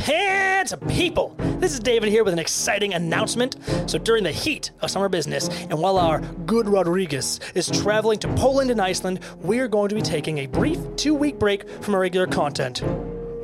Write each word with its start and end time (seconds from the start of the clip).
Pants 0.00 0.72
of 0.72 0.80
people! 0.88 1.34
This 1.58 1.74
is 1.74 1.78
David 1.78 2.08
here 2.08 2.24
with 2.24 2.32
an 2.32 2.38
exciting 2.38 2.94
announcement. 2.94 3.58
So, 3.84 3.98
during 3.98 4.24
the 4.24 4.32
heat 4.32 4.70
of 4.80 4.90
summer 4.90 5.10
business, 5.10 5.48
and 5.48 5.78
while 5.78 5.98
our 5.98 6.20
good 6.46 6.66
Rodriguez 6.66 7.38
is 7.54 7.68
traveling 7.68 8.18
to 8.20 8.28
Poland 8.28 8.70
and 8.70 8.80
Iceland, 8.80 9.20
we're 9.42 9.68
going 9.68 9.90
to 9.90 9.94
be 9.94 10.00
taking 10.00 10.38
a 10.38 10.46
brief 10.46 10.78
two 10.96 11.14
week 11.14 11.38
break 11.38 11.68
from 11.68 11.94
our 11.94 12.00
regular 12.00 12.26
content. 12.26 12.82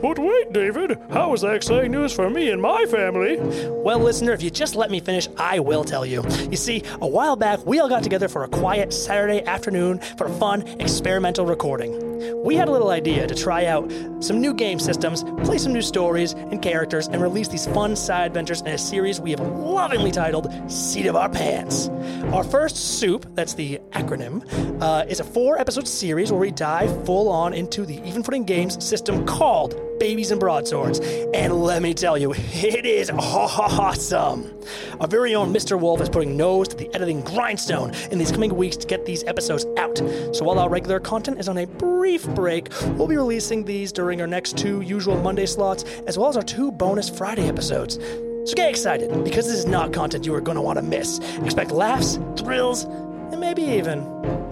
But 0.01 0.19
wait, 0.19 0.55
David, 0.55 0.99
how 1.11 1.35
is 1.35 1.43
that 1.43 1.55
exciting 1.55 1.91
news 1.91 2.15
for 2.15 2.31
me 2.31 2.51
and 2.51 2.63
my 2.63 2.87
family? 2.87 3.39
Well, 3.69 3.99
listener, 3.99 4.33
if 4.33 4.43
you 4.43 4.51
just 4.51 4.77
let 4.77 4.91
me 4.91 5.01
finish, 5.01 5.29
I 5.37 5.59
will 5.59 5.85
tell 5.85 6.07
you. 6.07 6.23
You 6.51 6.57
see, 6.57 6.83
a 7.03 7.07
while 7.07 7.37
back, 7.37 7.65
we 7.67 7.81
all 7.81 7.89
got 7.89 8.03
together 8.03 8.29
for 8.29 8.45
a 8.45 8.49
quiet 8.49 8.95
Saturday 8.95 9.45
afternoon 9.45 9.99
for 10.17 10.27
a 10.27 10.33
fun 10.39 10.63
experimental 10.81 11.45
recording. 11.45 12.16
We 12.45 12.55
had 12.55 12.69
a 12.69 12.71
little 12.71 12.91
idea 12.91 13.27
to 13.27 13.35
try 13.35 13.67
out 13.67 13.93
some 14.21 14.41
new 14.41 14.55
game 14.55 14.79
systems, 14.79 15.23
play 15.45 15.59
some 15.59 15.73
new 15.73 15.83
stories 15.83 16.33
and 16.33 16.63
characters, 16.63 17.09
and 17.09 17.21
release 17.21 17.49
these 17.49 17.67
fun 17.67 17.97
side 17.97 18.27
adventures 18.27 18.61
in 18.63 18.69
a 18.69 18.79
series 18.79 19.21
we 19.21 19.31
have 19.33 19.41
lovingly 19.41 20.11
titled 20.11 20.49
Seat 20.71 21.07
of 21.07 21.17
Our 21.17 21.29
Pants. 21.29 21.89
Our 22.33 22.45
first 22.45 22.77
soup, 22.77 23.27
that's 23.35 23.55
the 23.55 23.81
acronym, 23.93 24.43
uh, 24.81 25.05
is 25.09 25.21
a 25.21 25.25
four 25.25 25.59
episode 25.59 25.87
series 25.87 26.31
where 26.33 26.41
we 26.41 26.51
dive 26.51 27.05
full 27.05 27.29
on 27.29 27.53
into 27.53 27.85
the 27.85 28.01
even 28.07 28.23
footing 28.23 28.45
games 28.45 28.83
system 28.85 29.27
called 29.27 29.81
babies 29.99 30.31
and 30.31 30.41
broadswords. 30.41 31.01
And 31.35 31.55
let 31.55 31.83
me 31.83 31.95
tell 31.95 32.19
you, 32.19 32.35
it 32.37 32.87
is 32.87 33.11
awesome. 33.11 34.53
Our 35.01 35.09
very 35.09 35.35
own 35.35 35.53
Mr. 35.53 35.79
Wolf 35.79 36.01
is 36.01 36.09
putting 36.09 36.37
nose 36.37 36.69
to 36.69 36.77
the 36.77 36.93
editing 36.95 37.23
grindstone 37.23 37.95
in 38.11 38.19
these 38.19 38.33
coming 38.33 38.55
weeks 38.55 38.77
to 38.77 38.87
get 38.87 39.07
these 39.07 39.25
episodes 39.25 39.67
out. 39.77 39.99
So 40.33 40.45
while 40.45 40.59
our 40.59 40.69
regular 40.69 41.01
content 41.01 41.39
is 41.39 41.49
on 41.49 41.59
a 41.59 41.67
brief 41.67 42.06
break, 42.35 42.69
we'll 42.97 43.09
be 43.09 43.17
releasing 43.17 43.65
these 43.65 43.93
during 43.93 44.21
our 44.21 44.27
next 44.27 44.57
two 44.57 44.81
usual 44.81 45.21
Monday 45.21 45.47
slots, 45.47 45.85
as 46.07 46.17
well 46.17 46.29
as 46.29 46.37
our 46.37 46.43
two 46.43 46.71
bonus 46.71 47.09
Friday 47.11 47.49
episodes. 47.49 47.97
So 47.97 48.55
get 48.55 48.71
excited, 48.71 49.25
because 49.25 49.47
this 49.47 49.59
is 49.59 49.67
not 49.67 49.93
content 49.93 50.25
you 50.25 50.35
are 50.35 50.41
going 50.41 50.55
to 50.55 50.63
want 50.63 50.79
to 50.79 50.83
miss. 50.83 51.19
Expect 51.39 51.73
laughs, 51.73 52.19
thrills, 52.37 52.85
and 52.85 53.41
maybe 53.41 53.63
even 53.63 54.01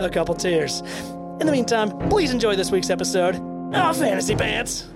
a 0.01 0.11
couple 0.11 0.35
tears. 0.35 0.81
In 1.41 1.47
the 1.47 1.53
meantime, 1.53 1.97
please 2.09 2.33
enjoy 2.33 2.57
this 2.57 2.73
week's 2.73 2.91
episode 2.91 3.37
of 3.73 3.97
Fantasy 3.97 4.35
Pants. 4.35 4.89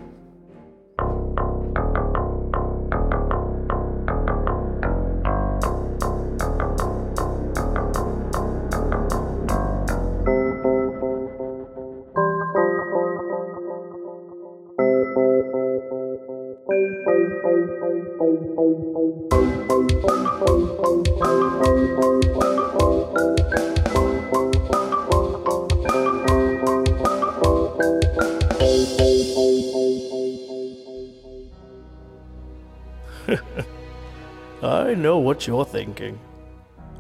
Know 35.09 35.17
what 35.17 35.47
you're 35.47 35.65
thinking. 35.65 36.21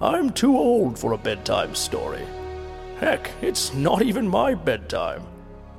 I'm 0.00 0.30
too 0.30 0.56
old 0.56 0.98
for 0.98 1.12
a 1.12 1.18
bedtime 1.18 1.74
story. 1.74 2.24
Heck, 3.00 3.30
it's 3.42 3.74
not 3.74 4.00
even 4.00 4.26
my 4.26 4.54
bedtime. 4.54 5.22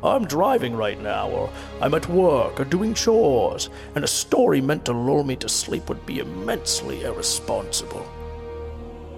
I'm 0.03 0.25
driving 0.25 0.75
right 0.75 1.01
now, 1.01 1.27
or 1.31 1.49
I'm 1.81 1.95
at 1.95 2.07
work, 2.07 2.59
or 2.59 2.65
doing 2.65 2.93
chores, 2.93 3.71
and 3.95 4.03
a 4.03 4.07
story 4.23 4.61
meant 4.61 4.85
to 4.85 4.93
lull 4.93 5.23
me 5.23 5.37
to 5.37 5.49
sleep 5.49 5.89
would 5.89 6.05
be 6.05 6.19
immensely 6.19 7.01
irresponsible. 7.01 8.07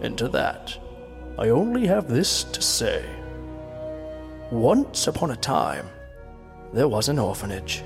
And 0.02 0.18
to 0.18 0.30
that, 0.30 0.78
I 1.38 1.50
only 1.50 1.88
have 1.88 2.08
this 2.08 2.46
to 2.46 2.62
say. 2.62 3.04
Once 4.52 5.08
upon 5.08 5.32
a 5.32 5.36
time, 5.36 5.88
there 6.72 6.88
was 6.88 7.10
an 7.10 7.20
orphanage. 7.20 7.84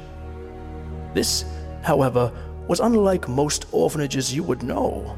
This, 1.16 1.46
however, 1.82 2.32
was 2.68 2.80
unlike 2.80 3.28
most 3.28 3.66
orphanages 3.72 4.34
you 4.34 4.44
would 4.44 4.64
know. 4.64 5.18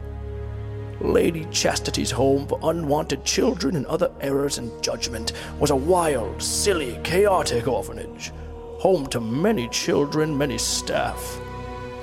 Lady 0.99 1.45
Chastity's 1.51 2.11
home 2.11 2.47
for 2.47 2.59
unwanted 2.63 3.23
children 3.23 3.75
and 3.75 3.85
other 3.85 4.11
errors 4.19 4.57
in 4.57 4.71
judgment 4.81 5.33
was 5.59 5.69
a 5.69 5.75
wild, 5.75 6.41
silly, 6.41 6.99
chaotic 7.03 7.67
orphanage, 7.67 8.31
home 8.79 9.05
to 9.07 9.19
many 9.19 9.67
children, 9.69 10.35
many 10.35 10.57
staff, 10.57 11.39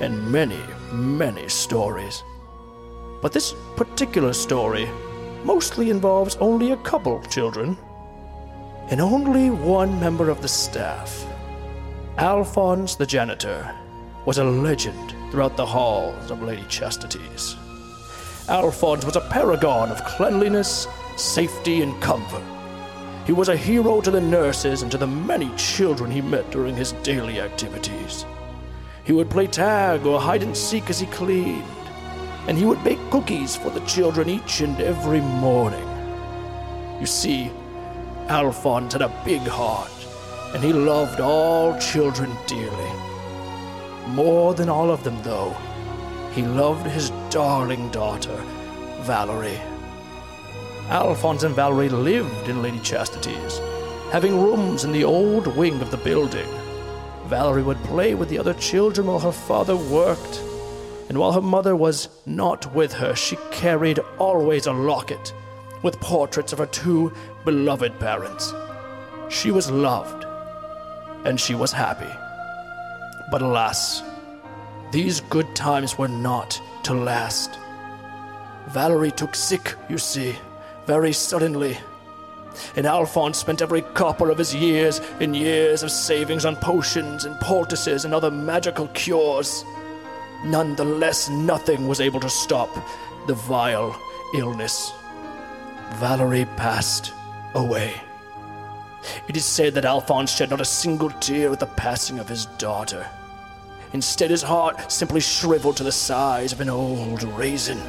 and 0.01 0.31
many, 0.31 0.61
many 0.93 1.49
stories. 1.49 2.23
But 3.21 3.33
this 3.33 3.55
particular 3.77 4.33
story 4.33 4.89
mostly 5.45 5.91
involves 5.91 6.37
only 6.37 6.71
a 6.71 6.77
couple 6.79 7.21
children, 7.25 7.77
and 8.91 9.01
only 9.01 9.51
one 9.51 9.99
member 9.99 10.31
of 10.31 10.41
the 10.41 10.49
staff. 10.49 11.27
Alphonse 12.19 12.95
the 12.95 13.07
janitor 13.07 13.75
was 14.25 14.39
a 14.39 14.45
legend 14.45 15.15
throughout 15.35 15.57
the 15.57 15.67
halls 15.67 16.31
of 16.31 16.41
Lady 16.43 16.65
Chastity's. 16.69 17.57
Alphonse 18.49 19.05
was 19.05 19.17
a 19.17 19.21
paragon 19.21 19.91
of 19.91 20.05
cleanliness, 20.05 20.87
safety, 21.17 21.83
and 21.83 22.01
comfort. 22.01 22.45
He 23.27 23.33
was 23.33 23.49
a 23.49 23.57
hero 23.57 24.01
to 24.01 24.13
the 24.13 24.21
nurses 24.21 24.83
and 24.83 24.93
to 24.93 24.97
the 24.97 25.09
many 25.09 25.51
children 25.57 26.09
he 26.09 26.21
met 26.21 26.49
during 26.53 26.77
his 26.77 26.93
daily 27.03 27.41
activities. 27.41 28.25
He 29.03 29.13
would 29.13 29.29
play 29.29 29.49
tag 29.49 30.07
or 30.07 30.21
hide 30.21 30.45
and 30.45 30.57
seek 30.57 30.89
as 30.89 31.01
he 31.01 31.07
cleaned, 31.07 31.65
and 32.47 32.57
he 32.57 32.65
would 32.65 32.85
bake 32.85 33.11
cookies 33.11 33.57
for 33.57 33.71
the 33.71 33.85
children 33.87 34.29
each 34.29 34.61
and 34.61 34.81
every 34.81 35.21
morning. 35.21 35.89
You 37.01 37.07
see, 37.07 37.51
Alphonse 38.29 38.93
had 38.93 39.03
a 39.03 39.23
big 39.25 39.43
heart, 39.43 39.91
and 40.55 40.63
he 40.63 40.73
loved 40.73 41.19
all 41.19 41.77
children 41.81 42.31
dearly. 42.47 43.14
More 44.09 44.55
than 44.55 44.69
all 44.69 44.91
of 44.91 45.03
them, 45.03 45.21
though, 45.23 45.57
he 46.33 46.43
loved 46.43 46.87
his 46.87 47.11
darling 47.31 47.89
daughter, 47.91 48.37
Valerie. 49.03 49.61
Alphonse 50.89 51.43
and 51.43 51.55
Valerie 51.55 51.89
lived 51.89 52.49
in 52.49 52.63
Lady 52.63 52.81
Chastity's, 52.81 53.59
having 54.11 54.41
rooms 54.41 54.85
in 54.85 54.93
the 54.93 55.05
old 55.05 55.47
wing 55.57 55.81
of 55.81 55.91
the 55.91 55.97
building. 55.97 56.47
Valerie 57.27 57.63
would 57.63 57.83
play 57.85 58.15
with 58.15 58.29
the 58.29 58.39
other 58.39 58.55
children 58.55 59.07
while 59.07 59.21
her 59.21 59.33
father 59.33 59.77
worked, 59.77 60.43
and 61.09 61.19
while 61.19 61.33
her 61.33 61.41
mother 61.41 61.75
was 61.75 62.09
not 62.27 62.73
with 62.75 62.93
her, 62.93 63.15
she 63.15 63.37
carried 63.51 63.99
always 64.19 64.67
a 64.67 64.73
locket 64.73 65.33
with 65.83 66.01
portraits 66.01 66.53
of 66.53 66.59
her 66.59 66.67
two 66.67 67.13
beloved 67.45 67.99
parents. 67.99 68.53
She 69.29 69.51
was 69.51 69.71
loved, 69.71 70.25
and 71.25 71.41
she 71.41 71.55
was 71.55 71.73
happy. 71.73 72.24
But 73.31 73.43
alas, 73.43 74.03
these 74.91 75.21
good 75.21 75.55
times 75.57 75.99
were 75.99 76.09
not 76.09 76.61
to 76.85 76.95
last. 76.95 77.59
Valerie 78.69 79.11
took 79.11 79.35
sick, 79.35 79.75
you 79.89 79.99
see, 79.99 80.37
very 80.87 81.13
suddenly. 81.13 81.77
And 82.77 82.87
Alphonse 82.87 83.39
spent 83.39 83.63
every 83.63 83.83
copper 83.83 84.31
of 84.31 84.39
his 84.39 84.55
years 84.55 85.01
in 85.21 85.35
years 85.35 85.83
of 85.83 85.91
savings 85.91 86.45
on 86.45 86.57
potions 86.57 87.25
and 87.25 87.39
poultices 87.41 88.05
and 88.05 88.15
other 88.15 88.31
magical 88.31 88.87
cures. 88.89 89.65
Nonetheless, 90.45 91.29
nothing 91.29 91.89
was 91.89 92.01
able 92.01 92.21
to 92.21 92.31
stop 92.31 92.71
the 93.27 93.35
vile 93.35 94.01
illness. 94.35 94.93
Valerie 95.95 96.47
passed 96.57 97.13
away. 97.55 98.04
It 99.29 99.37
is 99.37 99.45
said 99.45 99.75
that 99.75 99.85
Alphonse 99.85 100.35
shed 100.35 100.51
not 100.51 100.61
a 100.61 100.65
single 100.65 101.11
tear 101.11 101.53
at 101.53 101.61
the 101.61 101.67
passing 101.67 102.19
of 102.19 102.29
his 102.29 102.47
daughter. 102.59 103.07
Instead, 103.93 104.31
his 104.31 104.43
heart 104.43 104.91
simply 104.91 105.21
shriveled 105.21 105.77
to 105.77 105.85
the 105.85 105.93
size 105.93 106.53
of 106.53 106.61
an 106.61 106.69
old 106.69 107.23
raisin. 107.23 107.81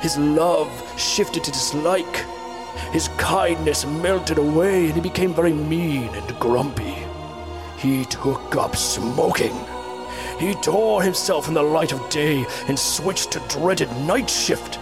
His 0.00 0.18
love 0.18 0.70
shifted 0.98 1.44
to 1.44 1.50
dislike. 1.50 2.26
His 2.92 3.08
kindness 3.16 3.86
melted 3.86 4.38
away, 4.38 4.86
and 4.86 4.94
he 4.94 5.00
became 5.00 5.34
very 5.34 5.52
mean 5.52 6.08
and 6.14 6.38
grumpy. 6.38 6.96
He 7.78 8.04
took 8.04 8.54
up 8.56 8.76
smoking. 8.76 9.54
He 10.38 10.54
tore 10.54 11.02
himself 11.02 11.44
from 11.44 11.54
the 11.54 11.62
light 11.62 11.92
of 11.92 12.10
day 12.10 12.44
and 12.68 12.78
switched 12.78 13.32
to 13.32 13.42
dreaded 13.48 13.90
night 13.98 14.28
shift, 14.28 14.76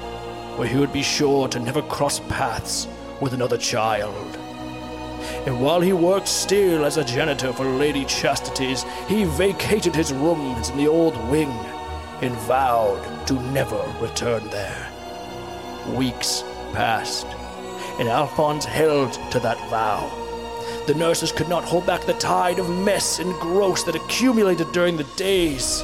where 0.57 0.69
he 0.69 0.77
would 0.77 0.93
be 0.93 1.03
sure 1.03 1.49
to 1.49 1.61
never 1.61 1.83
cross 1.83 2.21
paths 2.29 2.89
with 3.21 3.33
another 3.33 3.59
child. 3.59 4.39
And 5.47 5.61
while 5.61 5.81
he 5.81 5.93
worked 5.93 6.29
still 6.29 6.85
as 6.85 6.97
a 6.97 7.05
janitor 7.05 7.53
for 7.53 7.65
Lady 7.65 8.05
Chastity's, 8.05 8.85
he 9.09 9.25
vacated 9.25 9.95
his 9.95 10.13
rooms 10.13 10.69
in 10.69 10.77
the 10.77 10.89
old 10.89 11.17
wing 11.31 11.51
and 12.23 12.35
vowed 12.47 13.27
to 13.27 13.35
never 13.53 13.83
return 14.01 14.49
there. 14.51 14.91
Weeks 15.97 16.45
passed, 16.73 17.27
and 17.99 18.09
Alphonse 18.09 18.65
held 18.65 19.13
to 19.31 19.41
that 19.41 19.59
vow. 19.71 20.11
The 20.87 20.95
nurses 20.95 21.33
could 21.33 21.49
not 21.49 21.65
hold 21.65 21.87
back 21.87 22.03
the 22.05 22.15
tide 22.15 22.59
of 22.59 22.69
mess 22.69 23.19
and 23.19 23.33
gross 23.41 23.83
that 23.85 23.95
accumulated 23.95 24.73
during 24.73 24.97
the 24.97 25.05
days. 25.17 25.83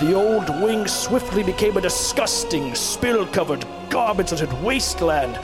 the 0.00 0.12
old 0.12 0.48
wing 0.62 0.86
swiftly 0.86 1.42
became 1.42 1.76
a 1.76 1.80
disgusting, 1.80 2.74
spill 2.74 3.26
covered, 3.26 3.64
garbage 3.88 4.30
littered 4.30 4.52
wasteland. 4.62 5.38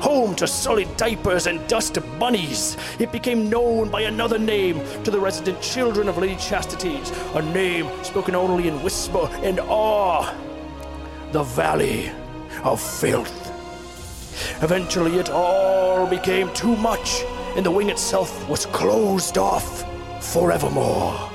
Home 0.00 0.34
to 0.36 0.46
solid 0.46 0.96
diapers 0.96 1.46
and 1.46 1.66
dust 1.68 1.98
bunnies, 2.18 2.76
it 2.98 3.10
became 3.10 3.50
known 3.50 3.90
by 3.90 4.02
another 4.02 4.38
name 4.38 4.80
to 5.02 5.10
the 5.10 5.18
resident 5.18 5.60
children 5.60 6.08
of 6.08 6.18
Lady 6.18 6.36
Chastity's, 6.36 7.10
a 7.34 7.42
name 7.42 7.88
spoken 8.04 8.34
only 8.34 8.68
in 8.68 8.82
whisper 8.82 9.28
and 9.42 9.58
awe 9.60 10.32
the 11.32 11.42
Valley 11.42 12.10
of 12.62 12.80
Filth. 12.80 13.46
Eventually, 14.62 15.18
it 15.18 15.30
all 15.30 16.06
became 16.06 16.52
too 16.54 16.76
much, 16.76 17.22
and 17.56 17.66
the 17.66 17.70
wing 17.70 17.90
itself 17.90 18.48
was 18.48 18.66
closed 18.66 19.36
off 19.36 19.84
forevermore. 20.20 21.28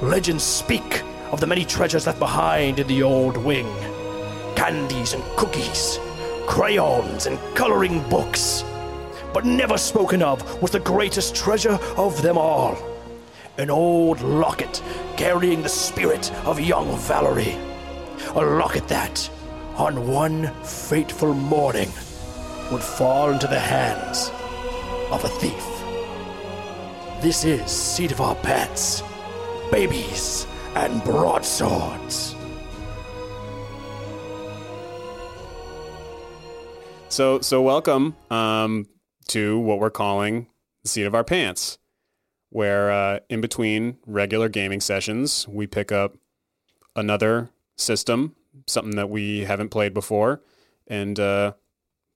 Legends 0.00 0.42
speak 0.42 1.02
of 1.30 1.40
the 1.40 1.46
many 1.46 1.64
treasures 1.64 2.06
left 2.06 2.18
behind 2.18 2.78
in 2.78 2.86
the 2.86 3.02
old 3.02 3.36
wing 3.36 3.68
candies 4.56 5.12
and 5.12 5.22
cookies, 5.36 5.98
crayons 6.52 7.24
and 7.24 7.38
coloring 7.56 8.06
books. 8.10 8.62
But 9.32 9.46
never 9.46 9.78
spoken 9.78 10.22
of 10.22 10.60
was 10.60 10.70
the 10.70 10.80
greatest 10.80 11.34
treasure 11.34 11.78
of 11.96 12.20
them 12.20 12.36
all 12.36 12.76
an 13.56 13.70
old 13.70 14.20
locket 14.20 14.82
carrying 15.16 15.62
the 15.62 15.68
spirit 15.68 16.30
of 16.44 16.60
young 16.60 16.94
Valerie. 16.98 17.56
A 18.34 18.44
locket 18.44 18.86
that, 18.88 19.30
on 19.76 20.06
one 20.06 20.52
fateful 20.62 21.32
morning, 21.32 21.90
would 22.70 22.82
fall 22.82 23.30
into 23.30 23.46
the 23.46 23.58
hands 23.58 24.30
of 25.10 25.24
a 25.24 25.28
thief. 25.28 25.66
This 27.22 27.44
is 27.44 27.70
Seat 27.70 28.12
of 28.12 28.20
Our 28.20 28.34
Pants, 28.36 29.02
Babies 29.70 30.46
and 30.74 31.02
Broadswords. 31.02 32.36
So 37.12 37.42
so 37.42 37.60
welcome 37.60 38.16
um, 38.30 38.86
to 39.28 39.58
what 39.58 39.78
we're 39.78 39.90
calling 39.90 40.46
the 40.82 40.88
seat 40.88 41.02
of 41.02 41.14
our 41.14 41.24
pants, 41.24 41.76
where 42.48 42.90
uh, 42.90 43.18
in 43.28 43.42
between 43.42 43.98
regular 44.06 44.48
gaming 44.48 44.80
sessions 44.80 45.46
we 45.46 45.66
pick 45.66 45.92
up 45.92 46.16
another 46.96 47.50
system, 47.76 48.34
something 48.66 48.96
that 48.96 49.10
we 49.10 49.40
haven't 49.40 49.68
played 49.68 49.92
before, 49.92 50.40
and 50.86 51.20
uh, 51.20 51.52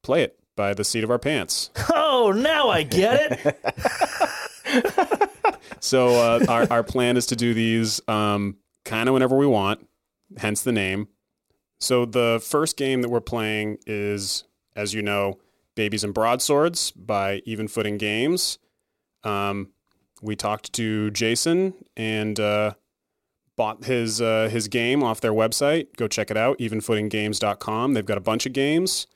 play 0.03 0.23
it 0.23 0.39
by 0.57 0.73
the 0.73 0.83
seat 0.83 1.05
of 1.05 1.11
our 1.11 1.19
pants. 1.19 1.69
Oh, 1.95 2.33
now 2.35 2.71
I 2.71 2.83
get 2.83 3.45
it. 3.45 3.63
So 5.81 6.09
uh, 6.09 6.45
our 6.49 6.67
our 6.73 6.83
plan 6.83 7.19
is 7.19 7.27
to 7.27 7.37
do 7.37 7.53
these 7.53 8.01
um, 8.09 8.57
kind 8.87 9.11
of 9.11 9.13
whenever 9.13 9.37
we 9.37 9.47
want, 9.47 9.87
hence 10.39 10.63
the 10.63 10.73
name. 10.73 11.09
So 11.79 12.07
the 12.07 12.43
first 12.43 12.79
game 12.79 13.03
that 13.03 13.11
we're 13.11 13.21
playing 13.21 13.79
is, 13.87 14.45
as 14.77 14.95
you 14.95 15.03
know, 15.03 15.39
Babies 15.75 16.05
and 16.05 16.15
Broadswords 16.15 16.93
by 16.93 17.43
Even 17.45 17.67
Footing 17.67 17.99
Games. 17.99 18.59
Um, 19.25 19.71
we 20.23 20.37
talked 20.37 20.73
to 20.75 21.11
Jason 21.11 21.75
and 21.97 22.39
uh, 22.39 22.75
bought 23.57 23.85
his 23.85 24.21
uh, 24.21 24.49
his 24.51 24.69
game 24.69 25.03
off 25.03 25.21
their 25.21 25.33
website. 25.33 25.97
Go 25.97 26.07
check 26.09 26.31
it 26.31 26.37
out, 26.37 26.59
evenfootinggames.com. 26.59 27.95
They've 27.95 28.07
got 28.07 28.19
a 28.19 28.23
bunch 28.23 28.47
of 28.47 28.53
games. 28.53 29.07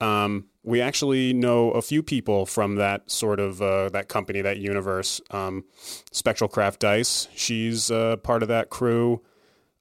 Um, 0.00 0.46
we 0.62 0.80
actually 0.80 1.32
know 1.32 1.70
a 1.72 1.82
few 1.82 2.02
people 2.02 2.46
from 2.46 2.76
that 2.76 3.10
sort 3.10 3.40
of 3.40 3.60
uh, 3.60 3.88
that 3.90 4.08
company, 4.08 4.40
that 4.42 4.58
universe. 4.58 5.20
Um, 5.30 5.64
Spectral 6.12 6.48
Craft 6.48 6.80
Dice, 6.80 7.28
she's 7.34 7.90
uh, 7.90 8.16
part 8.18 8.42
of 8.42 8.48
that 8.48 8.70
crew. 8.70 9.22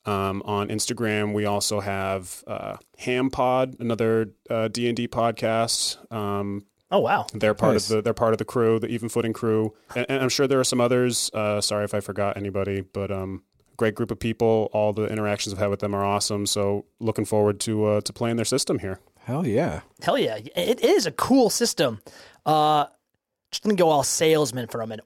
Um, 0.07 0.41
on 0.45 0.69
Instagram, 0.69 1.33
we 1.33 1.45
also 1.45 1.79
have 1.81 2.43
uh, 2.47 2.77
Ham 2.99 3.29
Pod, 3.29 3.75
another 3.79 4.25
D 4.71 4.87
and 4.87 4.95
D 4.95 5.07
podcast. 5.07 5.97
Um, 6.11 6.65
Oh, 6.89 6.99
wow. 6.99 7.25
they're 7.33 7.53
part 7.53 7.73
Nice. 7.73 7.89
of 7.89 7.97
the 7.97 8.01
they're 8.01 8.13
part 8.13 8.31
of 8.33 8.37
the 8.37 8.45
crew, 8.45 8.79
the 8.79 8.87
even 8.87 9.09
footing 9.09 9.33
crew, 9.33 9.73
and, 9.93 10.05
and 10.07 10.23
I'm 10.23 10.29
sure 10.29 10.47
there 10.47 10.59
are 10.61 10.63
some 10.63 10.79
others. 10.79 11.29
Uh, 11.33 11.59
sorry 11.59 11.83
if 11.83 11.93
I 11.93 11.99
forgot 11.99 12.37
anybody, 12.37 12.79
but 12.79 13.11
um, 13.11 13.43
great 13.75 13.93
group 13.93 14.09
of 14.09 14.19
people. 14.19 14.69
All 14.71 14.93
the 14.93 15.05
interactions 15.07 15.53
I've 15.53 15.59
had 15.59 15.69
with 15.69 15.81
them 15.81 15.93
are 15.93 16.05
awesome. 16.05 16.45
So 16.45 16.85
looking 17.01 17.25
forward 17.25 17.59
to 17.61 17.85
uh, 17.85 18.01
to 18.01 18.13
playing 18.13 18.37
their 18.37 18.45
system 18.45 18.79
here. 18.79 19.01
Hell 19.19 19.45
yeah. 19.45 19.81
Hell 20.01 20.17
yeah. 20.17 20.37
It 20.55 20.79
is 20.79 21.05
a 21.05 21.11
cool 21.11 21.49
system. 21.49 21.99
Uh, 22.45 22.85
just 23.51 23.65
let 23.65 23.71
me 23.71 23.75
go 23.75 23.89
all 23.89 24.03
salesman 24.03 24.67
for 24.67 24.79
a 24.79 24.87
minute. 24.87 25.05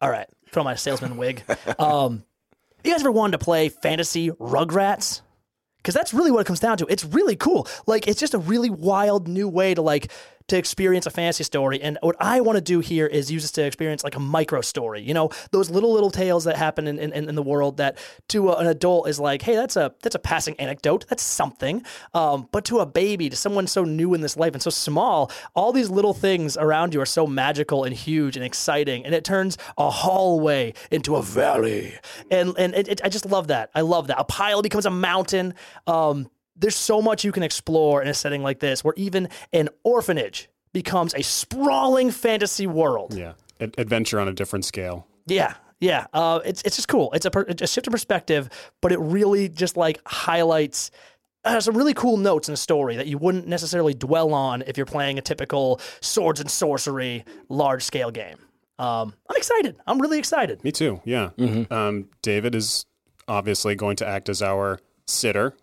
All 0.00 0.10
right. 0.10 0.26
Put 0.50 0.58
on 0.58 0.64
my 0.64 0.74
salesman 0.74 1.16
wig. 1.16 1.44
Um, 1.78 2.24
you 2.84 2.92
guys 2.92 3.00
ever 3.00 3.12
wanted 3.12 3.38
to 3.38 3.44
play 3.44 3.68
fantasy 3.68 4.30
Rugrats? 4.30 5.20
Because 5.78 5.94
that's 5.94 6.12
really 6.12 6.30
what 6.30 6.40
it 6.40 6.46
comes 6.46 6.60
down 6.60 6.76
to. 6.78 6.86
It's 6.86 7.04
really 7.04 7.36
cool. 7.36 7.66
Like, 7.86 8.06
it's 8.06 8.20
just 8.20 8.34
a 8.34 8.38
really 8.38 8.68
wild 8.68 9.28
new 9.28 9.48
way 9.48 9.74
to 9.74 9.82
like 9.82 10.12
to 10.50 10.58
experience 10.58 11.06
a 11.06 11.10
fantasy 11.10 11.44
story. 11.44 11.80
And 11.80 11.96
what 12.02 12.16
I 12.18 12.40
want 12.40 12.56
to 12.56 12.60
do 12.60 12.80
here 12.80 13.06
is 13.06 13.30
use 13.30 13.42
this 13.42 13.52
to 13.52 13.64
experience 13.64 14.02
like 14.02 14.16
a 14.16 14.20
micro 14.20 14.60
story. 14.60 15.00
You 15.00 15.14
know, 15.14 15.30
those 15.52 15.70
little 15.70 15.92
little 15.92 16.10
tales 16.10 16.44
that 16.44 16.56
happen 16.56 16.88
in, 16.88 16.98
in, 16.98 17.12
in 17.12 17.34
the 17.36 17.42
world 17.42 17.76
that 17.76 17.98
to 18.28 18.50
an 18.50 18.66
adult 18.66 19.08
is 19.08 19.20
like, 19.20 19.42
hey, 19.42 19.54
that's 19.54 19.76
a 19.76 19.94
that's 20.02 20.16
a 20.16 20.18
passing 20.18 20.56
anecdote. 20.58 21.06
That's 21.08 21.22
something. 21.22 21.84
Um, 22.14 22.48
but 22.50 22.64
to 22.66 22.80
a 22.80 22.86
baby, 22.86 23.30
to 23.30 23.36
someone 23.36 23.68
so 23.68 23.84
new 23.84 24.12
in 24.12 24.22
this 24.22 24.36
life 24.36 24.52
and 24.52 24.62
so 24.62 24.70
small, 24.70 25.30
all 25.54 25.72
these 25.72 25.88
little 25.88 26.14
things 26.14 26.56
around 26.56 26.94
you 26.94 27.00
are 27.00 27.06
so 27.06 27.28
magical 27.28 27.84
and 27.84 27.94
huge 27.94 28.36
and 28.36 28.44
exciting, 28.44 29.06
and 29.06 29.14
it 29.14 29.24
turns 29.24 29.56
a 29.78 29.88
hallway 29.88 30.74
into 30.90 31.14
a 31.14 31.22
valley. 31.22 31.94
And 32.28 32.54
and 32.58 32.74
it, 32.74 32.88
it, 32.88 33.00
I 33.04 33.08
just 33.08 33.26
love 33.26 33.46
that. 33.48 33.70
I 33.72 33.82
love 33.82 34.08
that. 34.08 34.18
A 34.18 34.24
pile 34.24 34.62
becomes 34.62 34.86
a 34.86 34.90
mountain. 34.90 35.54
Um, 35.86 36.28
there's 36.60 36.76
so 36.76 37.02
much 37.02 37.24
you 37.24 37.32
can 37.32 37.42
explore 37.42 38.00
in 38.02 38.08
a 38.08 38.14
setting 38.14 38.42
like 38.42 38.60
this, 38.60 38.84
where 38.84 38.94
even 38.96 39.28
an 39.52 39.68
orphanage 39.82 40.48
becomes 40.72 41.14
a 41.14 41.22
sprawling 41.22 42.10
fantasy 42.10 42.66
world. 42.66 43.14
Yeah, 43.14 43.32
Ad- 43.60 43.74
adventure 43.78 44.20
on 44.20 44.28
a 44.28 44.32
different 44.32 44.64
scale. 44.64 45.06
Yeah, 45.26 45.54
yeah. 45.80 46.06
Uh, 46.12 46.40
it's 46.44 46.62
it's 46.62 46.76
just 46.76 46.88
cool. 46.88 47.10
It's 47.12 47.26
a, 47.26 47.30
per- 47.30 47.46
a 47.48 47.66
shift 47.66 47.86
in 47.86 47.90
perspective, 47.90 48.48
but 48.80 48.92
it 48.92 48.98
really 49.00 49.48
just 49.48 49.76
like 49.76 50.00
highlights. 50.06 50.90
Uh, 51.42 51.58
some 51.58 51.74
really 51.74 51.94
cool 51.94 52.18
notes 52.18 52.48
in 52.48 52.52
the 52.52 52.56
story 52.58 52.96
that 52.96 53.06
you 53.06 53.16
wouldn't 53.16 53.48
necessarily 53.48 53.94
dwell 53.94 54.34
on 54.34 54.62
if 54.66 54.76
you're 54.76 54.84
playing 54.84 55.18
a 55.18 55.22
typical 55.22 55.80
swords 56.02 56.38
and 56.38 56.50
sorcery 56.50 57.24
large 57.48 57.82
scale 57.82 58.10
game. 58.10 58.36
Um, 58.78 59.14
I'm 59.28 59.36
excited. 59.36 59.78
I'm 59.86 59.98
really 60.02 60.18
excited. 60.18 60.62
Me 60.62 60.70
too. 60.70 61.00
Yeah. 61.06 61.30
Um, 61.70 62.10
David 62.20 62.54
is 62.54 62.84
obviously 63.26 63.74
going 63.74 63.96
to 63.96 64.06
act 64.06 64.28
as 64.28 64.42
our 64.42 64.80
sitter, 65.06 65.56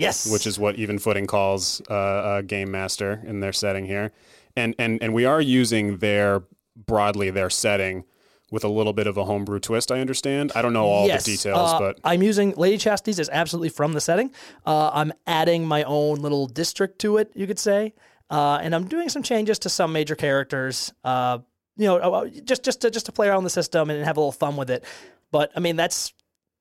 Yes, 0.00 0.30
which 0.30 0.46
is 0.46 0.58
what 0.58 0.76
even 0.76 0.98
footing 0.98 1.26
calls 1.26 1.80
uh, 1.90 2.38
a 2.38 2.42
game 2.42 2.70
master 2.70 3.22
in 3.26 3.40
their 3.40 3.52
setting 3.52 3.86
here, 3.86 4.12
and 4.56 4.74
and 4.78 5.02
and 5.02 5.14
we 5.14 5.24
are 5.24 5.40
using 5.40 5.98
their 5.98 6.42
broadly 6.76 7.30
their 7.30 7.50
setting 7.50 8.04
with 8.50 8.64
a 8.64 8.68
little 8.68 8.92
bit 8.92 9.06
of 9.06 9.16
a 9.16 9.24
homebrew 9.24 9.60
twist. 9.60 9.92
I 9.92 10.00
understand. 10.00 10.52
I 10.54 10.62
don't 10.62 10.72
know 10.72 10.86
all 10.86 11.06
yes. 11.06 11.24
the 11.24 11.32
details, 11.32 11.72
uh, 11.72 11.78
but 11.78 12.00
I'm 12.02 12.22
using 12.22 12.52
Lady 12.56 12.78
Chastity's 12.78 13.18
is 13.18 13.30
absolutely 13.32 13.68
from 13.68 13.92
the 13.92 14.00
setting. 14.00 14.32
Uh, 14.66 14.90
I'm 14.92 15.12
adding 15.26 15.66
my 15.66 15.84
own 15.84 16.18
little 16.18 16.46
district 16.46 16.98
to 17.00 17.18
it, 17.18 17.30
you 17.34 17.46
could 17.46 17.58
say, 17.58 17.94
uh, 18.28 18.58
and 18.62 18.74
I'm 18.74 18.88
doing 18.88 19.08
some 19.08 19.22
changes 19.22 19.58
to 19.60 19.68
some 19.68 19.92
major 19.92 20.16
characters. 20.16 20.92
Uh, 21.04 21.38
you 21.76 21.86
know, 21.86 21.96
uh, 21.96 22.28
just 22.44 22.64
just 22.64 22.80
to 22.82 22.90
just 22.90 23.06
to 23.06 23.12
play 23.12 23.28
around 23.28 23.44
the 23.44 23.50
system 23.50 23.90
and 23.90 24.04
have 24.04 24.16
a 24.16 24.20
little 24.20 24.32
fun 24.32 24.56
with 24.56 24.70
it. 24.70 24.84
But 25.30 25.52
I 25.54 25.60
mean, 25.60 25.76
that's 25.76 26.12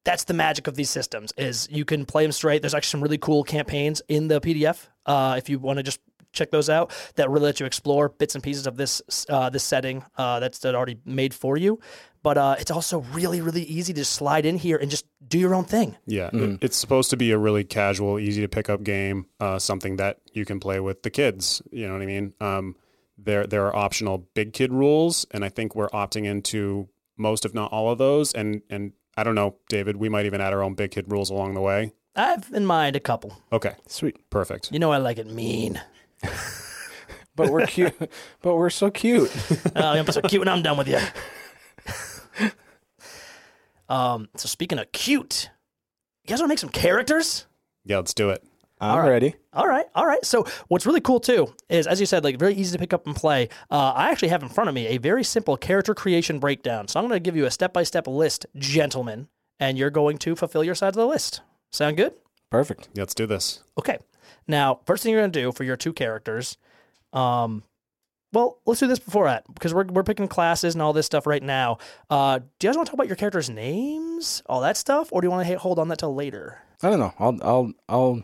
that's 0.10 0.24
the 0.26 0.34
magic 0.34 0.66
of 0.68 0.76
these 0.76 0.90
systems 0.90 1.32
is 1.38 1.68
you 1.70 1.86
can 1.86 2.06
play 2.06 2.24
them 2.26 2.32
straight. 2.32 2.62
There's 2.64 2.74
actually 2.78 2.94
some 2.96 3.04
really 3.06 3.18
cool 3.28 3.44
campaigns 3.44 4.02
in 4.08 4.28
the 4.28 4.40
PDF 4.42 4.88
uh, 5.06 5.36
if 5.38 5.50
you 5.50 5.60
want 5.60 5.78
to 5.78 5.84
just 5.84 6.00
check 6.32 6.52
those 6.52 6.70
out 6.70 6.92
that 7.16 7.30
really 7.30 7.46
let 7.46 7.60
you 7.60 7.66
explore 7.66 8.10
bits 8.10 8.36
and 8.36 8.44
pieces 8.44 8.68
of 8.68 8.76
this 8.78 9.02
uh, 9.30 9.50
this 9.50 9.64
setting 9.64 10.04
uh, 10.18 10.40
that's 10.40 10.60
that 10.60 10.74
already 10.76 10.98
made 11.06 11.34
for 11.34 11.58
you. 11.58 11.80
But 12.22 12.38
uh, 12.38 12.56
it's 12.60 12.72
also 12.72 13.00
really 13.14 13.40
really 13.42 13.64
easy 13.78 13.94
to 13.94 14.04
slide 14.06 14.46
in 14.46 14.58
here 14.58 14.78
and 14.82 14.90
just 14.92 15.06
do 15.28 15.38
your 15.40 15.54
own 15.56 15.66
thing. 15.66 15.96
Yeah, 16.06 16.30
it- 16.34 16.60
it's 16.66 16.78
supposed 16.78 17.10
to 17.12 17.18
be 17.18 17.32
a 17.32 17.38
really 17.38 17.64
casual, 17.64 18.20
easy 18.20 18.42
to 18.42 18.48
pick 18.48 18.68
up 18.70 18.84
game, 18.84 19.26
uh, 19.40 19.60
something 19.60 19.98
that 19.98 20.18
you 20.34 20.44
can 20.46 20.60
play 20.60 20.80
with 20.80 21.04
the 21.04 21.10
kids. 21.10 21.62
You 21.72 21.88
know 21.88 21.94
what 21.94 22.02
I 22.02 22.06
mean? 22.16 22.34
Um, 22.42 22.76
there 23.18 23.46
there 23.48 23.66
are 23.68 23.76
optional 23.76 24.18
big 24.34 24.54
kid 24.54 24.72
rules, 24.74 25.26
and 25.32 25.46
I 25.46 25.50
think 25.50 25.76
we're 25.76 25.90
opting 26.04 26.26
into 26.26 26.90
most, 27.18 27.46
if 27.46 27.54
not 27.54 27.72
all 27.72 27.90
of 27.92 27.98
those. 27.98 28.34
And 28.34 28.62
and 28.70 28.94
I 29.18 29.24
don't 29.24 29.36
know, 29.36 29.58
David, 29.68 29.98
we 29.98 30.10
might 30.10 30.26
even 30.26 30.42
add 30.42 30.54
our 30.54 30.64
own 30.64 30.76
big 30.76 30.92
kid 30.92 31.12
rules 31.12 31.30
along 31.30 31.54
the 31.54 31.62
way. 31.62 31.94
I 32.16 32.28
have 32.28 32.50
in 32.54 32.66
mind 32.66 32.96
a 32.96 33.00
couple. 33.00 33.38
Okay, 33.52 33.76
Sweet. 33.88 34.30
perfect. 34.30 34.72
You 34.72 34.80
know 34.80 34.92
I 34.92 34.98
like 34.98 35.18
it 35.18 35.28
mean. 35.28 35.82
But 37.40 37.52
we're 37.52 37.68
cute. 37.68 37.96
but 38.42 38.58
we're 38.58 38.70
so 38.70 38.92
cute. 38.92 39.32
Oh, 39.74 39.82
I'm 39.82 40.06
so 40.08 40.20
cute 40.22 40.42
when 40.42 40.50
I'm 40.50 40.62
done 40.62 40.78
with 40.78 40.90
you. 40.90 41.00
um. 43.88 44.28
So 44.36 44.48
speaking 44.50 44.78
of 44.78 44.92
cute, 44.92 45.50
you 46.26 46.28
guys 46.28 46.40
want 46.40 46.50
to 46.50 46.52
make 46.52 46.60
some 46.60 46.70
characters? 46.70 47.46
Yeah, 47.86 47.96
let's 47.96 48.14
do 48.14 48.30
it. 48.30 48.44
I'm 48.82 49.06
ready. 49.06 49.36
All 49.54 49.68
right, 49.68 49.86
all 49.94 50.06
right. 50.06 50.24
So 50.24 50.46
what's 50.68 50.86
really 50.86 51.02
cool 51.02 51.20
too 51.20 51.54
is, 51.68 51.86
as 51.86 52.00
you 52.00 52.06
said, 52.06 52.24
like 52.24 52.40
very 52.40 52.54
easy 52.54 52.72
to 52.74 52.80
pick 52.80 52.94
up 52.94 53.06
and 53.06 53.16
play. 53.16 53.50
Uh, 53.70 53.94
I 53.96 54.10
actually 54.10 54.30
have 54.30 54.42
in 54.44 54.50
front 54.50 54.70
of 54.70 54.76
me 54.76 54.88
a 54.88 54.98
very 54.98 55.24
simple 55.24 55.58
character 55.58 55.94
creation 55.94 56.40
breakdown. 56.40 56.88
So 56.88 57.00
I'm 57.00 57.08
going 57.08 57.18
to 57.18 57.24
give 57.24 57.36
you 57.36 57.46
a 57.46 57.52
step 57.52 57.74
by 57.74 57.84
step 57.84 58.08
list, 58.08 58.46
gentlemen, 58.56 59.28
and 59.60 59.78
you're 59.78 59.90
going 59.90 60.18
to 60.20 60.36
fulfill 60.36 60.64
your 60.64 60.76
side 60.76 60.90
of 60.90 60.96
the 60.96 61.06
list. 61.06 61.42
Sound 61.72 61.98
good? 61.98 62.14
Perfect. 62.50 62.90
Let's 62.96 63.14
do 63.14 63.26
this. 63.28 63.64
Okay. 63.78 64.00
Now, 64.48 64.80
first 64.86 65.04
thing 65.04 65.12
you're 65.12 65.22
going 65.22 65.32
to 65.32 65.42
do 65.42 65.52
for 65.52 65.64
your 65.64 65.76
two 65.78 65.94
characters, 65.94 66.58
um, 67.14 67.64
well, 68.32 68.60
let's 68.66 68.80
do 68.80 68.88
this 68.88 69.00
before 69.00 69.26
that 69.26 69.44
because 69.54 69.74
we're, 69.74 69.86
we're 69.86 70.04
picking 70.04 70.28
classes 70.28 70.76
and 70.76 70.82
all 70.82 70.94
this 70.94 71.06
stuff 71.06 71.28
right 71.28 71.44
now. 71.44 71.78
Uh, 72.10 72.40
do 72.40 72.68
you 72.68 72.70
guys 72.70 72.78
want 72.78 72.88
to 72.88 72.92
talk 72.92 72.96
about 72.96 73.08
your 73.08 73.16
characters' 73.16 73.50
names, 73.50 74.42
all 74.46 74.62
that 74.62 74.78
stuff, 74.78 75.10
or 75.12 75.22
do 75.22 75.26
you 75.26 75.32
want 75.32 75.48
to 75.48 75.58
hold 75.58 75.80
on 75.80 75.88
that 75.90 76.00
till 76.00 76.14
later? 76.14 76.60
I 76.82 76.90
don't 76.90 77.00
know. 77.00 77.14
I'll 77.20 77.38
I'll 77.42 77.74
I'll 77.90 78.24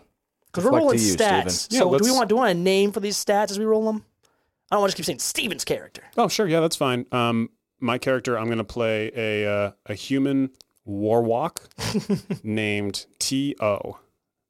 Because 0.56 0.72
we're 0.72 0.78
rolling 0.78 0.98
to 0.98 1.04
you, 1.04 1.16
stats. 1.16 1.52
Steven. 1.52 1.88
Yeah, 1.90 1.92
so 1.92 1.98
do 1.98 2.06
we 2.06 2.12
want 2.12 2.30
do 2.30 2.36
we 2.36 2.40
want 2.40 2.52
a 2.52 2.62
name 2.62 2.92
for 2.92 3.00
these 3.00 3.18
stats 3.24 3.52
as 3.52 3.60
we 3.60 3.66
roll 3.66 3.86
them? 3.86 4.06
I 4.72 4.76
don't 4.76 4.82
want 4.82 4.92
to 4.92 4.98
just 4.98 4.98
keep 4.98 5.06
saying 5.06 5.20
Steven's 5.20 5.66
character. 5.66 6.02
Oh, 6.18 6.28
sure. 6.28 6.48
Yeah, 6.48 6.60
that's 6.62 6.76
fine. 6.76 7.06
Um, 7.12 7.50
my 7.80 7.98
character, 7.98 8.38
I'm 8.38 8.46
going 8.46 8.58
to 8.58 8.64
play 8.64 9.12
a 9.16 9.48
uh, 9.48 9.72
a 9.86 9.94
human 9.94 10.52
warwalk 10.88 11.58
named 12.44 13.06
T 13.20 13.56
O. 13.60 14.00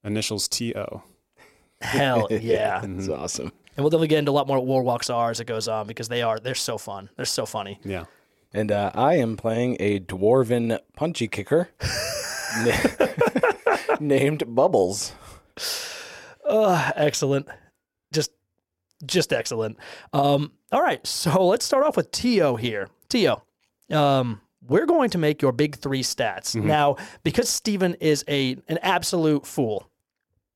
Initials 0.03 0.47
T 0.47 0.75
O. 0.75 1.01
Hell 1.81 2.27
yeah! 2.31 2.81
That's 2.85 3.09
awesome. 3.09 3.51
and 3.75 3.83
we'll 3.83 3.89
definitely 3.89 4.07
get 4.07 4.19
into 4.19 4.31
a 4.31 4.33
lot 4.33 4.47
more 4.47 4.59
what 4.59 4.85
war 4.85 4.99
are 5.09 5.31
as 5.31 5.39
it 5.39 5.45
goes 5.45 5.67
on 5.67 5.87
because 5.87 6.07
they 6.07 6.21
are 6.21 6.39
they're 6.39 6.55
so 6.55 6.77
fun. 6.77 7.09
They're 7.15 7.25
so 7.25 7.45
funny. 7.45 7.79
Yeah. 7.83 8.05
And 8.53 8.71
uh, 8.71 8.91
I 8.93 9.15
am 9.15 9.35
playing 9.35 9.75
a 9.81 9.99
dwarven 9.99 10.79
punchy 10.95 11.27
kicker 11.27 11.69
na- 12.63 13.97
named 13.99 14.43
Bubbles. 14.55 15.11
Uh, 16.47 16.91
excellent. 16.95 17.47
Just 18.13 18.31
just 19.05 19.33
excellent. 19.33 19.77
Um, 20.13 20.51
all 20.71 20.81
right, 20.81 21.05
so 21.05 21.45
let's 21.47 21.65
start 21.65 21.85
off 21.85 21.97
with 21.97 22.11
Tio 22.11 22.55
here. 22.55 22.87
Tio, 23.09 23.43
um, 23.91 24.41
we're 24.67 24.85
going 24.85 25.09
to 25.11 25.17
make 25.17 25.41
your 25.41 25.51
big 25.51 25.75
three 25.75 26.01
stats. 26.03 26.55
Now, 26.55 26.95
because 27.23 27.49
Steven 27.49 27.95
is 27.95 28.23
a 28.27 28.57
an 28.67 28.79
absolute 28.81 29.45
fool, 29.45 29.89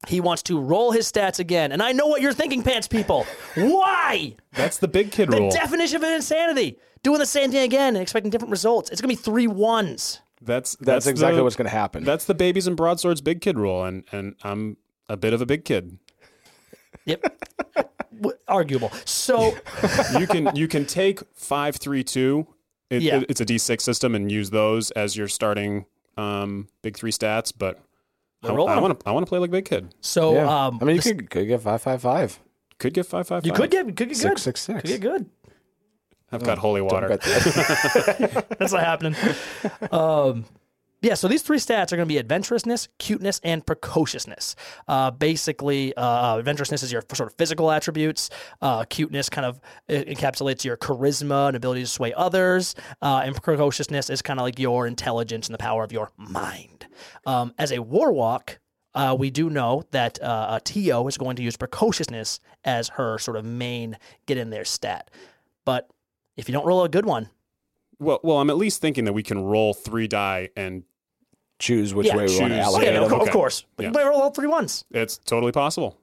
he 0.08 0.22
wants 0.22 0.44
to 0.44 0.60
roll 0.60 0.92
his 0.92 1.12
stats 1.12 1.40
again. 1.40 1.72
And 1.72 1.82
I 1.84 1.92
know 1.92 2.08
what 2.08 2.22
you're 2.22 2.34
thinking, 2.34 2.64
pants 2.64 2.88
people. 2.88 3.26
Why? 3.56 4.36
That's 4.54 4.78
the 4.78 4.88
big 4.88 5.12
kid 5.12 5.30
The 5.32 5.38
rule. 5.38 5.52
definition 5.52 5.98
of 5.98 6.04
insanity. 6.04 6.78
Doing 7.04 7.20
the 7.20 7.26
same 7.26 7.52
thing 7.52 7.64
again 7.64 7.96
and 7.96 8.02
expecting 8.02 8.30
different 8.30 8.52
results. 8.52 8.90
It's 8.90 9.00
gonna 9.02 9.10
be 9.12 9.16
three 9.16 9.48
ones. 9.48 10.20
that's 10.42 10.76
That's, 10.78 11.08
exactly 11.08 11.38
the, 11.38 11.44
what's 11.44 11.56
going 11.56 11.70
to 11.70 11.76
happen. 11.76 12.04
That's 12.04 12.26
the 12.26 12.34
babies 12.36 12.68
and 12.68 12.76
broadswords 12.78 13.22
big 13.22 13.42
kid 13.42 13.58
rule, 13.58 13.84
and 13.86 14.04
and 14.12 14.36
I'm 14.44 14.78
a 15.10 15.18
bit 15.18 15.34
of 15.34 15.42
a 15.42 15.46
big 15.46 15.66
kid. 15.66 15.98
Yep. 17.06 17.26
Arguable. 18.48 18.92
So 19.06 19.56
You 20.20 20.28
can 20.28 20.56
you 20.56 20.68
can 20.68 20.86
take 20.86 21.20
five 21.34 21.76
three 21.78 22.04
two. 22.04 22.48
It, 22.90 23.02
Yeah. 23.02 23.18
it- 23.20 23.26
it's 23.30 23.42
a 23.42 23.46
D 23.46 23.58
six 23.58 23.84
system, 23.84 24.16
and 24.16 24.32
use 24.32 24.50
those 24.50 24.92
as 24.92 25.16
your 25.16 25.28
starting 25.28 25.86
um, 26.18 26.68
big 26.82 26.98
three 26.98 27.12
stats. 27.12 27.54
But 27.58 27.80
I 28.44 28.52
want 28.52 29.00
to 29.00 29.08
I 29.08 29.12
want 29.12 29.26
to 29.26 29.30
play 29.30 29.40
like 29.40 29.52
big 29.52 29.66
kid. 29.66 29.94
so 30.02 30.34
yeah. 30.34 30.66
um 30.68 30.80
I 30.82 30.86
mean, 30.86 30.96
you 30.96 31.02
this- 31.02 31.12
could, 31.14 31.30
could 31.30 31.48
get 31.48 31.62
five 31.62 31.82
five 31.82 32.02
five. 32.02 32.40
Could 32.78 32.94
get 32.94 33.06
five 33.06 33.28
five. 33.28 33.46
you 33.46 33.52
could 33.52 33.70
get 33.72 33.86
could 33.86 33.96
get 33.96 34.08
good. 34.10 34.16
Six 34.18 34.42
six 34.42 34.62
six. 34.62 34.82
Could 34.82 34.90
get 34.90 35.02
good. 35.02 35.26
I've 36.32 36.44
got 36.44 36.58
holy 36.60 36.82
water. 36.82 37.08
that. 37.10 38.46
That's 38.60 38.72
not 38.74 38.84
happening. 38.84 39.16
Um, 39.92 40.46
yeah, 41.02 41.14
so 41.14 41.28
these 41.28 41.42
three 41.42 41.60
stats 41.60 41.92
are 41.92 41.96
going 41.96 42.08
to 42.08 42.14
be 42.14 42.18
adventurousness, 42.18 42.90
cuteness, 42.98 43.40
and 43.44 43.66
precociousness. 43.66 44.56
Uh, 44.88 45.12
basically, 45.12 45.94
uh, 45.96 46.38
adventurousness 46.38 46.84
is 46.84 46.92
your 46.92 47.04
sort 47.14 47.30
of 47.32 47.38
physical 47.38 47.72
attributes. 47.72 48.30
Uh, 48.62 48.84
cuteness 48.84 49.30
kind 49.30 49.46
of 49.46 49.62
uh, 49.90 49.94
encapsulates 49.94 50.66
your 50.66 50.76
charisma 50.76 51.48
and 51.48 51.56
ability 51.56 51.82
to 51.82 51.88
sway 51.88 52.14
others. 52.14 52.76
Uh, 53.02 53.22
and 53.24 53.42
precociousness 53.42 54.10
is 54.10 54.22
kind 54.22 54.40
of 54.40 54.44
like 54.44 54.60
your 54.60 54.88
intelligence 54.88 55.48
and 55.48 55.54
the 55.54 55.60
power 55.60 55.84
of 55.84 55.92
your 55.94 56.12
mind. 56.18 56.88
Um, 57.26 57.54
as 57.58 57.72
a 57.72 57.78
warwalk, 57.78 58.58
uh, 58.94 59.16
we 59.18 59.30
do 59.30 59.50
know 59.50 59.84
that 59.92 60.22
uh, 60.22 60.26
uh, 60.26 60.60
Tio 60.64 61.08
is 61.08 61.18
going 61.18 61.36
to 61.38 61.44
use 61.44 61.56
precociousness 61.56 62.40
as 62.66 62.90
her 62.90 63.18
sort 63.18 63.38
of 63.38 63.46
main 63.46 63.98
get 64.26 64.38
in 64.38 64.50
there 64.50 64.66
stat. 64.66 65.10
But 65.64 65.90
if 66.36 66.50
you 66.50 66.54
don't 66.54 66.66
roll 66.66 66.84
a 66.84 66.90
good 66.90 67.06
one, 67.06 67.30
Well, 68.00 68.20
well, 68.24 68.38
I'm 68.38 68.50
at 68.50 68.58
least 68.58 68.82
thinking 68.82 69.06
that 69.06 69.14
we 69.14 69.24
can 69.24 69.44
roll 69.44 69.74
three 69.74 70.08
die, 70.08 70.50
and 70.56 70.84
Choose 71.62 71.94
which 71.94 72.08
Yeah, 72.08 72.16
way 72.16 72.26
we 72.28 72.40
want 72.40 72.54
to 72.54 72.58
choose- 72.58 72.66
allocate 72.68 72.88
yeah, 72.88 73.00
no, 73.02 73.10
them. 73.10 73.14
of 73.16 73.22
Okay. 73.24 73.32
course. 73.32 73.66
But 73.76 73.84
Yeah. 73.84 73.92
you 73.94 74.08
roll 74.10 74.22
all 74.22 74.32
three 74.32 74.48
ones. 74.48 74.86
it's 74.92 75.18
totally 75.18 75.52
possible. 75.52 75.98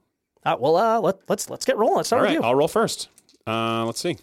All 0.45 0.51
right, 0.53 0.61
well, 0.61 0.75
uh, 0.75 0.99
let, 0.99 1.17
let's 1.27 1.49
let's 1.49 1.65
get 1.65 1.77
rolling. 1.77 1.95
Let's 1.97 2.09
start 2.09 2.19
All 2.19 2.27
with 2.27 2.35
right, 2.37 2.43
you. 2.43 2.47
I'll 2.47 2.53
roll 2.53 2.67
first. 2.67 3.09
Uh, 3.47 3.83
let's 3.85 3.99
see. 3.99 4.17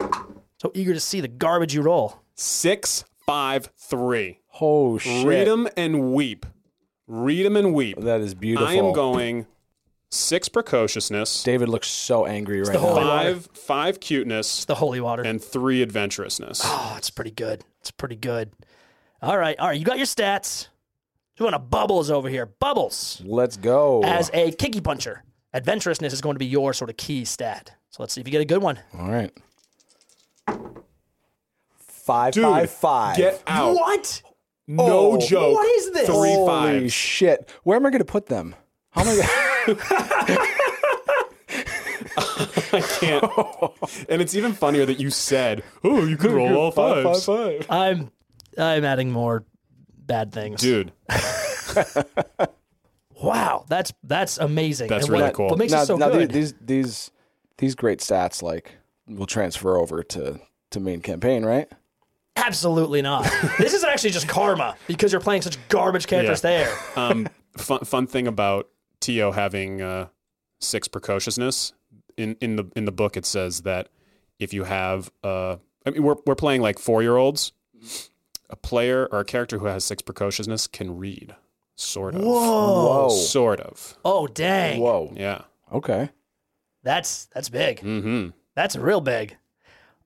So 0.00 0.72
eager 0.74 0.94
to 0.94 1.00
see 1.00 1.20
the 1.20 1.28
garbage 1.28 1.74
you 1.74 1.82
roll. 1.82 2.16
Six 2.34 3.04
five 3.26 3.68
three. 3.76 4.40
Oh 4.60 4.96
shit! 4.96 5.26
Read 5.26 5.46
them 5.46 5.68
and 5.76 6.14
weep. 6.14 6.46
Read 7.06 7.44
them 7.44 7.56
and 7.56 7.74
weep. 7.74 8.00
That 8.00 8.22
is 8.22 8.34
beautiful. 8.34 8.66
I 8.66 8.74
am 8.74 8.92
going 8.94 9.46
six 10.10 10.48
precociousness, 10.48 11.42
David 11.42 11.68
looks 11.68 11.88
so 11.88 12.26
angry 12.26 12.60
right 12.62 12.72
the 12.72 12.78
whole- 12.78 12.96
now. 12.96 13.02
five 13.06 13.48
five 13.52 14.00
cuteness, 14.00 14.64
The 14.64 14.76
holy 14.76 15.00
water. 15.00 15.22
and 15.22 15.42
three 15.42 15.82
adventurousness. 15.84 16.60
oh, 16.64 16.94
it's 16.96 17.10
pretty 17.10 17.30
good. 17.30 17.64
It's 17.80 17.90
pretty 17.90 18.16
good. 18.16 18.52
All 19.22 19.36
right, 19.38 19.58
all 19.58 19.68
right. 19.68 19.78
You 19.78 19.84
got 19.84 19.96
your 19.98 20.06
stats. 20.06 20.68
You 21.38 21.44
want 21.44 21.54
a 21.56 21.60
bubbles 21.60 22.10
over 22.10 22.28
here? 22.28 22.46
Bubbles 22.46 23.22
Let's 23.24 23.56
go. 23.56 24.02
as 24.04 24.30
a 24.34 24.50
kicky 24.52 24.80
puncher. 24.80 25.22
Adventurousness 25.54 26.12
is 26.12 26.20
going 26.20 26.34
to 26.34 26.38
be 26.38 26.46
your 26.46 26.72
sort 26.72 26.90
of 26.90 26.96
key 26.96 27.24
stat. 27.24 27.72
So 27.90 28.02
let's 28.02 28.12
see 28.12 28.20
if 28.20 28.26
you 28.26 28.32
get 28.32 28.40
a 28.40 28.44
good 28.44 28.62
one. 28.62 28.78
All 28.98 29.08
right. 29.10 29.30
Five 31.78 32.32
Dude, 32.34 32.44
five 32.44 32.70
five. 32.70 33.16
Get 33.16 33.42
out! 33.46 33.74
What? 33.74 34.22
No 34.66 35.12
Oh, 35.12 35.18
joke. 35.18 35.54
what 35.54 35.66
is 35.76 35.90
this? 35.92 36.06
Three 36.06 36.14
Holy 36.34 36.46
fives. 36.46 36.92
shit! 36.92 37.48
Where 37.64 37.76
am 37.76 37.86
I 37.86 37.90
going 37.90 38.00
to 38.00 38.04
put 38.04 38.26
them? 38.26 38.54
How 38.90 39.02
am 39.02 39.08
I? 39.08 39.44
Gonna... 39.74 40.38
Can't. 43.00 43.24
and 44.08 44.20
it's 44.22 44.34
even 44.34 44.52
funnier 44.52 44.84
that 44.86 45.00
you 45.00 45.10
said, 45.10 45.62
"Oh, 45.84 46.04
you 46.04 46.16
could 46.16 46.30
roll 46.30 46.56
all 46.56 46.70
Five, 46.70 47.04
fives. 47.04 47.24
five, 47.26 47.64
five. 47.66 47.70
I'm 47.70 48.10
I'm 48.58 48.84
adding 48.84 49.10
more 49.10 49.44
bad 50.06 50.32
things. 50.32 50.60
dude." 50.60 50.92
Wow, 53.20 53.64
that's 53.68 53.92
that's 54.04 54.38
amazing. 54.38 54.88
That's 54.88 55.06
And 55.06 55.12
what- 55.14 55.20
really 55.20 55.32
cool. 55.34 55.48
What 55.48 55.58
makes 55.58 55.72
now, 55.72 55.82
it 55.82 55.86
so 55.86 55.96
now 55.96 56.10
good? 56.10 56.30
these 56.30 56.54
these 56.60 57.10
these 57.58 57.74
great 57.74 57.98
stats 57.98 58.42
like 58.44 58.76
will 59.08 59.26
transfer 59.26 59.76
over 59.76 60.04
to 60.04 60.38
to 60.70 60.78
main 60.80 61.00
campaign, 61.00 61.44
right? 61.44 61.68
Absolutely 62.36 63.02
not. 63.02 63.24
this 63.58 63.74
is 63.74 63.82
actually 63.82 64.10
just 64.10 64.28
karma 64.28 64.76
because 64.86 65.10
you're 65.10 65.20
playing 65.20 65.42
such 65.42 65.58
garbage 65.68 66.06
characters 66.06 66.44
Yeah. 66.44 66.50
there. 66.68 66.78
Um, 66.94 67.28
fun, 67.56 67.80
fun 67.80 68.06
thing 68.06 68.28
about 68.28 68.68
Tio 69.00 69.32
having 69.32 69.80
uh, 69.82 70.08
six 70.60 70.88
precociousness 70.88 71.72
in 72.16 72.36
in 72.40 72.56
the 72.56 72.70
in 72.76 72.84
the 72.84 72.92
book, 72.92 73.16
it 73.16 73.24
says 73.26 73.62
that 73.62 73.88
if 74.38 74.52
you 74.52 74.64
have, 74.64 75.10
uh, 75.24 75.56
I 75.86 75.90
mean, 75.90 76.02
we're 76.02 76.16
we're 76.26 76.34
playing 76.34 76.62
like 76.62 76.78
four 76.78 77.02
year 77.02 77.16
olds. 77.16 77.52
A 78.50 78.56
player 78.56 79.06
or 79.12 79.20
a 79.20 79.24
character 79.26 79.58
who 79.58 79.66
has 79.66 79.84
six 79.84 80.00
precociousness 80.00 80.66
can 80.66 80.96
read, 80.96 81.36
sort 81.76 82.14
of, 82.14 82.22
Whoa. 82.22 83.04
Whoa. 83.04 83.08
sort 83.10 83.60
of, 83.60 83.98
Oh 84.06 84.26
dang. 84.26 84.80
Whoa. 84.80 85.12
yeah. 85.14 85.42
Okay. 85.70 86.08
That's 86.82 87.26
that's 87.26 87.50
big. 87.50 87.80
Mm-hmm. 87.80 88.30
That's 88.54 88.74
real 88.74 89.02
big. 89.02 89.36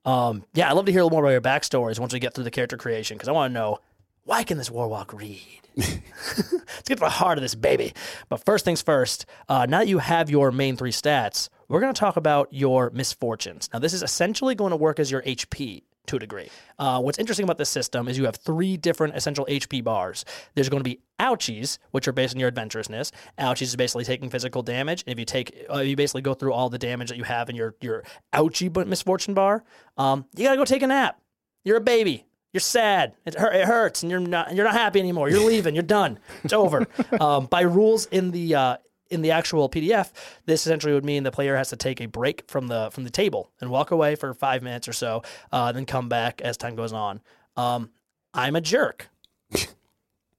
Um, 0.03 0.43
yeah, 0.53 0.69
I'd 0.69 0.73
love 0.73 0.85
to 0.87 0.91
hear 0.91 0.99
a 0.99 1.05
little 1.05 1.15
more 1.15 1.23
about 1.23 1.31
your 1.31 1.39
backstories 1.41 1.99
once 1.99 2.11
we 2.11 2.19
get 2.19 2.33
through 2.33 2.43
the 2.43 2.51
character 2.51 2.75
creation 2.75 3.15
because 3.15 3.29
I 3.29 3.31
want 3.31 3.51
to 3.51 3.53
know 3.53 3.79
why 4.25 4.43
can 4.43 4.57
this 4.57 4.69
warwalk 4.69 5.13
read? 5.13 5.61
Let's 5.75 6.87
get 6.87 6.95
to 6.95 7.01
the 7.01 7.09
heart 7.09 7.37
of 7.37 7.41
this 7.41 7.55
baby. 7.55 7.93
But 8.29 8.45
first 8.45 8.63
things 8.63 8.81
first, 8.81 9.25
uh, 9.49 9.65
now 9.65 9.79
that 9.79 9.87
you 9.87 9.99
have 9.99 10.29
your 10.29 10.51
main 10.51 10.77
three 10.77 10.91
stats, 10.91 11.49
we're 11.67 11.81
going 11.81 11.93
to 11.93 11.99
talk 11.99 12.15
about 12.15 12.47
your 12.51 12.89
misfortunes. 12.91 13.69
Now, 13.73 13.79
this 13.79 13.93
is 13.93 14.03
essentially 14.03 14.55
going 14.55 14.71
to 14.71 14.77
work 14.77 14.99
as 14.99 15.09
your 15.09 15.21
HP 15.23 15.83
to 16.05 16.17
a 16.17 16.19
degree. 16.19 16.49
Uh, 16.77 17.01
what's 17.01 17.17
interesting 17.17 17.43
about 17.43 17.57
this 17.57 17.69
system 17.69 18.07
is 18.07 18.17
you 18.17 18.25
have 18.25 18.35
three 18.35 18.77
different 18.77 19.15
essential 19.15 19.45
HP 19.45 19.83
bars. 19.83 20.25
There's 20.53 20.69
going 20.69 20.83
to 20.83 20.89
be 20.89 20.99
ouchies, 21.19 21.77
which 21.91 22.07
are 22.07 22.11
based 22.11 22.35
on 22.35 22.39
your 22.39 22.51
adventurousness. 22.51 23.11
Ouchies 23.39 23.63
is 23.63 23.75
basically 23.75 24.03
taking 24.03 24.29
physical 24.29 24.61
damage. 24.61 25.03
And 25.07 25.13
if 25.13 25.19
you 25.19 25.25
take, 25.25 25.65
uh, 25.73 25.79
you 25.79 25.95
basically 25.95 26.21
go 26.21 26.33
through 26.33 26.53
all 26.53 26.69
the 26.69 26.77
damage 26.77 27.09
that 27.09 27.17
you 27.17 27.23
have 27.23 27.49
in 27.49 27.55
your 27.55 27.75
your 27.81 28.03
ouchie 28.33 28.85
misfortune 28.85 29.33
bar, 29.33 29.63
um, 29.97 30.25
you 30.35 30.43
gotta 30.43 30.57
go 30.57 30.65
take 30.65 30.83
a 30.83 30.87
nap. 30.87 31.19
You're 31.63 31.77
a 31.77 31.81
baby. 31.81 32.25
You're 32.53 32.61
sad. 32.61 33.15
It, 33.25 33.33
hurt, 33.33 33.55
it 33.55 33.65
hurts, 33.65 34.03
and 34.03 34.11
you're 34.11 34.19
not. 34.19 34.55
You're 34.55 34.65
not 34.65 34.75
happy 34.75 34.99
anymore. 34.99 35.27
You're 35.27 35.43
leaving. 35.43 35.73
You're 35.73 35.83
done. 35.83 36.19
It's 36.43 36.53
over. 36.53 36.87
um, 37.19 37.47
by 37.47 37.61
rules 37.61 38.05
in 38.05 38.29
the 38.29 38.53
uh, 38.53 38.77
in 39.09 39.23
the 39.23 39.31
actual 39.31 39.69
PDF, 39.69 40.11
this 40.45 40.61
essentially 40.61 40.93
would 40.93 41.03
mean 41.03 41.23
the 41.23 41.31
player 41.31 41.57
has 41.57 41.69
to 41.69 41.75
take 41.75 41.99
a 41.99 42.05
break 42.05 42.43
from 42.47 42.67
the 42.67 42.89
from 42.91 43.05
the 43.05 43.09
table 43.09 43.51
and 43.59 43.71
walk 43.71 43.89
away 43.89 44.15
for 44.15 44.33
five 44.35 44.61
minutes 44.61 44.87
or 44.87 44.93
so, 44.93 45.23
uh, 45.51 45.71
then 45.71 45.85
come 45.85 46.09
back 46.09 46.41
as 46.41 46.55
time 46.55 46.75
goes 46.75 46.93
on. 46.93 47.21
Um, 47.57 47.89
I'm 48.35 48.55
a 48.55 48.61
jerk. 48.61 49.09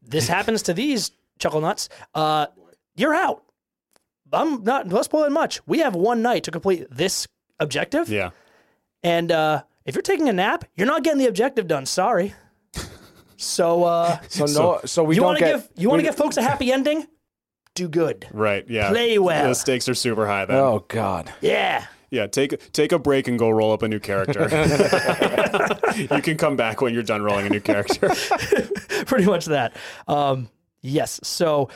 this 0.03 0.29
happens 0.29 0.63
to 0.63 0.73
these 0.73 1.11
chuckle 1.39 1.61
nuts. 1.61 1.89
Uh, 2.15 2.47
you're 2.95 3.15
out. 3.15 3.43
I'm 4.33 4.63
not 4.63 4.87
not 4.87 5.05
spoiling 5.05 5.33
much. 5.33 5.61
We 5.67 5.81
have 5.81 5.97
one 5.97 6.23
night 6.23 6.45
to 6.45 6.53
complete 6.53 6.87
this 6.91 7.27
objective. 7.59 8.09
Yeah. 8.09 8.31
And 9.03 9.33
uh, 9.33 9.65
if 9.85 9.95
you're 9.95 10.03
taking 10.03 10.29
a 10.29 10.33
nap, 10.33 10.65
you're 10.75 10.87
not 10.87 11.03
getting 11.05 11.19
the 11.19 11.27
objective 11.27 11.67
done. 11.67 11.87
Sorry. 11.87 12.35
So, 13.37 13.83
uh, 13.83 14.21
So 14.29 14.45
no, 14.47 14.81
so, 14.85 15.03
we 15.03 15.17
you 15.17 15.21
don't 15.21 15.31
want 15.31 15.39
to 15.41 15.45
give 15.45 15.69
you 15.77 15.91
want 15.91 15.99
to 15.99 16.05
give 16.05 16.15
folks 16.15 16.37
a 16.37 16.43
happy 16.43 16.73
ending? 16.73 17.07
Do 17.75 17.89
good. 17.89 18.27
Right. 18.33 18.65
Yeah. 18.69 18.91
Play 18.91 19.19
well. 19.19 19.49
The 19.49 19.55
stakes 19.55 19.89
are 19.89 19.95
super 19.95 20.27
high 20.27 20.45
then. 20.45 20.57
Oh 20.57 20.85
God. 20.87 21.33
Yeah. 21.41 21.85
Yeah. 22.11 22.29
Take 22.29 22.73
take 22.73 22.93
a 22.93 22.99
break 22.99 23.27
and 23.27 23.37
go 23.39 23.51
roll 23.51 23.73
up 23.73 23.83
a 23.83 23.89
new 23.89 23.99
character. 23.99 24.43
you 25.97 26.23
can 26.23 26.37
come 26.37 26.57
back 26.57 26.81
when 26.81 26.95
you're 26.95 27.03
done 27.03 27.23
rolling 27.23 27.47
a 27.47 27.51
new 27.51 27.61
character. 27.61 28.11
pretty 29.07 29.27
much 29.27 29.47
that. 29.47 29.77
Um, 30.07 30.49
yes. 30.81 31.19
So, 31.25 31.69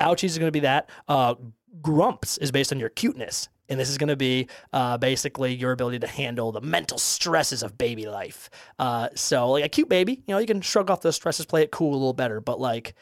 ouchies 0.00 0.24
is 0.24 0.38
going 0.38 0.48
to 0.48 0.52
be 0.52 0.60
that. 0.60 0.90
Uh, 1.06 1.36
grumps 1.80 2.38
is 2.38 2.50
based 2.50 2.72
on 2.72 2.80
your 2.80 2.88
cuteness. 2.88 3.48
And 3.68 3.80
this 3.80 3.88
is 3.88 3.96
going 3.98 4.08
to 4.08 4.16
be 4.16 4.48
uh, 4.72 4.98
basically 4.98 5.54
your 5.54 5.72
ability 5.72 5.98
to 6.00 6.06
handle 6.06 6.52
the 6.52 6.60
mental 6.60 6.98
stresses 6.98 7.62
of 7.62 7.78
baby 7.78 8.06
life. 8.06 8.50
Uh, 8.78 9.08
so, 9.14 9.50
like 9.52 9.64
a 9.64 9.68
cute 9.68 9.88
baby, 9.88 10.22
you 10.26 10.34
know, 10.34 10.38
you 10.38 10.46
can 10.46 10.60
shrug 10.60 10.90
off 10.90 11.00
those 11.00 11.16
stresses, 11.16 11.46
play 11.46 11.62
it 11.62 11.70
cool 11.70 11.92
a 11.92 11.96
little 11.96 12.12
better. 12.12 12.40
But 12.42 12.60
like, 12.60 12.94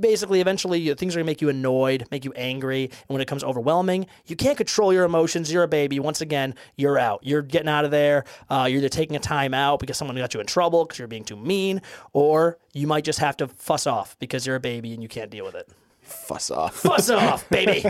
basically, 0.00 0.40
eventually, 0.40 0.80
you- 0.80 0.94
things 0.94 1.14
are 1.14 1.18
going 1.18 1.24
to 1.26 1.30
make 1.30 1.40
you 1.40 1.48
annoyed, 1.48 2.06
make 2.10 2.24
you 2.24 2.32
angry. 2.34 2.84
And 2.84 3.08
when 3.08 3.20
it 3.20 3.28
comes 3.28 3.42
overwhelming, 3.44 4.06
you 4.26 4.36
can't 4.36 4.56
control 4.56 4.92
your 4.92 5.04
emotions. 5.04 5.52
You're 5.52 5.62
a 5.62 5.68
baby. 5.68 5.98
Once 6.00 6.20
again, 6.20 6.54
you're 6.76 6.98
out. 6.98 7.20
You're 7.22 7.42
getting 7.42 7.68
out 7.68 7.84
of 7.84 7.90
there. 7.90 8.24
Uh, 8.50 8.66
you're 8.68 8.78
either 8.78 8.88
taking 8.88 9.16
a 9.16 9.20
time 9.20 9.54
out 9.54 9.80
because 9.80 9.96
someone 9.96 10.16
got 10.16 10.34
you 10.34 10.40
in 10.40 10.46
trouble 10.46 10.84
because 10.84 10.98
you're 10.98 11.08
being 11.08 11.24
too 11.24 11.36
mean, 11.36 11.80
or 12.12 12.58
you 12.74 12.86
might 12.86 13.04
just 13.04 13.20
have 13.20 13.36
to 13.38 13.48
fuss 13.48 13.86
off 13.86 14.18
because 14.18 14.46
you're 14.46 14.56
a 14.56 14.60
baby 14.60 14.92
and 14.92 15.02
you 15.02 15.08
can't 15.08 15.30
deal 15.30 15.44
with 15.44 15.54
it. 15.54 15.68
Fuss 16.06 16.50
off. 16.50 16.76
Fuss 16.76 17.10
off, 17.10 17.48
baby. 17.50 17.84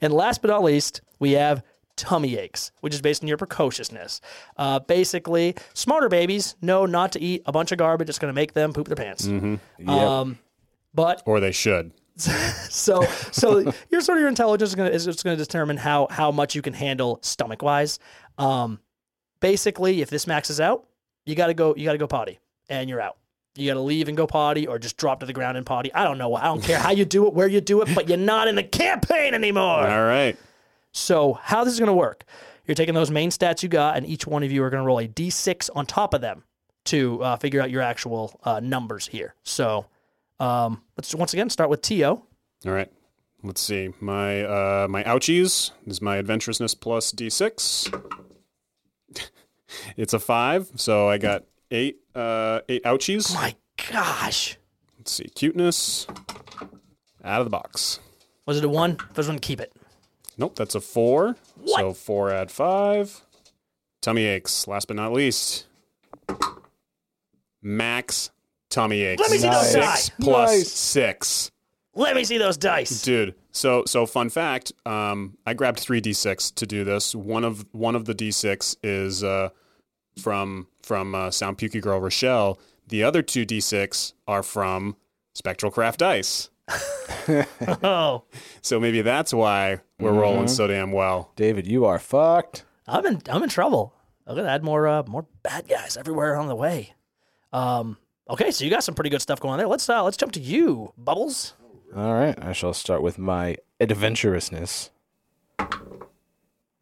and 0.00 0.12
last 0.12 0.42
but 0.42 0.48
not 0.48 0.62
least, 0.62 1.00
we 1.18 1.32
have 1.32 1.62
tummy 1.96 2.38
aches, 2.38 2.70
which 2.80 2.94
is 2.94 3.02
based 3.02 3.22
on 3.22 3.28
your 3.28 3.36
precociousness. 3.36 4.20
Uh, 4.56 4.78
basically, 4.78 5.54
smarter 5.74 6.08
babies 6.08 6.54
know 6.62 6.86
not 6.86 7.12
to 7.12 7.20
eat 7.20 7.42
a 7.46 7.52
bunch 7.52 7.72
of 7.72 7.78
garbage. 7.78 8.08
It's 8.08 8.18
going 8.18 8.30
to 8.30 8.34
make 8.34 8.52
them 8.52 8.72
poop 8.72 8.86
their 8.86 8.96
pants. 8.96 9.26
Yep. 9.26 9.88
Um, 9.88 10.38
but 10.94 11.22
or 11.26 11.40
they 11.40 11.52
should. 11.52 11.92
so 12.16 13.02
so 13.30 13.72
your 13.90 14.00
sort 14.00 14.18
of 14.18 14.20
your 14.20 14.28
intelligence 14.28 14.70
is 14.70 14.74
going 14.74 14.90
to 14.90 14.96
is 14.96 15.22
going 15.22 15.36
to 15.36 15.44
determine 15.44 15.76
how 15.76 16.08
how 16.10 16.32
much 16.32 16.54
you 16.54 16.62
can 16.62 16.72
handle 16.72 17.20
stomach 17.22 17.62
wise. 17.62 17.98
Um, 18.38 18.80
basically, 19.40 20.00
if 20.00 20.10
this 20.10 20.26
maxes 20.26 20.60
out, 20.60 20.86
you 21.26 21.34
got 21.34 21.46
to 21.48 21.54
go 21.54 21.74
you 21.76 21.84
got 21.84 21.92
to 21.92 21.98
go 21.98 22.08
potty, 22.08 22.40
and 22.68 22.88
you're 22.90 23.00
out. 23.00 23.18
You 23.58 23.68
got 23.68 23.74
to 23.74 23.80
leave 23.80 24.08
and 24.08 24.16
go 24.16 24.26
potty, 24.26 24.66
or 24.66 24.78
just 24.78 24.96
drop 24.96 25.20
to 25.20 25.26
the 25.26 25.32
ground 25.32 25.56
and 25.56 25.66
potty. 25.66 25.92
I 25.92 26.04
don't 26.04 26.18
know. 26.18 26.34
I 26.34 26.44
don't 26.44 26.62
care 26.62 26.78
how 26.78 26.90
you 26.90 27.04
do 27.04 27.26
it, 27.26 27.34
where 27.34 27.48
you 27.48 27.60
do 27.60 27.82
it, 27.82 27.88
but 27.94 28.08
you're 28.08 28.16
not 28.16 28.46
in 28.48 28.54
the 28.54 28.62
campaign 28.62 29.34
anymore. 29.34 29.86
All 29.86 30.04
right. 30.04 30.36
So 30.92 31.34
how 31.34 31.64
this 31.64 31.74
is 31.74 31.80
going 31.80 31.88
to 31.88 31.92
work? 31.92 32.24
You're 32.66 32.74
taking 32.74 32.94
those 32.94 33.10
main 33.10 33.30
stats 33.30 33.62
you 33.62 33.68
got, 33.68 33.96
and 33.96 34.06
each 34.06 34.26
one 34.26 34.42
of 34.42 34.52
you 34.52 34.62
are 34.62 34.70
going 34.70 34.82
to 34.82 34.86
roll 34.86 35.00
a 35.00 35.08
d6 35.08 35.70
on 35.74 35.86
top 35.86 36.14
of 36.14 36.20
them 36.20 36.44
to 36.84 37.22
uh, 37.22 37.36
figure 37.36 37.60
out 37.60 37.70
your 37.70 37.82
actual 37.82 38.38
uh, 38.44 38.60
numbers 38.60 39.06
here. 39.06 39.34
So 39.42 39.86
um, 40.38 40.82
let's 40.96 41.14
once 41.14 41.32
again 41.32 41.50
start 41.50 41.70
with 41.70 41.82
Tio. 41.82 42.24
All 42.66 42.72
right. 42.72 42.90
Let's 43.42 43.60
see. 43.60 43.90
My 44.00 44.42
uh 44.42 44.88
my 44.90 45.04
ouchies 45.04 45.70
is 45.86 46.02
my 46.02 46.20
adventurousness 46.20 46.78
plus 46.78 47.12
d6. 47.12 48.02
it's 49.96 50.12
a 50.12 50.18
5, 50.18 50.72
so 50.74 51.08
I 51.08 51.18
got 51.18 51.44
8 51.70 52.00
uh 52.18 52.60
8 52.68 52.82
ouchies. 52.84 53.34
My 53.34 53.54
gosh. 53.90 54.56
Let's 54.98 55.12
see. 55.12 55.28
Cuteness 55.34 56.06
out 57.24 57.40
of 57.40 57.46
the 57.46 57.50
box. 57.50 58.00
Was 58.46 58.58
it 58.58 58.64
a 58.64 58.68
one? 58.68 58.96
First 59.12 59.28
one, 59.28 59.38
keep 59.38 59.60
it. 59.60 59.72
Nope, 60.36 60.56
that's 60.56 60.74
a 60.74 60.80
4. 60.80 61.36
So 61.66 61.92
4 61.92 62.30
add 62.30 62.50
5. 62.50 63.22
Tummy 64.00 64.24
aches, 64.24 64.66
last 64.68 64.86
but 64.86 64.96
not 64.96 65.12
least. 65.12 65.66
Max 67.62 68.30
tummy 68.70 69.02
aches. 69.02 69.20
Let 69.20 69.30
me 69.30 69.38
see 69.38 69.48
those 69.48 69.72
Six 69.72 70.08
die. 70.08 70.14
plus 70.20 70.50
Nice. 70.50 70.72
6. 70.72 71.50
Let 71.94 72.14
me 72.14 72.22
see 72.22 72.38
those 72.38 72.56
dice. 72.56 73.02
Dude, 73.02 73.34
so 73.50 73.82
so 73.84 74.06
fun 74.06 74.30
fact, 74.30 74.72
um, 74.86 75.36
I 75.44 75.54
grabbed 75.54 75.80
three 75.80 76.00
d6 76.00 76.54
to 76.54 76.66
do 76.66 76.84
this. 76.84 77.12
One 77.12 77.42
of 77.42 77.66
one 77.72 77.96
of 77.96 78.04
the 78.04 78.14
d6 78.14 78.76
is 78.84 79.24
uh, 79.24 79.48
from 80.16 80.68
from 80.88 81.14
uh, 81.14 81.30
Sound 81.30 81.58
Pukey 81.58 81.80
Girl 81.82 82.00
Rochelle. 82.00 82.58
The 82.88 83.04
other 83.04 83.20
two 83.22 83.44
d6 83.44 84.14
are 84.26 84.42
from 84.42 84.96
Spectral 85.34 85.70
Craft 85.70 86.00
Dice. 86.00 86.48
Oh, 87.82 88.24
So 88.62 88.80
maybe 88.80 89.02
that's 89.02 89.34
why 89.34 89.80
we're 90.00 90.12
rolling 90.12 90.48
so 90.48 90.66
damn 90.66 90.92
well. 90.92 91.30
David, 91.36 91.66
you 91.66 91.84
are 91.84 91.98
fucked. 91.98 92.64
I'm 92.86 93.04
in. 93.04 93.20
I'm 93.28 93.42
in 93.42 93.50
trouble. 93.50 93.92
I'm 94.26 94.34
gonna 94.34 94.48
add 94.48 94.64
more 94.64 94.88
uh, 94.88 95.02
more 95.06 95.26
bad 95.42 95.68
guys 95.68 95.98
everywhere 95.98 96.36
on 96.36 96.48
the 96.48 96.56
way. 96.56 96.94
Um. 97.52 97.98
Okay, 98.30 98.50
so 98.50 98.64
you 98.64 98.70
got 98.70 98.82
some 98.84 98.94
pretty 98.94 99.10
good 99.10 99.20
stuff 99.20 99.40
going 99.40 99.52
on 99.52 99.58
there. 99.58 99.68
Let's 99.68 99.86
uh, 99.90 100.02
let's 100.02 100.16
jump 100.16 100.32
to 100.32 100.40
you, 100.40 100.94
Bubbles. 100.96 101.52
All 101.94 102.14
right, 102.14 102.36
I 102.42 102.52
shall 102.54 102.72
start 102.72 103.02
with 103.02 103.18
my 103.18 103.56
adventurousness. 103.78 104.88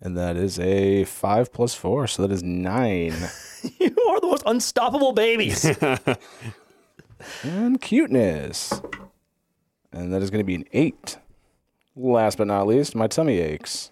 And 0.00 0.16
that 0.16 0.36
is 0.36 0.58
a 0.58 1.04
five 1.04 1.52
plus 1.52 1.74
four, 1.74 2.06
so 2.06 2.22
that 2.22 2.32
is 2.32 2.42
nine. 2.42 3.14
you 3.80 3.96
are 4.10 4.20
the 4.20 4.26
most 4.26 4.42
unstoppable 4.46 5.12
babies. 5.12 5.64
and 7.42 7.80
cuteness. 7.80 8.80
And 9.92 10.12
that 10.12 10.20
is 10.22 10.30
going 10.30 10.40
to 10.40 10.44
be 10.44 10.54
an 10.54 10.64
eight. 10.72 11.18
Last 11.96 12.36
but 12.36 12.46
not 12.46 12.66
least, 12.66 12.94
my 12.94 13.06
tummy 13.06 13.38
aches. 13.38 13.90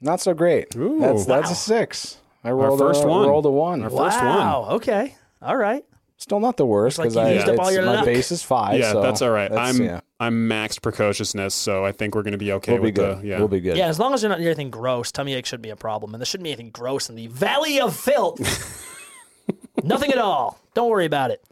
Not 0.00 0.20
so 0.20 0.34
great. 0.34 0.74
Ooh. 0.74 0.98
that's 0.98 1.24
that's 1.26 1.46
Wow. 1.48 1.52
a 1.52 1.56
six. 1.56 2.18
I 2.42 2.50
rolled 2.50 2.78
first 2.80 3.04
a, 3.04 3.06
one. 3.06 3.28
Rolled 3.28 3.46
a 3.46 3.50
one. 3.50 3.82
Our 3.82 3.90
first 3.90 4.18
one. 4.18 4.26
wow. 4.26 4.66
Okay. 4.72 5.14
All 5.40 5.56
right. 5.56 5.84
Still 6.18 6.40
not 6.40 6.56
the 6.56 6.64
worst 6.64 6.98
like 6.98 7.10
because 7.10 7.16
you 7.16 7.20
I 7.22 7.32
used 7.34 7.46
up 7.48 7.58
all 7.58 7.66
it's- 7.68 7.74
your 7.74 7.84
my 7.84 7.96
luck. 7.96 8.04
base 8.06 8.32
is 8.32 8.42
five. 8.42 8.78
yeah, 8.78 8.92
so 8.92 9.02
that's 9.02 9.20
all 9.20 9.30
right. 9.30 9.50
that's- 9.50 9.76
I'm 9.78 9.84
yeah, 9.84 10.00
I'm 10.18 10.48
maxed 10.48 10.80
precociousness, 10.80 11.54
so 11.54 11.84
I 11.84 11.92
think 11.92 12.14
we're 12.14 12.22
gonna 12.22 12.38
be 12.38 12.52
okay 12.52 12.72
we'll 12.72 12.80
be 12.80 12.86
with 12.88 12.94
good. 12.94 13.20
the 13.20 13.26
yeah. 13.26 13.38
We'll 13.38 13.48
be 13.48 13.60
good. 13.60 13.76
Yeah, 13.76 13.88
as 13.88 13.98
long 13.98 14.14
as 14.14 14.22
you're 14.22 14.30
not 14.30 14.40
near 14.40 14.48
anything 14.48 14.70
gross, 14.70 15.12
tummy 15.12 15.34
ache 15.34 15.44
shouldn't 15.44 15.62
be 15.64 15.70
a 15.70 15.76
problem, 15.76 16.14
and 16.14 16.20
there 16.20 16.26
shouldn't 16.26 16.44
be 16.44 16.50
anything 16.52 16.70
gross 16.70 17.10
in 17.10 17.16
the 17.16 17.26
Valley 17.26 17.80
of 17.80 17.94
Filth. 17.94 18.40
Nothing 19.84 20.10
at 20.10 20.18
all. 20.18 20.58
Don't 20.74 20.88
worry 20.90 21.04
about 21.04 21.30
it. 21.30 21.44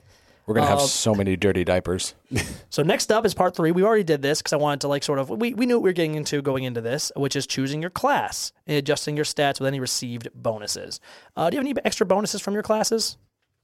We're 0.47 0.55
gonna 0.55 0.67
have 0.67 0.79
Uh, 0.79 0.87
so 0.87 1.15
many 1.15 1.37
dirty 1.37 1.65
diapers. 1.65 2.15
So 2.71 2.83
next 2.83 3.13
up 3.13 3.25
is 3.25 3.35
part 3.35 3.55
three. 3.55 3.71
We 3.71 3.85
already 3.85 4.03
did 4.03 4.21
this 4.21 4.41
because 4.41 4.53
I 4.53 4.57
wanted 4.57 4.81
to 4.81 4.89
like 4.89 5.05
sort 5.05 5.21
of 5.21 5.31
we, 5.31 5.55
we 5.55 5.65
knew 5.65 5.77
what 5.77 5.85
we 5.85 5.91
were 5.91 5.95
getting 5.95 6.17
into 6.17 6.43
going 6.43 6.65
into 6.65 6.81
this, 6.81 7.13
which 7.15 7.37
is 7.37 7.47
choosing 7.47 7.81
your 7.81 7.91
class 7.91 8.53
and 8.67 8.77
adjusting 8.77 9.15
your 9.15 9.25
stats 9.25 9.61
with 9.61 9.69
any 9.69 9.79
received 9.79 10.29
bonuses. 10.35 10.99
Uh, 11.37 11.49
do 11.51 11.55
you 11.55 11.61
have 11.61 11.67
any 11.69 11.81
extra 11.85 12.05
bonuses 12.05 12.41
from 12.41 12.53
your 12.55 12.65
classes 12.65 13.17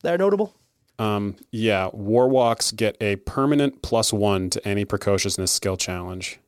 that 0.04 0.14
are 0.14 0.18
notable? 0.18 0.54
Um, 1.00 1.36
yeah, 1.50 1.88
Warwalks 1.94 2.76
get 2.76 2.98
a 3.00 3.16
permanent 3.16 3.80
plus 3.80 4.12
one 4.12 4.50
to 4.50 4.68
any 4.68 4.84
precociousness 4.84 5.50
skill 5.50 5.78
challenge. 5.78 6.38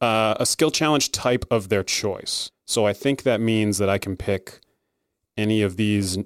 Uh, 0.00 0.34
a 0.40 0.46
skill 0.46 0.70
challenge 0.70 1.12
type 1.12 1.44
of 1.50 1.68
their 1.68 1.82
choice. 1.82 2.50
So 2.66 2.86
I 2.86 2.94
think 2.94 3.24
that 3.24 3.38
means 3.38 3.76
that 3.76 3.90
I 3.90 3.98
can 3.98 4.16
pick 4.16 4.60
any 5.36 5.60
of 5.60 5.76
these 5.76 6.16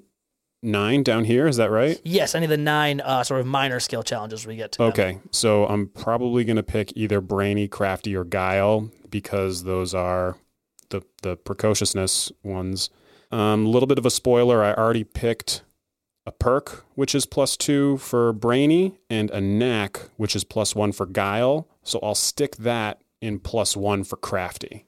nine 0.61 1.03
down 1.03 1.25
here. 1.25 1.45
Is 1.45 1.57
that 1.57 1.71
right? 1.71 1.99
Yes, 2.05 2.35
any 2.35 2.45
of 2.45 2.49
the 2.49 2.57
nine 2.57 3.01
uh, 3.01 3.25
sort 3.25 3.41
of 3.41 3.47
minor 3.47 3.81
skill 3.81 4.01
challenges 4.01 4.47
we 4.47 4.55
get 4.55 4.71
to. 4.73 4.83
Okay, 4.83 5.19
so 5.31 5.65
I'm 5.67 5.87
probably 5.87 6.45
going 6.45 6.55
to 6.55 6.63
pick 6.63 6.93
either 6.95 7.19
Brainy, 7.19 7.67
Crafty, 7.67 8.15
or 8.15 8.23
Guile 8.23 8.89
because 9.09 9.63
those 9.63 9.93
are 9.93 10.37
the 10.89 11.03
the 11.21 11.35
precociousness 11.35 12.31
ones. 12.43 12.89
A 13.29 13.35
um, 13.35 13.65
little 13.65 13.87
bit 13.87 13.97
of 13.97 14.05
a 14.05 14.11
spoiler: 14.11 14.63
I 14.63 14.73
already 14.73 15.03
picked 15.03 15.63
a 16.25 16.31
perk, 16.31 16.85
which 16.95 17.13
is 17.13 17.25
plus 17.25 17.57
two 17.57 17.97
for 17.97 18.31
Brainy, 18.33 18.97
and 19.09 19.29
a 19.31 19.41
knack, 19.41 19.99
which 20.17 20.35
is 20.35 20.43
plus 20.43 20.75
one 20.75 20.91
for 20.91 21.05
Guile. 21.05 21.67
So 21.83 21.99
I'll 22.01 22.15
stick 22.15 22.55
that 22.57 23.01
in 23.21 23.39
plus 23.39 23.75
one 23.75 24.03
for 24.03 24.15
Crafty. 24.17 24.85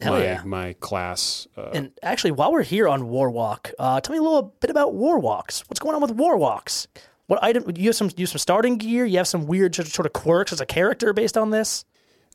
Hell 0.00 0.12
my 0.14 0.22
yeah. 0.22 0.42
my 0.44 0.72
class. 0.74 1.48
Uh, 1.56 1.70
And 1.74 1.90
actually, 2.02 2.30
while 2.30 2.52
we're 2.52 2.62
here 2.62 2.86
on 2.88 3.02
Warwalk, 3.02 3.72
uh, 3.78 4.00
tell 4.00 4.12
me 4.12 4.18
a 4.18 4.22
little 4.22 4.54
bit 4.60 4.70
about 4.70 4.94
Warwalks. 4.94 5.68
What's 5.68 5.80
going 5.80 5.96
on 5.96 6.00
with 6.02 6.16
Warwalks? 6.16 6.86
What 7.26 7.42
item? 7.42 7.64
Do 7.64 7.80
you 7.80 7.88
have 7.88 7.96
some 7.96 8.10
you 8.16 8.22
have 8.22 8.30
some 8.30 8.38
starting 8.38 8.78
gear. 8.78 9.04
You 9.04 9.18
have 9.18 9.26
some 9.28 9.46
weird 9.46 9.74
sort 9.74 9.88
of- 9.88 9.92
sort 9.92 10.06
of 10.06 10.12
quirks 10.12 10.52
as 10.52 10.60
a 10.60 10.66
character 10.66 11.12
based 11.12 11.36
on 11.36 11.50
this. 11.50 11.84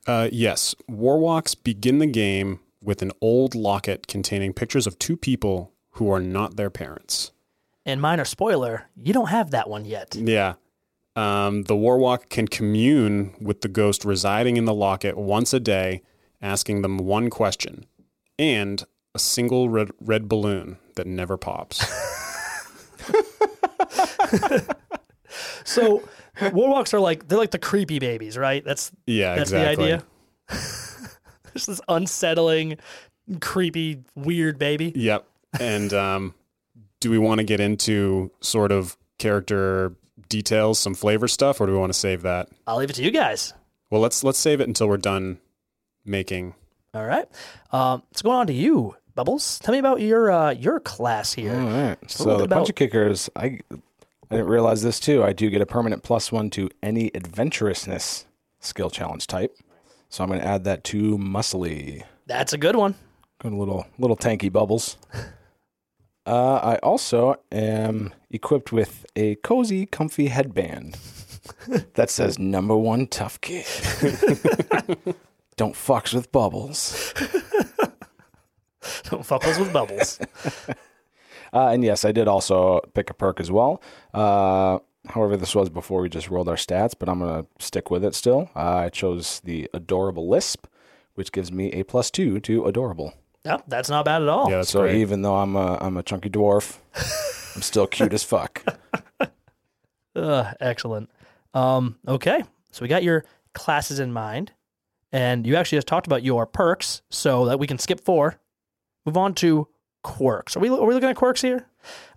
Uh, 0.05 0.27
yes, 0.31 0.75
Warwalks 0.91 1.55
begin 1.63 1.99
the 1.99 2.05
game 2.05 2.59
with 2.83 3.01
an 3.01 3.11
old 3.21 3.55
locket 3.55 4.07
containing 4.07 4.51
pictures 4.53 4.85
of 4.85 4.99
two 4.99 5.15
people 5.15 5.71
who 5.91 6.11
are 6.11 6.19
not 6.19 6.57
their 6.57 6.69
parents. 6.69 7.31
And 7.85 8.01
minor 8.01 8.25
spoiler, 8.25 8.89
you 8.95 9.13
don't 9.13 9.29
have 9.29 9.51
that 9.51 9.69
one 9.69 9.85
yet. 9.85 10.15
Yeah. 10.15 10.53
Um, 11.15 11.63
the 11.63 11.75
Warwalk 11.75 12.29
can 12.29 12.47
commune 12.47 13.35
with 13.39 13.61
the 13.61 13.67
ghost 13.67 14.03
residing 14.05 14.57
in 14.57 14.65
the 14.65 14.73
locket 14.73 15.17
once 15.17 15.53
a 15.53 15.59
day, 15.59 16.01
asking 16.41 16.81
them 16.81 16.97
one 16.97 17.29
question 17.29 17.85
and 18.39 18.83
a 19.13 19.19
single 19.19 19.69
red, 19.69 19.91
red 20.01 20.27
balloon 20.27 20.77
that 20.95 21.05
never 21.07 21.37
pops. 21.37 21.85
So 25.65 26.03
Warwalks 26.37 26.93
are 26.93 26.99
like 26.99 27.27
they're 27.27 27.37
like 27.37 27.51
the 27.51 27.59
creepy 27.59 27.99
babies, 27.99 28.37
right? 28.37 28.63
That's 28.63 28.91
Yeah, 29.07 29.35
that's 29.35 29.51
exactly. 29.51 29.85
the 29.85 29.93
idea. 29.93 30.05
Just 31.53 31.67
this 31.67 31.81
unsettling, 31.87 32.77
creepy, 33.39 34.03
weird 34.15 34.57
baby. 34.59 34.91
Yep. 34.95 35.25
And 35.59 35.93
um, 35.93 36.33
do 37.03 37.11
we 37.11 37.17
want 37.17 37.39
to 37.39 37.43
get 37.43 37.59
into 37.59 38.31
sort 38.39 38.71
of 38.71 38.97
character 39.19 39.93
details, 40.29 40.79
some 40.79 40.93
flavor 40.95 41.27
stuff, 41.27 41.59
or 41.59 41.65
do 41.67 41.73
we 41.73 41.77
want 41.77 41.91
to 41.91 41.99
save 41.99 42.21
that? 42.21 42.47
I'll 42.65 42.77
leave 42.77 42.89
it 42.89 42.93
to 42.93 43.03
you 43.03 43.11
guys. 43.11 43.53
Well, 43.91 43.99
let's 43.99 44.23
let's 44.23 44.39
save 44.39 44.61
it 44.61 44.67
until 44.69 44.87
we're 44.87 44.95
done 44.97 45.39
making. 46.05 46.55
All 46.93 47.05
right. 47.05 47.27
Um, 47.73 48.03
let's 48.09 48.21
go 48.21 48.29
on 48.31 48.47
to 48.47 48.53
you, 48.53 48.95
Bubbles. 49.15 49.59
Tell 49.59 49.73
me 49.73 49.79
about 49.79 49.99
your 49.99 50.31
uh, 50.31 50.51
your 50.51 50.79
class 50.79 51.33
here. 51.33 51.53
All 51.53 51.67
right. 51.67 51.97
a 52.01 52.09
So 52.09 52.23
little 52.23 52.37
the 52.39 52.43
about- 52.45 52.65
punch 52.65 52.75
kickers, 52.75 53.29
I 53.35 53.59
I 54.31 54.35
didn't 54.37 54.47
realize 54.47 54.81
this 54.81 54.99
too. 54.99 55.23
I 55.23 55.33
do 55.33 55.49
get 55.49 55.61
a 55.61 55.65
permanent 55.65 56.03
plus 56.03 56.31
one 56.31 56.49
to 56.51 56.69
any 56.81 57.11
adventurousness 57.11 58.23
skill 58.61 58.89
challenge 58.89 59.27
type. 59.27 59.55
So 60.07 60.23
I'm 60.23 60.29
going 60.29 60.39
to 60.41 60.47
add 60.47 60.63
that 60.63 60.83
to 60.85 61.17
muscly. 61.17 62.03
That's 62.27 62.53
a 62.53 62.57
good 62.57 62.75
one. 62.77 62.95
Good 63.39 63.51
little 63.53 63.85
little 63.99 64.15
tanky 64.17 64.49
bubbles. 64.51 64.95
Uh, 66.25 66.55
I 66.55 66.75
also 66.77 67.35
am 67.51 68.13
equipped 68.31 68.71
with 68.71 69.05
a 69.15 69.35
cozy, 69.35 69.85
comfy 69.85 70.27
headband 70.27 70.97
that 71.95 72.09
says 72.09 72.39
"Number 72.39 72.75
One 72.77 73.07
Tough 73.07 73.41
Kid." 73.41 73.65
Don't 75.55 75.75
fucks 75.75 76.13
with 76.13 76.31
bubbles. 76.31 77.13
Don't 79.09 79.25
fuck 79.25 79.45
us 79.45 79.59
with 79.59 79.71
bubbles. 79.71 80.19
Uh, 81.53 81.67
and 81.67 81.83
yes, 81.83 82.03
I 82.03 82.11
did 82.11 82.27
also 82.27 82.79
pick 82.95 83.09
a 83.09 83.13
perk 83.13 83.39
as 83.39 83.51
well. 83.51 83.81
Uh, 84.13 84.79
however, 85.09 85.37
this 85.37 85.53
was 85.53 85.69
before 85.69 86.01
we 86.01 86.09
just 86.09 86.29
rolled 86.29 86.49
our 86.49 86.55
stats, 86.55 86.93
but 86.97 87.07
I'm 87.07 87.19
going 87.19 87.43
to 87.43 87.47
stick 87.63 87.91
with 87.91 88.03
it 88.03 88.15
still. 88.15 88.49
Uh, 88.55 88.75
I 88.77 88.89
chose 88.89 89.39
the 89.41 89.69
Adorable 89.73 90.27
Lisp, 90.27 90.65
which 91.13 91.31
gives 91.31 91.51
me 91.51 91.71
a 91.71 91.83
plus 91.83 92.09
two 92.09 92.39
to 92.41 92.65
Adorable. 92.65 93.13
No, 93.45 93.61
that's 93.67 93.89
not 93.89 94.05
bad 94.05 94.21
at 94.21 94.27
all. 94.29 94.49
Yeah, 94.49 94.57
that's 94.57 94.69
so 94.69 94.81
great. 94.81 94.95
even 94.95 95.21
though 95.21 95.35
I'm 95.35 95.55
a, 95.55 95.77
I'm 95.81 95.97
a 95.97 96.03
chunky 96.03 96.29
dwarf, 96.29 96.77
I'm 97.55 97.61
still 97.61 97.87
cute 97.87 98.13
as 98.13 98.23
fuck. 98.23 98.63
Ugh, 100.15 100.55
excellent. 100.59 101.09
Um, 101.53 101.97
okay, 102.07 102.43
so 102.71 102.81
we 102.81 102.87
got 102.87 103.03
your 103.03 103.25
classes 103.53 103.99
in 103.99 104.13
mind, 104.13 104.51
and 105.11 105.45
you 105.45 105.55
actually 105.55 105.77
just 105.77 105.87
talked 105.87 106.07
about 106.07 106.23
your 106.23 106.45
perks, 106.45 107.01
so 107.09 107.45
that 107.45 107.59
we 107.59 107.67
can 107.67 107.77
skip 107.79 107.99
four. 108.03 108.39
Move 109.05 109.17
on 109.17 109.33
to 109.35 109.67
quirks. 110.03 110.55
Are 110.55 110.59
we 110.59 110.69
are 110.69 110.85
we 110.85 110.93
looking 110.93 111.09
at 111.09 111.15
quirks 111.15 111.41
here? 111.41 111.65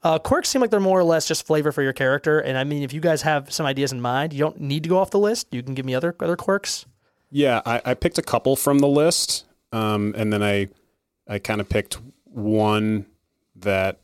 Uh, 0.02 0.18
quirks 0.18 0.48
seem 0.48 0.60
like 0.60 0.70
they're 0.70 0.78
more 0.78 1.00
or 1.00 1.04
less 1.04 1.26
just 1.26 1.46
flavor 1.46 1.72
for 1.72 1.82
your 1.82 1.92
character, 1.92 2.38
and 2.38 2.56
I 2.56 2.64
mean, 2.64 2.82
if 2.82 2.92
you 2.92 3.00
guys 3.00 3.22
have 3.22 3.52
some 3.52 3.66
ideas 3.66 3.92
in 3.92 4.00
mind, 4.00 4.32
you 4.32 4.38
don't 4.38 4.60
need 4.60 4.82
to 4.84 4.88
go 4.88 4.98
off 4.98 5.10
the 5.10 5.18
list. 5.18 5.48
You 5.52 5.62
can 5.62 5.74
give 5.74 5.84
me 5.84 5.94
other 5.94 6.14
other 6.20 6.36
quirks. 6.36 6.86
Yeah, 7.30 7.60
I, 7.66 7.82
I 7.84 7.94
picked 7.94 8.18
a 8.18 8.22
couple 8.22 8.54
from 8.56 8.78
the 8.78 8.86
list, 8.88 9.44
um, 9.72 10.14
and 10.16 10.32
then 10.32 10.42
I 10.42 10.68
I 11.28 11.38
kind 11.38 11.60
of 11.60 11.68
picked 11.68 11.98
one 12.24 13.06
that 13.56 14.00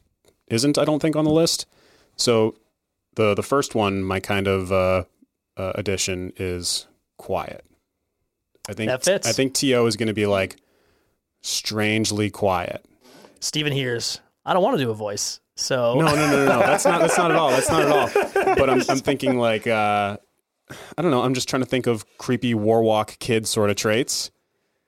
isn't, 0.49 0.79
I 0.79 0.85
don't 0.85 1.01
think, 1.01 1.17
on 1.17 1.25
the 1.25 1.31
list. 1.31 1.67
So 2.17 2.57
the 3.15 3.35
the 3.35 3.43
first 3.43 3.75
one, 3.75 4.03
my 4.03 4.21
kind 4.21 4.47
of 4.47 4.73
uh, 4.73 5.05
uh, 5.57 5.73
addition 5.75 6.33
is 6.37 6.87
quiet. 7.17 7.65
I 8.69 8.75
think 8.75 8.91
That 8.91 9.05
fits. 9.05 9.27
I 9.27 9.33
think 9.33 9.55
Tio 9.55 9.87
is 9.87 9.97
going 9.97 10.07
to 10.09 10.15
be 10.15 10.27
like 10.27 10.57
strangely 11.41 12.31
quiet. 12.31 12.85
Steven 13.41 13.73
hears. 13.73 14.21
I 14.45 14.53
don't 14.53 14.63
want 14.63 14.79
to 14.79 14.85
do 14.85 14.91
a 14.91 14.95
voice, 14.95 15.41
so 15.57 15.95
No, 15.95 16.07
no, 16.07 16.15
no, 16.15 16.31
no, 16.31 16.47
no. 16.47 16.59
That's 16.61 16.85
not. 16.85 17.01
That's 17.01 17.19
not 17.19 17.31
at 17.31 17.37
all. 17.37 17.51
That's 17.51 17.71
not 17.71 17.83
at 17.83 17.91
all. 17.91 18.55
But 18.57 18.71
I'm, 18.71 18.83
I'm 18.89 18.99
thinking 18.99 19.39
like, 19.39 19.67
uh, 19.67 20.17
I 20.97 21.03
don't 21.03 21.11
know. 21.11 21.23
I'm 21.23 21.35
just 21.35 21.49
trying 21.49 21.63
to 21.63 21.67
think 21.67 21.87
of 21.87 22.05
creepy 22.19 22.55
warwalk 22.55 23.19
kid 23.19 23.47
sort 23.47 23.71
of 23.71 23.77
traits. 23.77 24.31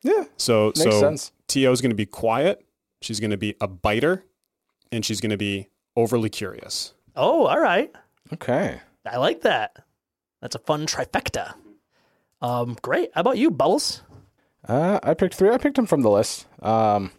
Yeah, 0.02 0.24
So, 0.36 0.66
makes 0.66 0.82
so 0.82 1.00
sense. 1.00 1.32
Tio 1.48 1.72
is 1.72 1.80
going 1.80 1.90
to 1.90 1.96
be 1.96 2.07
quiet. 2.07 2.64
She's 3.02 3.20
going 3.20 3.30
to 3.30 3.37
be 3.37 3.54
a 3.61 3.68
biter, 3.68 4.24
and 4.90 5.04
she's 5.04 5.20
going 5.20 5.30
to 5.30 5.37
be 5.37 5.68
overly 5.96 6.30
curious. 6.30 6.94
Oh, 7.16 7.46
all 7.46 7.61
right. 7.61 7.92
Okay. 8.33 8.80
I 9.07 9.18
like 9.18 9.42
that. 9.42 9.76
That's 10.40 10.54
a 10.54 10.61
fun 10.61 10.87
trifecta. 10.87 11.54
Um, 12.40 12.76
great. 12.83 13.11
How 13.14 13.20
about 13.20 13.38
you, 13.38 13.50
Bubbles? 13.50 14.02
Uh, 14.66 14.98
I 15.02 15.14
picked 15.14 15.35
three. 15.35 15.50
I 15.50 15.59
picked 15.59 15.76
them 15.76 15.87
from 15.87 16.02
the 16.02 16.11
list. 16.11 16.46
Um, 16.62 17.11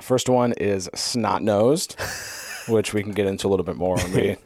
first 0.00 0.28
one 0.28 0.52
is 0.52 0.90
snot 0.94 1.42
nosed, 1.42 1.96
which 2.68 2.92
we 2.92 3.02
can 3.02 3.12
get 3.12 3.26
into 3.26 3.46
a 3.46 3.50
little 3.50 3.64
bit 3.64 3.76
more 3.76 3.96
when 3.96 4.12
we 4.12 4.36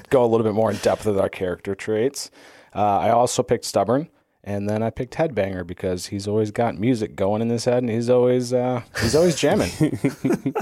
go 0.10 0.24
a 0.24 0.26
little 0.26 0.44
bit 0.44 0.54
more 0.54 0.70
in 0.70 0.76
depth 0.78 1.06
with 1.06 1.18
our 1.18 1.28
character 1.28 1.74
traits. 1.74 2.30
Uh, 2.74 2.98
I 2.98 3.10
also 3.10 3.42
picked 3.42 3.64
stubborn, 3.64 4.08
and 4.44 4.68
then 4.68 4.82
I 4.82 4.90
picked 4.90 5.14
headbanger 5.14 5.66
because 5.66 6.06
he's 6.06 6.26
always 6.28 6.50
got 6.50 6.76
music 6.78 7.16
going 7.16 7.42
in 7.42 7.50
his 7.50 7.64
head, 7.64 7.82
and 7.82 7.90
he's 7.90 8.10
always 8.10 8.52
uh, 8.52 8.82
he's 9.00 9.14
always 9.14 9.36
jamming. 9.36 9.70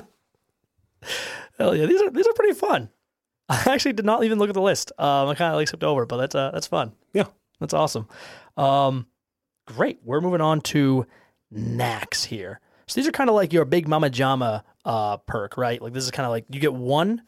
Hell 1.59 1.75
yeah, 1.77 1.87
these 1.87 2.03
are 2.03 2.11
these 2.11 2.27
are 2.27 2.33
pretty 2.35 2.55
fun. 2.55 2.90
I 3.49 3.62
actually 3.66 3.95
did 3.95 4.05
not 4.05 4.23
even 4.25 4.38
look 4.38 4.49
at 4.49 4.55
the 4.55 4.62
list. 4.62 4.93
Um, 4.99 5.29
I 5.29 5.35
kind 5.35 5.53
of 5.53 5.57
like 5.57 5.69
skipped 5.69 5.85
over, 5.85 6.07
but 6.07 6.19
that's 6.19 6.35
uh, 6.35 6.51
that's 6.53 6.66
fun. 6.66 6.93
Yeah. 7.12 7.27
That's 7.61 7.75
awesome. 7.75 8.09
Um, 8.57 9.07
great. 9.66 10.01
We're 10.03 10.21
moving 10.21 10.40
on 10.40 10.62
to 10.62 11.07
knacks 11.51 12.25
here. 12.25 12.61
So 12.87 12.99
these 12.99 13.07
are 13.07 13.12
kind 13.12 13.31
of 13.31 13.37
like 13.37 13.53
your 13.53 13.64
big 13.64 13.87
mama 13.87 14.11
jama 14.11 14.64
uh, 14.85 15.19
perk, 15.19 15.57
right? 15.57 15.81
Like 15.81 15.93
this 15.93 16.05
is 16.05 16.11
kind 16.11 16.25
of 16.25 16.31
like 16.31 16.47
you 16.51 16.59
get 16.59 16.75
one 16.75 17.23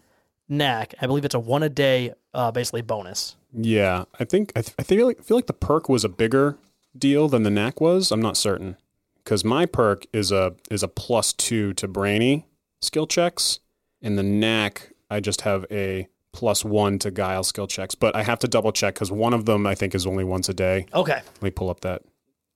knack. 0.49 0.95
I 1.01 1.07
believe 1.07 1.25
it's 1.25 1.35
a 1.35 1.41
one 1.41 1.63
a 1.63 1.69
day, 1.69 2.15
uh, 2.35 2.51
basically 2.51 2.83
bonus. 2.83 3.37
Yeah, 3.53 4.05
I 4.19 4.25
think 4.25 4.53
I, 4.57 4.63
th- 4.63 4.75
I 4.79 4.83
feel 4.83 5.07
like 5.07 5.23
feel 5.23 5.37
like 5.37 5.47
the 5.47 5.53
perk 5.53 5.89
was 5.89 6.05
a 6.05 6.09
bigger 6.09 6.59
deal 6.97 7.29
than 7.29 7.43
the 7.43 7.51
knack 7.51 7.81
was. 7.81 8.11
I'm 8.11 8.23
not 8.23 8.37
certain 8.37 8.77
because 9.23 9.45
my 9.45 9.67
perk 9.67 10.07
is 10.13 10.33
a 10.33 10.55
is 10.71 10.83
a 10.83 10.89
plus 10.89 11.33
two 11.33 11.73
to 11.75 11.89
brainy 11.89 12.47
skill 12.81 13.07
checks, 13.07 13.61
and 14.01 14.19
the 14.19 14.23
knack 14.23 14.93
I 15.11 15.21
just 15.21 15.43
have 15.43 15.67
a 15.71 16.09
plus 16.33 16.65
one 16.65 16.99
to 17.01 17.11
guile 17.11 17.45
skill 17.45 17.67
checks. 17.67 17.95
But 17.95 18.17
I 18.17 18.23
have 18.23 18.39
to 18.41 18.49
double 18.49 18.73
check 18.73 18.95
because 18.95 19.13
one 19.13 19.35
of 19.35 19.45
them 19.45 19.67
I 19.67 19.75
think 19.75 19.95
is 19.95 20.07
only 20.07 20.25
once 20.25 20.49
a 20.49 20.55
day. 20.55 20.87
Okay. 20.95 21.21
Let 21.35 21.43
me 21.43 21.51
pull 21.51 21.69
up 21.69 21.81
that. 21.81 22.03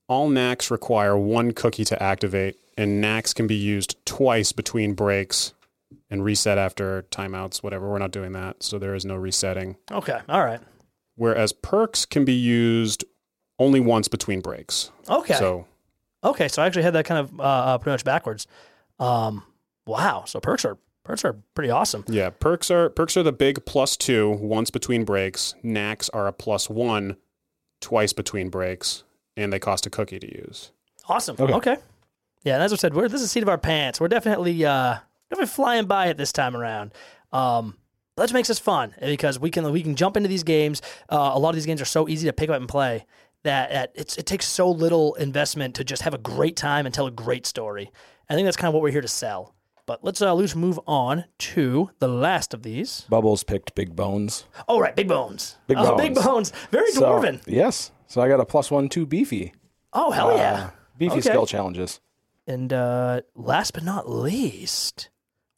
All 0.09 0.29
knacks 0.29 0.71
require 0.71 1.19
one 1.19 1.53
cookie 1.53 1.85
to 1.85 2.03
activate, 2.03 2.57
and 2.79 3.01
knacks 3.01 3.35
can 3.35 3.47
be 3.47 3.57
used 3.57 3.97
twice 4.07 4.53
between 4.53 4.95
breaks 4.95 5.53
and 6.09 6.25
reset 6.25 6.59
after 6.59 7.03
timeouts, 7.11 7.63
whatever. 7.63 7.91
We're 7.91 7.99
not 7.99 8.13
doing 8.13 8.33
that, 8.33 8.63
so 8.63 8.79
there 8.79 8.95
is 8.95 9.05
no 9.05 9.17
resetting. 9.17 9.77
Okay. 9.91 10.19
All 10.29 10.45
right. 10.45 10.61
Whereas 11.17 11.53
perks 11.53 12.05
can 12.05 12.25
be 12.25 12.35
used 12.35 13.05
only 13.59 13.81
once 13.81 14.07
between 14.09 14.41
breaks. 14.41 14.91
Okay. 15.09 15.35
So 15.35 15.67
Okay, 16.25 16.49
so 16.49 16.63
I 16.63 16.67
actually 16.67 16.83
had 16.83 16.95
that 16.95 17.05
kind 17.05 17.21
of 17.21 17.41
uh, 17.41 17.43
uh, 17.43 17.79
pretty 17.79 17.95
much 17.95 18.05
backwards. 18.05 18.47
Um, 18.99 19.45
wow. 19.87 20.25
So 20.27 20.41
perks 20.41 20.65
are 20.65 20.77
perks 21.05 21.25
are 21.25 21.35
pretty 21.55 21.71
awesome. 21.71 22.05
yeah, 22.09 22.31
perks 22.31 22.71
are 22.71 22.89
perks 22.91 23.17
are 23.17 23.23
the 23.23 23.33
big 23.33 23.65
plus 23.65 23.97
two 23.97 24.31
once 24.31 24.71
between 24.71 25.05
breaks. 25.05 25.55
Knacks 25.63 26.09
are 26.11 26.27
a 26.27 26.33
plus 26.33 26.69
one 26.69 27.17
twice 27.81 28.13
between 28.13 28.49
breaks, 28.49 29.05
and 29.37 29.53
they 29.53 29.59
cost 29.59 29.87
a 29.87 29.91
cookie 29.91 30.19
to 30.19 30.27
use. 30.27 30.73
Awesome. 31.09 31.37
Okay. 31.39 31.53
Okay. 31.55 31.77
Yeah, 32.43 32.55
and 32.55 32.63
as 32.63 32.73
I 32.73 32.77
said, 32.77 32.95
we're 32.95 33.09
this 33.09 33.21
is 33.21 33.27
the 33.27 33.29
seat 33.29 33.43
of 33.43 33.49
our 33.49 33.59
pants. 33.59 34.01
We're 34.01 34.09
definitely 34.09 34.65
uh 34.65 34.97
definitely 35.31 35.53
flying 35.53 35.87
by 35.87 36.09
it 36.09 36.17
this 36.17 36.33
time 36.33 36.57
around. 36.57 36.93
Um 37.33 37.77
that 38.17 38.33
makes 38.33 38.51
us 38.51 38.59
fun 38.59 38.95
because 39.01 39.39
we 39.39 39.51
can 39.51 39.71
we 39.73 39.83
can 39.83 39.95
jump 39.97 40.17
into 40.17 40.29
these 40.29 40.43
games. 40.45 40.83
Uh, 41.09 41.31
a 41.35 41.39
lot 41.39 41.51
of 41.51 41.55
these 41.57 41.67
games 41.67 41.81
are 41.81 41.85
so 41.87 42.09
easy 42.09 42.27
to 42.27 42.33
pick 42.33 42.51
up 42.51 42.57
and 42.57 42.69
play 42.69 43.07
that, 43.43 43.71
that 43.71 43.93
it's, 43.95 44.17
it 44.17 44.27
takes 44.27 44.47
so 44.47 44.71
little 44.71 45.15
investment 45.15 45.75
to 45.77 45.85
just 45.85 46.03
have 46.03 46.15
a 46.15 46.19
great 46.19 46.57
time 46.57 46.87
and 46.87 46.95
tell 46.95 47.07
a 47.07 47.11
great 47.11 47.47
story. 47.47 47.91
I 48.29 48.35
think 48.35 48.47
that's 48.47 48.57
kind 48.57 48.69
of 48.69 48.75
what 48.75 48.83
we're 48.83 48.91
here 48.91 49.01
to 49.03 49.09
sell. 49.09 49.55
But 49.87 50.03
let's 50.03 50.21
uh, 50.21 50.35
let's 50.35 50.57
move 50.57 50.81
on 50.87 51.27
to 51.39 51.91
the 52.01 52.09
last 52.09 52.53
of 52.53 52.65
these. 52.65 53.03
Bubbles 53.09 53.45
picked 53.45 53.75
big 53.77 53.95
bones. 53.95 54.47
Oh 54.69 54.81
right, 54.81 54.97
big 54.97 55.07
bones. 55.09 55.57
Big 55.69 55.77
oh, 55.79 55.97
big 55.97 56.15
bones. 56.15 56.27
bones. 56.27 56.53
Very 56.73 56.91
So, 56.91 57.03
dwarven. 57.03 57.41
yes. 57.47 57.93
So 58.09 58.21
I 58.21 58.29
got 58.29 58.41
a 58.41 58.45
plus 58.45 58.71
one 58.71 58.89
to 58.91 59.07
beefy. 59.07 59.53
Oh 59.93 60.11
hell 60.11 60.37
yeah. 60.37 60.55
Uh, 60.55 60.71
beefy 60.99 61.13
Okay. 61.19 61.21
skill 61.21 61.47
challenges. 61.47 62.01
And 62.49 62.73
uh, 62.73 63.21
last 63.37 63.75
but 63.75 63.85
not 63.85 64.09
least, 64.11 65.09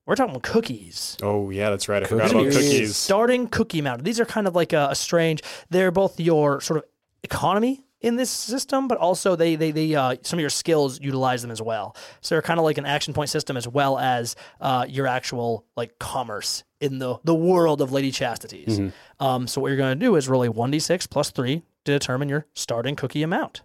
we're 0.09 0.17
talking 0.17 0.41
cookies. 0.41 1.17
Oh 1.23 1.51
yeah, 1.51 1.71
that's 1.71 1.89
right. 1.89 2.03
I 2.03 2.07
forgot 2.07 2.31
about 2.33 2.45
cookies. 2.51 2.97
Starting 2.97 3.47
cookie 3.47 3.83
mounted. 3.83 4.05
These 4.05 4.19
are 4.19 4.25
kind 4.25 4.49
of 4.49 4.55
like 4.57 4.73
a, 4.73 4.89
a 4.91 4.95
strange. 4.95 5.43
They're 5.71 5.91
both 5.91 6.19
your 6.19 6.61
sort 6.61 6.79
of 6.79 6.85
economy 7.23 7.85
in 8.01 8.15
this 8.17 8.31
system, 8.31 8.89
but 8.89 8.97
also 8.99 9.37
they 9.37 9.55
they 9.55 9.71
they 9.71 9.95
uh, 9.95 10.17
some 10.23 10.39
of 10.39 10.41
your 10.41 10.51
skills 10.51 11.01
utilize 11.01 11.43
them 11.43 11.51
as 11.51 11.61
well. 11.61 11.95
So 12.23 12.35
they're 12.35 12.43
kind 12.43 12.59
of 12.59 12.65
like 12.65 12.79
an 12.79 12.87
action 12.87 13.13
point 13.13 13.29
system 13.29 13.57
as 13.57 13.69
well 13.69 13.99
as 13.99 14.35
uh, 14.61 14.87
your 14.89 15.07
actual 15.07 15.65
like 15.77 15.99
commerce 15.99 16.65
in 16.81 16.99
the 17.01 17.17
the 17.25 17.35
world 17.35 17.83
of 17.83 17.93
Lady 17.93 18.11
Chastity's. 18.11 18.81
Um, 19.21 19.47
so 19.47 19.61
what 19.61 19.69
you're 19.69 19.77
going 19.77 19.99
to 19.99 20.05
do 20.07 20.17
is 20.17 20.29
roll 20.29 20.43
a 20.45 20.51
one 20.51 20.71
d 20.71 20.79
six 20.79 21.07
plus 21.07 21.31
three 21.31 21.63
to 21.85 21.93
determine 21.93 22.29
your 22.29 22.47
starting 22.55 22.97
cookie 22.97 23.23
amount. 23.23 23.63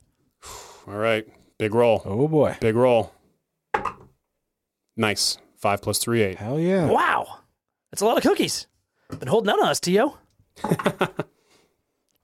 All 0.88 0.96
right, 0.96 1.26
big 1.58 1.74
roll, 1.74 2.02
Oh 2.04 2.28
boy. 2.28 2.58
big 2.60 2.76
roll. 2.76 3.14
Nice. 4.98 5.38
Five 5.64 5.82
plus 5.82 5.98
three, 5.98 6.22
eight. 6.24 6.40
Hell 6.40 6.60
yeah. 6.60 6.88
Wow, 6.88 7.38
that's 7.90 8.02
a 8.02 8.06
lot 8.06 8.18
of 8.18 8.24
cookies. 8.24 8.68
Been 9.18 9.30
holding 9.30 9.50
out 9.50 9.62
on 9.62 9.70
us, 9.70 9.80
Tio. 9.80 10.18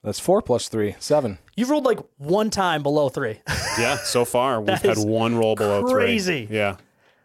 That's 0.04 0.20
four 0.20 0.42
plus 0.42 0.68
three, 0.68 0.94
seven. 0.98 1.38
You've 1.56 1.70
rolled 1.70 1.84
like 1.86 2.00
one 2.18 2.50
time 2.50 2.82
below 2.82 3.08
three. 3.08 3.40
Yeah, 3.78 3.96
so 3.96 4.24
far 4.26 4.60
we've 4.60 4.66
That 4.66 4.82
had 4.82 4.98
is 4.98 5.06
one 5.06 5.36
roll 5.36 5.56
below 5.56 5.84
crazy. 5.84 6.44
three. 6.44 6.54
Yeah, 6.54 6.76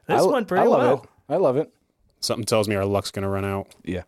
this 0.07 0.21
I, 0.21 0.25
went 0.25 0.47
pretty 0.47 0.63
I 0.63 0.67
love 0.67 0.79
well. 0.81 0.93
it. 1.03 1.33
I 1.33 1.35
love 1.35 1.57
it. 1.57 1.69
something 2.21 2.45
tells 2.45 2.69
me 2.69 2.75
our 2.75 2.85
luck's 2.85 3.11
gonna 3.11 3.27
run 3.29 3.43
out. 3.43 3.75
Yeah. 3.83 4.03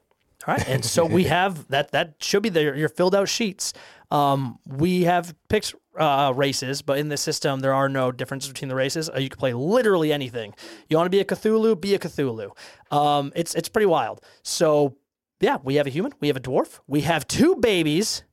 All 0.47 0.55
right, 0.55 0.67
and 0.67 0.83
so 0.83 1.05
we 1.05 1.23
have 1.37 1.67
that. 1.67 1.91
That 1.91 2.15
should 2.19 2.41
be 2.41 2.49
there. 2.49 2.75
Your 2.75 2.89
filled 2.89 3.13
out 3.13 3.27
sheets. 3.27 3.73
Um, 4.09 4.59
we 4.65 5.03
have 5.03 5.35
picked 5.49 5.75
uh, 5.97 6.31
races, 6.35 6.81
but 6.81 6.97
in 6.97 7.09
this 7.09 7.21
system 7.21 7.59
there 7.59 7.73
are 7.73 7.89
no 7.89 8.11
differences 8.11 8.49
between 8.49 8.69
the 8.69 8.75
races. 8.75 9.09
Uh, 9.09 9.19
you 9.19 9.29
can 9.29 9.37
play 9.37 9.53
literally 9.53 10.13
anything. 10.13 10.53
You 10.89 10.97
want 10.97 11.07
to 11.07 11.11
be 11.11 11.19
a 11.19 11.25
Cthulhu, 11.25 11.79
be 11.79 11.93
a 11.93 11.99
Cthulhu. 11.99 12.55
Um, 12.91 13.33
it's 13.35 13.53
it's 13.55 13.67
pretty 13.67 13.87
wild. 13.87 14.21
So 14.43 14.95
yeah, 15.41 15.57
we 15.63 15.75
have 15.75 15.87
a 15.87 15.89
human, 15.89 16.13
we 16.21 16.29
have 16.29 16.37
a 16.37 16.41
dwarf, 16.41 16.79
we 16.87 17.01
have 17.01 17.27
two 17.27 17.55
babies, 17.57 18.23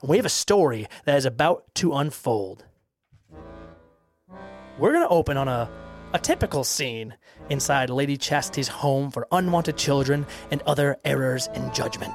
and 0.00 0.08
we 0.08 0.16
have 0.16 0.26
a 0.26 0.30
story 0.30 0.86
that 1.04 1.16
is 1.16 1.24
about 1.24 1.64
to 1.76 1.92
unfold. 1.94 2.64
We're 4.78 4.92
gonna 4.92 5.08
open 5.08 5.36
on 5.36 5.48
a 5.48 5.68
a 6.14 6.18
typical 6.18 6.62
scene 6.62 7.12
inside 7.50 7.90
Lady 7.90 8.16
Chastity's 8.16 8.68
home 8.68 9.10
for 9.10 9.26
unwanted 9.32 9.76
children 9.76 10.24
and 10.52 10.62
other 10.62 10.96
errors 11.04 11.48
in 11.56 11.74
judgment. 11.74 12.14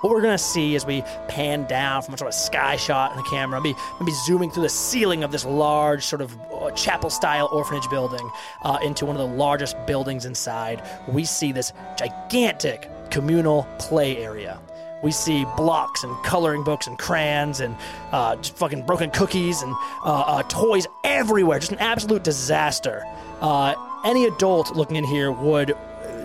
What 0.00 0.10
we're 0.10 0.22
gonna 0.22 0.38
see 0.38 0.74
as 0.74 0.86
we 0.86 1.02
pan 1.28 1.66
down 1.66 2.00
from 2.00 2.14
a 2.14 2.18
sort 2.18 2.28
of 2.28 2.34
sky 2.34 2.76
shot 2.76 3.10
in 3.10 3.18
the 3.18 3.22
camera, 3.24 3.60
maybe, 3.60 3.76
maybe 4.00 4.12
zooming 4.24 4.50
through 4.50 4.62
the 4.62 4.70
ceiling 4.70 5.22
of 5.22 5.32
this 5.32 5.44
large, 5.44 6.02
sort 6.02 6.22
of 6.22 6.34
uh, 6.50 6.70
chapel 6.70 7.10
style 7.10 7.50
orphanage 7.52 7.88
building 7.90 8.30
uh, 8.62 8.78
into 8.82 9.04
one 9.04 9.16
of 9.16 9.30
the 9.30 9.36
largest 9.36 9.76
buildings 9.86 10.24
inside, 10.24 10.82
we 11.06 11.24
see 11.26 11.52
this 11.52 11.74
gigantic 11.96 12.88
communal 13.10 13.66
play 13.78 14.16
area. 14.16 14.58
We 15.04 15.10
see 15.10 15.44
blocks 15.56 16.02
and 16.02 16.16
coloring 16.24 16.64
books 16.64 16.86
and 16.86 16.98
crayons 16.98 17.60
and 17.60 17.76
uh, 18.10 18.36
just 18.36 18.56
fucking 18.56 18.86
broken 18.86 19.10
cookies 19.10 19.60
and 19.60 19.72
uh, 20.02 20.20
uh, 20.26 20.42
toys 20.44 20.86
everywhere. 21.04 21.58
Just 21.58 21.72
an 21.72 21.78
absolute 21.78 22.24
disaster. 22.24 23.04
Uh, 23.42 23.74
any 24.06 24.24
adult 24.24 24.74
looking 24.74 24.96
in 24.96 25.04
here 25.04 25.30
would 25.30 25.76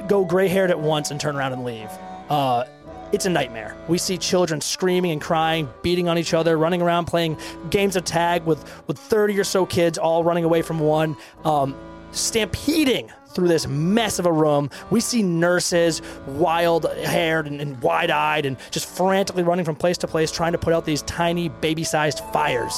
go 0.08 0.24
gray 0.24 0.48
haired 0.48 0.70
at 0.70 0.80
once 0.80 1.12
and 1.12 1.20
turn 1.20 1.36
around 1.36 1.52
and 1.52 1.66
leave. 1.66 1.90
Uh, 2.30 2.64
it's 3.12 3.26
a 3.26 3.30
nightmare. 3.30 3.76
We 3.90 3.98
see 3.98 4.18
children 4.18 4.62
screaming 4.62 5.12
and 5.12 5.20
crying, 5.20 5.68
beating 5.82 6.08
on 6.08 6.18
each 6.18 6.34
other, 6.34 6.58
running 6.58 6.82
around 6.82 7.06
playing 7.06 7.38
games 7.70 7.98
of 7.98 8.06
tag 8.06 8.46
with, 8.46 8.64
with 8.88 8.98
30 8.98 9.38
or 9.38 9.44
so 9.44 9.66
kids 9.66 9.98
all 9.98 10.24
running 10.24 10.46
away 10.46 10.62
from 10.62 10.80
one, 10.80 11.18
um, 11.44 11.76
stampeding 12.12 13.12
through 13.34 13.48
this 13.48 13.68
mess 13.68 14.20
of 14.20 14.26
a 14.26 14.32
room. 14.32 14.70
We 14.90 15.00
see 15.02 15.24
nurses, 15.24 16.02
wild 16.26 16.86
haired 16.94 17.48
and, 17.48 17.62
and 17.62 17.82
wide 17.82 18.12
eyed, 18.12 18.46
and 18.46 18.58
just 18.72 18.88
frantically 18.88 19.44
running 19.44 19.66
from 19.66 19.76
place 19.76 19.98
to 20.00 20.08
place 20.08 20.32
trying 20.32 20.52
to 20.54 20.58
put 20.58 20.74
out 20.74 20.86
these 20.86 21.02
tiny 21.04 21.50
baby 21.50 21.84
sized 21.84 22.20
fires. 22.34 22.76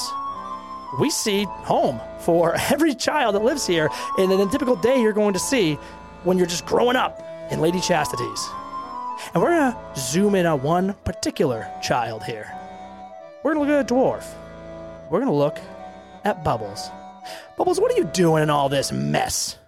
We 1.00 1.10
see 1.10 1.44
home 1.44 2.00
for 2.20 2.54
every 2.70 2.94
child 2.94 3.34
that 3.34 3.42
lives 3.42 3.66
here 3.66 3.88
in 4.18 4.30
a 4.30 4.46
typical 4.50 4.76
day 4.76 5.00
you're 5.00 5.12
going 5.12 5.32
to 5.32 5.40
see 5.40 5.74
when 6.24 6.38
you're 6.38 6.46
just 6.46 6.66
growing 6.66 6.96
up 6.96 7.22
in 7.50 7.60
Lady 7.60 7.80
Chastity's. 7.80 8.48
And 9.34 9.42
we're 9.42 9.50
gonna 9.50 9.94
zoom 9.96 10.34
in 10.34 10.46
on 10.46 10.62
one 10.62 10.94
particular 11.04 11.70
child 11.82 12.24
here. 12.24 12.52
We're 13.42 13.54
gonna 13.54 13.66
look 13.66 13.86
at 13.86 13.90
a 13.90 13.94
dwarf. 13.94 14.24
We're 15.10 15.20
gonna 15.20 15.34
look 15.34 15.58
at 16.24 16.44
Bubbles. 16.44 16.90
Bubbles, 17.56 17.80
what 17.80 17.92
are 17.92 17.96
you 17.96 18.04
doing 18.04 18.42
in 18.42 18.50
all 18.50 18.68
this 18.68 18.92
mess? 18.92 19.58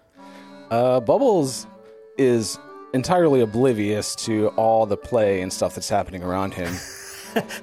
Uh, 0.71 0.99
Bubbles 0.99 1.67
is 2.17 2.57
entirely 2.93 3.41
oblivious 3.41 4.15
to 4.15 4.47
all 4.49 4.85
the 4.85 4.97
play 4.97 5.41
and 5.41 5.51
stuff 5.51 5.75
that's 5.75 5.89
happening 5.89 6.23
around 6.23 6.53
him. 6.53 6.73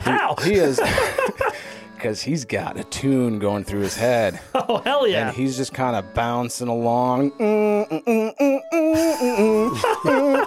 How? 0.00 0.34
He 0.42 0.54
is 0.54 0.80
because 1.94 2.20
he's 2.20 2.44
got 2.44 2.76
a 2.76 2.84
tune 2.84 3.38
going 3.38 3.64
through 3.64 3.80
his 3.80 3.96
head, 3.96 4.38
oh 4.54 4.78
hell 4.78 5.06
yeah! 5.06 5.28
and 5.28 5.36
he's 5.36 5.56
just 5.56 5.72
kind 5.72 5.96
of 5.96 6.12
bouncing 6.14 6.68
along. 6.68 7.30
Mm, 7.32 7.88
mm, 7.88 8.04
mm, 8.04 8.34
mm, 8.38 9.72
mm, 10.02 10.44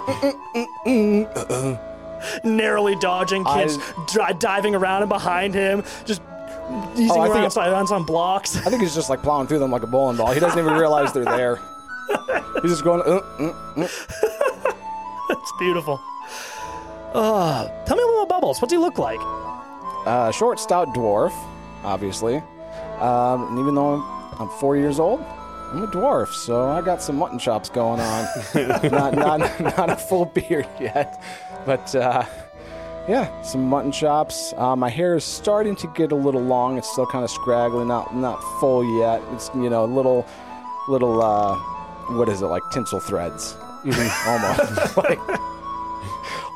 mm, 0.54 0.76
mm, 0.86 1.34
mm. 1.34 2.44
Narrowly 2.44 2.94
dodging 2.96 3.44
kids, 3.44 3.78
dri- 4.12 4.34
diving 4.38 4.74
around 4.74 5.02
and 5.02 5.08
behind 5.08 5.54
him, 5.54 5.82
just 6.04 6.22
easing 6.94 7.10
Oh, 7.10 7.22
around 7.30 7.50
think- 7.50 7.90
on 7.90 8.04
blocks. 8.04 8.56
I 8.66 8.70
think 8.70 8.82
he's 8.82 8.94
just 8.94 9.10
like 9.10 9.22
plowing 9.22 9.46
through 9.46 9.58
them 9.58 9.70
like 9.70 9.82
a 9.82 9.86
bowling 9.86 10.16
ball. 10.16 10.32
He 10.32 10.40
doesn't 10.40 10.58
even 10.58 10.74
realize 10.74 11.12
they're 11.12 11.24
there. 11.24 11.58
He's 12.62 12.70
just 12.70 12.84
going. 12.84 13.02
Uh, 13.02 13.20
uh, 13.38 13.52
uh. 13.76 13.88
it's 15.30 15.52
beautiful. 15.58 16.00
Uh, 17.14 17.68
tell 17.84 17.96
me 17.96 18.02
a 18.02 18.06
little 18.06 18.22
about 18.22 18.40
Bubbles. 18.40 18.60
What's 18.60 18.72
he 18.72 18.78
look 18.78 18.98
like? 18.98 19.20
Uh, 20.06 20.30
short, 20.30 20.60
stout 20.60 20.88
dwarf, 20.94 21.32
obviously. 21.82 22.36
Um, 23.00 23.48
and 23.48 23.58
even 23.58 23.74
though 23.74 23.94
I'm, 23.94 24.40
I'm 24.40 24.48
four 24.58 24.76
years 24.76 25.00
old, 25.00 25.20
I'm 25.72 25.82
a 25.82 25.86
dwarf, 25.88 26.28
so 26.28 26.68
I 26.68 26.80
got 26.80 27.02
some 27.02 27.16
mutton 27.16 27.38
chops 27.38 27.68
going 27.68 28.00
on. 28.00 28.28
not, 28.90 29.14
not, 29.14 29.60
not 29.60 29.90
a 29.90 29.96
full 29.96 30.26
beard 30.26 30.68
yet, 30.78 31.22
but 31.64 31.94
uh, 31.94 32.24
yeah, 33.08 33.42
some 33.42 33.64
mutton 33.68 33.92
chops. 33.92 34.54
Uh, 34.56 34.76
my 34.76 34.88
hair 34.88 35.16
is 35.16 35.24
starting 35.24 35.74
to 35.76 35.86
get 35.88 36.12
a 36.12 36.14
little 36.14 36.42
long. 36.42 36.78
It's 36.78 36.90
still 36.90 37.06
kind 37.06 37.24
of 37.24 37.30
scraggly, 37.30 37.84
not 37.84 38.14
not 38.14 38.40
full 38.60 38.84
yet. 38.98 39.22
It's 39.32 39.50
you 39.54 39.68
know 39.68 39.84
a 39.84 39.86
little, 39.86 40.26
little 40.88 41.20
uh, 41.20 41.56
what 42.10 42.28
is 42.28 42.42
it 42.42 42.46
like 42.46 42.62
tinsel 42.72 43.00
threads, 43.00 43.56
even 43.84 44.08
almost 44.26 44.96
like. 44.96 45.18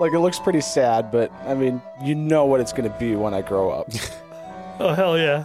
Like 0.01 0.13
it 0.15 0.21
looks 0.21 0.39
pretty 0.39 0.63
sad, 0.63 1.11
but 1.13 1.31
I 1.47 1.53
mean, 1.55 1.83
you 2.03 2.15
know 2.15 2.47
what 2.47 2.61
it's 2.61 2.73
going 2.73 2.91
to 2.91 2.99
be 2.99 3.17
when 3.17 3.35
I 3.35 3.43
grow 3.43 3.71
up. 3.71 3.89
Oh 4.83 4.95
hell 4.95 5.19
yeah. 5.19 5.45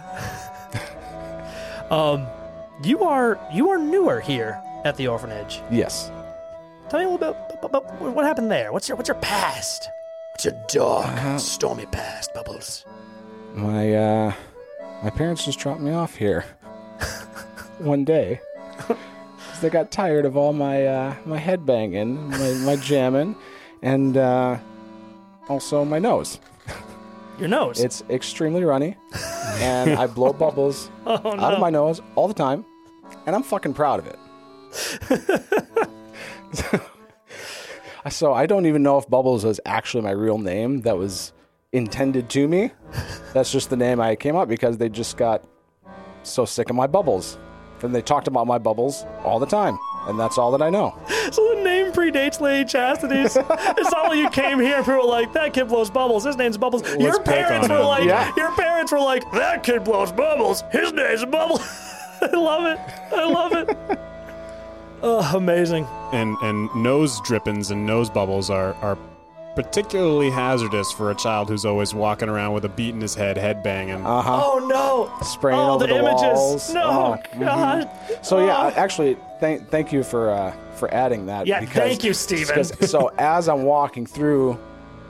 um, 1.90 2.26
you 2.82 3.04
are 3.04 3.38
you 3.52 3.68
are 3.68 3.76
newer 3.78 4.18
here 4.20 4.58
at 4.86 4.96
the 4.96 5.08
orphanage. 5.08 5.60
yes. 5.70 6.10
Tell 6.88 7.00
me 7.00 7.06
a 7.06 7.08
little 7.10 7.34
bit 7.34 7.58
about, 7.58 7.84
about 7.84 8.00
what 8.14 8.24
happened 8.24 8.50
there. 8.50 8.72
What's 8.72 8.88
your 8.88 8.96
what's 8.96 9.08
your 9.08 9.18
past? 9.18 9.90
What's 10.32 10.46
your 10.46 10.54
dark, 10.68 11.06
Uh-huh. 11.06 11.38
stormy 11.38 11.84
past, 11.86 12.32
Bubbles? 12.32 12.86
My 13.54 13.92
uh 13.94 14.32
my 15.02 15.10
parents 15.10 15.44
just 15.44 15.58
dropped 15.58 15.80
me 15.82 15.92
off 15.92 16.14
here 16.16 16.44
one 17.78 18.04
day. 18.04 18.40
'Cause 19.56 19.62
they 19.62 19.70
got 19.70 19.90
tired 19.90 20.26
of 20.26 20.36
all 20.36 20.52
my 20.52 20.86
uh 20.86 21.14
my 21.24 21.38
head 21.38 21.64
banging, 21.64 22.28
my, 22.28 22.52
my 22.66 22.76
jamming, 22.76 23.34
and 23.80 24.14
uh 24.14 24.58
also 25.48 25.82
my 25.82 25.98
nose. 25.98 26.38
Your 27.38 27.48
nose. 27.48 27.80
It's 27.80 28.04
extremely 28.10 28.64
runny, 28.64 28.98
and 29.54 29.98
I 29.98 30.08
blow 30.08 30.32
bubbles 30.44 30.90
oh 31.06 31.18
no. 31.24 31.42
out 31.42 31.54
of 31.54 31.60
my 31.60 31.70
nose 31.70 32.02
all 32.16 32.28
the 32.28 32.34
time, 32.34 32.66
and 33.24 33.34
I'm 33.34 33.42
fucking 33.42 33.72
proud 33.72 34.00
of 34.00 34.06
it. 34.08 34.18
so 38.10 38.34
I 38.34 38.44
don't 38.44 38.66
even 38.66 38.82
know 38.82 38.98
if 38.98 39.08
Bubbles 39.08 39.42
was 39.42 39.58
actually 39.64 40.02
my 40.02 40.10
real 40.10 40.36
name 40.36 40.82
that 40.82 40.98
was 40.98 41.32
intended 41.72 42.28
to 42.28 42.46
me. 42.46 42.72
That's 43.32 43.50
just 43.52 43.70
the 43.70 43.76
name 43.78 44.02
I 44.02 44.16
came 44.16 44.36
up 44.36 44.48
because 44.48 44.76
they 44.76 44.90
just 44.90 45.16
got 45.16 45.44
so 46.24 46.44
sick 46.44 46.68
of 46.68 46.76
my 46.76 46.86
bubbles. 46.86 47.38
And 47.82 47.94
they 47.94 48.02
talked 48.02 48.26
about 48.28 48.46
my 48.46 48.58
bubbles 48.58 49.04
all 49.24 49.38
the 49.38 49.46
time. 49.46 49.78
And 50.08 50.18
that's 50.20 50.38
all 50.38 50.50
that 50.52 50.62
I 50.62 50.70
know. 50.70 50.94
So 51.32 51.56
the 51.56 51.62
name 51.64 51.90
predates 51.90 52.40
Lady 52.40 52.64
Chastity's. 52.68 53.36
it's 53.36 53.90
not 53.90 54.08
like 54.08 54.16
you 54.18 54.30
came 54.30 54.60
here 54.60 54.76
and 54.76 54.84
people 54.84 55.00
were 55.00 55.06
like, 55.08 55.32
that 55.32 55.52
kid 55.52 55.66
blows 55.66 55.90
bubbles. 55.90 56.22
His 56.22 56.36
name's 56.36 56.56
Bubbles. 56.56 56.82
your 57.00 57.20
parents 57.20 57.68
were 57.68 57.78
him. 57.80 57.84
like, 57.86 58.04
Yeah. 58.04 58.32
your 58.36 58.52
parents 58.52 58.92
were 58.92 59.00
like, 59.00 59.28
that 59.32 59.64
kid 59.64 59.82
blows 59.82 60.12
bubbles. 60.12 60.62
His 60.70 60.92
name's 60.92 61.24
Bubbles. 61.24 61.60
I 62.22 62.26
love 62.32 62.64
it. 62.66 62.78
I 63.12 63.24
love 63.28 63.52
it. 63.54 63.98
oh, 65.02 65.32
amazing. 65.36 65.84
and 66.12 66.36
and 66.42 66.72
nose 66.76 67.20
drippings 67.22 67.72
and 67.72 67.84
nose 67.84 68.08
bubbles 68.08 68.48
are 68.50 68.74
are 68.74 68.96
particularly 69.56 70.30
hazardous 70.30 70.92
for 70.92 71.10
a 71.10 71.14
child 71.14 71.48
who's 71.48 71.64
always 71.64 71.94
walking 71.94 72.28
around 72.28 72.52
with 72.52 72.64
a 72.64 72.68
beat 72.68 72.94
in 72.94 73.00
his 73.00 73.14
head, 73.14 73.36
head 73.36 73.62
banging. 73.62 74.06
Uh 74.06 74.22
huh. 74.22 74.40
Oh 74.44 74.58
no. 74.68 75.24
Spraying 75.26 75.58
oh, 75.58 75.72
over 75.74 75.86
the, 75.86 75.94
the, 75.94 75.98
images. 76.00 76.20
walls. 76.22 76.74
No, 76.74 77.18
Oh. 77.18 77.38
God. 77.40 77.90
So 78.22 78.44
yeah, 78.44 78.56
Oh. 78.56 78.68
I- 78.68 78.70
actually, 78.72 79.16
thank 79.40 79.68
thank 79.70 79.92
you 79.92 80.02
for 80.04 80.30
uh, 80.30 80.52
for 80.76 80.92
adding 80.94 81.26
that. 81.26 81.46
Yeah, 81.46 81.60
because, 81.60 81.74
thank 81.74 82.04
you, 82.04 82.12
Steven. 82.12 82.46
because- 82.54 82.90
so 82.90 83.10
as 83.18 83.48
I'm 83.48 83.62
walking 83.64 84.04
through, 84.06 84.58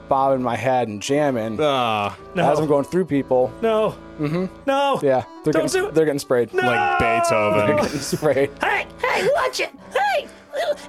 bobbing 0.07 0.41
my 0.41 0.55
head 0.55 0.87
and 0.87 1.01
jamming, 1.01 1.57
Ah, 1.61 2.17
No. 2.33 2.49
as 2.51 2.59
I'm 2.59 2.67
going 2.67 2.85
through 2.85 3.05
people, 3.05 3.51
No. 3.61 3.93
Mm-hmm. 4.17 4.45
No. 4.65 4.99
yeah, 5.03 5.25
they're 5.43 5.53
Don't 5.53 5.63
getting 5.65 5.81
do 5.81 5.87
it. 5.89 5.93
they're 5.93 6.05
getting 6.05 6.17
sprayed. 6.19 6.53
No. 6.53 6.63
like 6.63 6.97
Beethoven. 6.99 7.75
Getting 7.75 7.99
sprayed. 7.99 8.49
Hey, 8.61 8.87
hey, 9.01 9.27
watch 9.35 9.59
it! 9.59 9.69
Hey, 9.93 10.27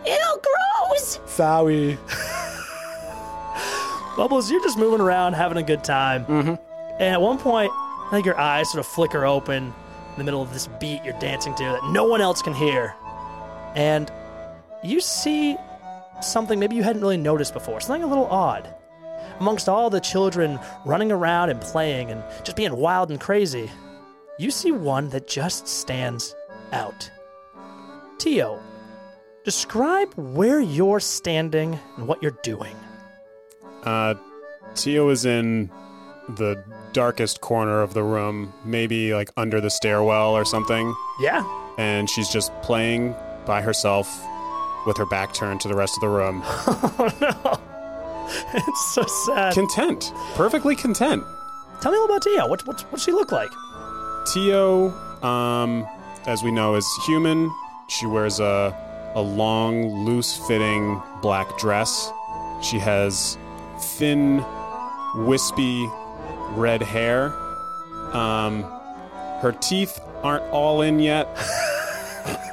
it'll 0.07 0.41
grows! 0.41 1.21
Sorry. 1.27 1.99
Bubbles, 4.19 4.51
you're 4.51 4.61
just 4.61 4.77
moving 4.77 5.01
around, 5.01 5.35
having 5.35 5.59
a 5.59 5.63
good 5.63 5.85
time. 5.85 6.25
Mm-hmm. 6.25 6.55
And 6.95 7.15
at 7.15 7.21
one 7.21 7.39
point, 7.39 7.71
I 7.73 8.09
think 8.11 8.27
your 8.27 8.37
eyes 8.37 8.69
sort 8.69 8.81
of 8.81 8.87
flicker 8.91 9.25
open 9.25 9.67
in 9.67 9.73
the 10.17 10.25
middle 10.25 10.43
of 10.43 10.53
this 10.53 10.67
beat 10.81 11.05
you're 11.05 11.19
dancing 11.21 11.55
to 11.55 11.63
that 11.63 11.85
no 11.93 12.05
one 12.05 12.21
else 12.21 12.43
can 12.43 12.53
hear. 12.53 12.97
And 13.77 14.11
you 14.83 15.01
see 15.01 15.57
something 16.21 16.59
maybe 16.59 16.75
you 16.75 16.83
hadn't 16.83 17.01
really 17.01 17.17
noticed 17.17 17.53
before, 17.53 17.81
something 17.81 18.03
a 18.03 18.09
little 18.09 18.27
odd. 18.27 18.75
Amongst 19.39 19.69
all 19.69 19.89
the 19.89 20.01
children 20.01 20.59
running 20.85 21.13
around 21.13 21.51
and 21.51 21.61
playing 21.61 22.11
and 22.11 22.25
just 22.43 22.57
being 22.57 22.75
wild 22.75 23.13
and 23.13 23.21
crazy, 23.21 23.71
you 24.37 24.51
see 24.51 24.73
one 24.73 25.11
that 25.11 25.29
just 25.29 25.69
stands 25.69 26.35
out. 26.73 27.09
Tio, 28.19 28.59
describe 29.45 30.13
where 30.15 30.59
you're 30.59 30.99
standing 30.99 31.79
and 31.97 32.09
what 32.09 32.21
you're 32.21 32.37
doing. 32.43 32.75
Uh, 33.85 34.15
Tio 34.75 35.09
is 35.11 35.25
in 35.25 35.71
the 36.29 36.63
darkest 36.93 37.41
corner 37.41 37.81
of 37.83 37.95
the 37.95 38.03
room, 38.03 38.53
maybe 38.65 39.15
like 39.15 39.31
under 39.37 39.61
the 39.61 39.71
stairwell 39.71 40.33
or 40.37 40.45
something, 40.45 40.95
Yeah. 41.21 41.45
and 41.79 42.09
she's 42.11 42.29
just 42.29 42.53
playing 42.63 43.15
by 43.47 43.63
herself 43.63 44.09
with 44.87 44.97
her 44.99 45.07
back 45.07 45.33
turned 45.33 45.61
to 45.63 45.69
the 45.69 45.75
rest 45.75 45.97
of 45.97 46.01
the 46.01 46.09
room. 46.09 46.43
Oh 47.01 47.11
no. 47.21 47.59
It's 48.55 48.95
so 48.95 49.03
sad. 49.27 49.55
content. 49.55 50.13
Perfectly 50.35 50.77
content. 50.77 51.25
Tell 51.81 51.93
me 51.93 51.97
a 51.99 52.01
little 52.03 52.17
about 52.17 52.23
Tia. 52.23 52.47
What 52.47 52.67
what 52.67 52.81
what's 52.93 53.05
she 53.05 53.11
look 53.13 53.33
like? 53.33 53.49
Tio, 54.35 54.91
um, 55.23 55.87
as 56.27 56.43
we 56.43 56.51
know, 56.51 56.75
is 56.75 56.87
human. 57.07 57.51
She 57.89 58.05
wears 58.05 58.39
a, 58.39 58.77
a 59.15 59.21
long, 59.23 60.05
loose 60.05 60.37
fitting 60.47 61.01
black 61.23 61.57
dress. 61.57 62.11
She 62.63 62.79
has 62.79 63.39
thin, 63.81 64.45
wispy 65.15 65.89
red 66.51 66.83
hair. 66.83 67.33
Um, 68.13 68.63
her 69.41 69.53
teeth 69.61 70.01
aren't 70.23 70.45
all 70.53 70.83
in 70.83 70.99
yet. 70.99 71.29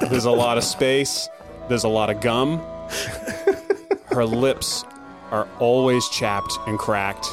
There's 0.00 0.24
a 0.24 0.30
lot 0.30 0.58
of 0.58 0.64
space, 0.64 1.28
there's 1.68 1.84
a 1.84 1.88
lot 1.88 2.10
of 2.10 2.20
gum. 2.20 2.58
Her 4.08 4.24
lips 4.24 4.84
are 5.30 5.48
always 5.58 6.08
chapped 6.10 6.52
and 6.66 6.78
cracked. 6.78 7.26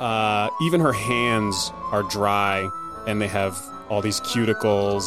Uh, 0.00 0.50
even 0.62 0.80
her 0.80 0.92
hands 0.92 1.72
are 1.90 2.02
dry 2.04 2.68
and 3.06 3.20
they 3.20 3.26
have 3.26 3.58
all 3.88 4.00
these 4.02 4.20
cuticles 4.20 5.04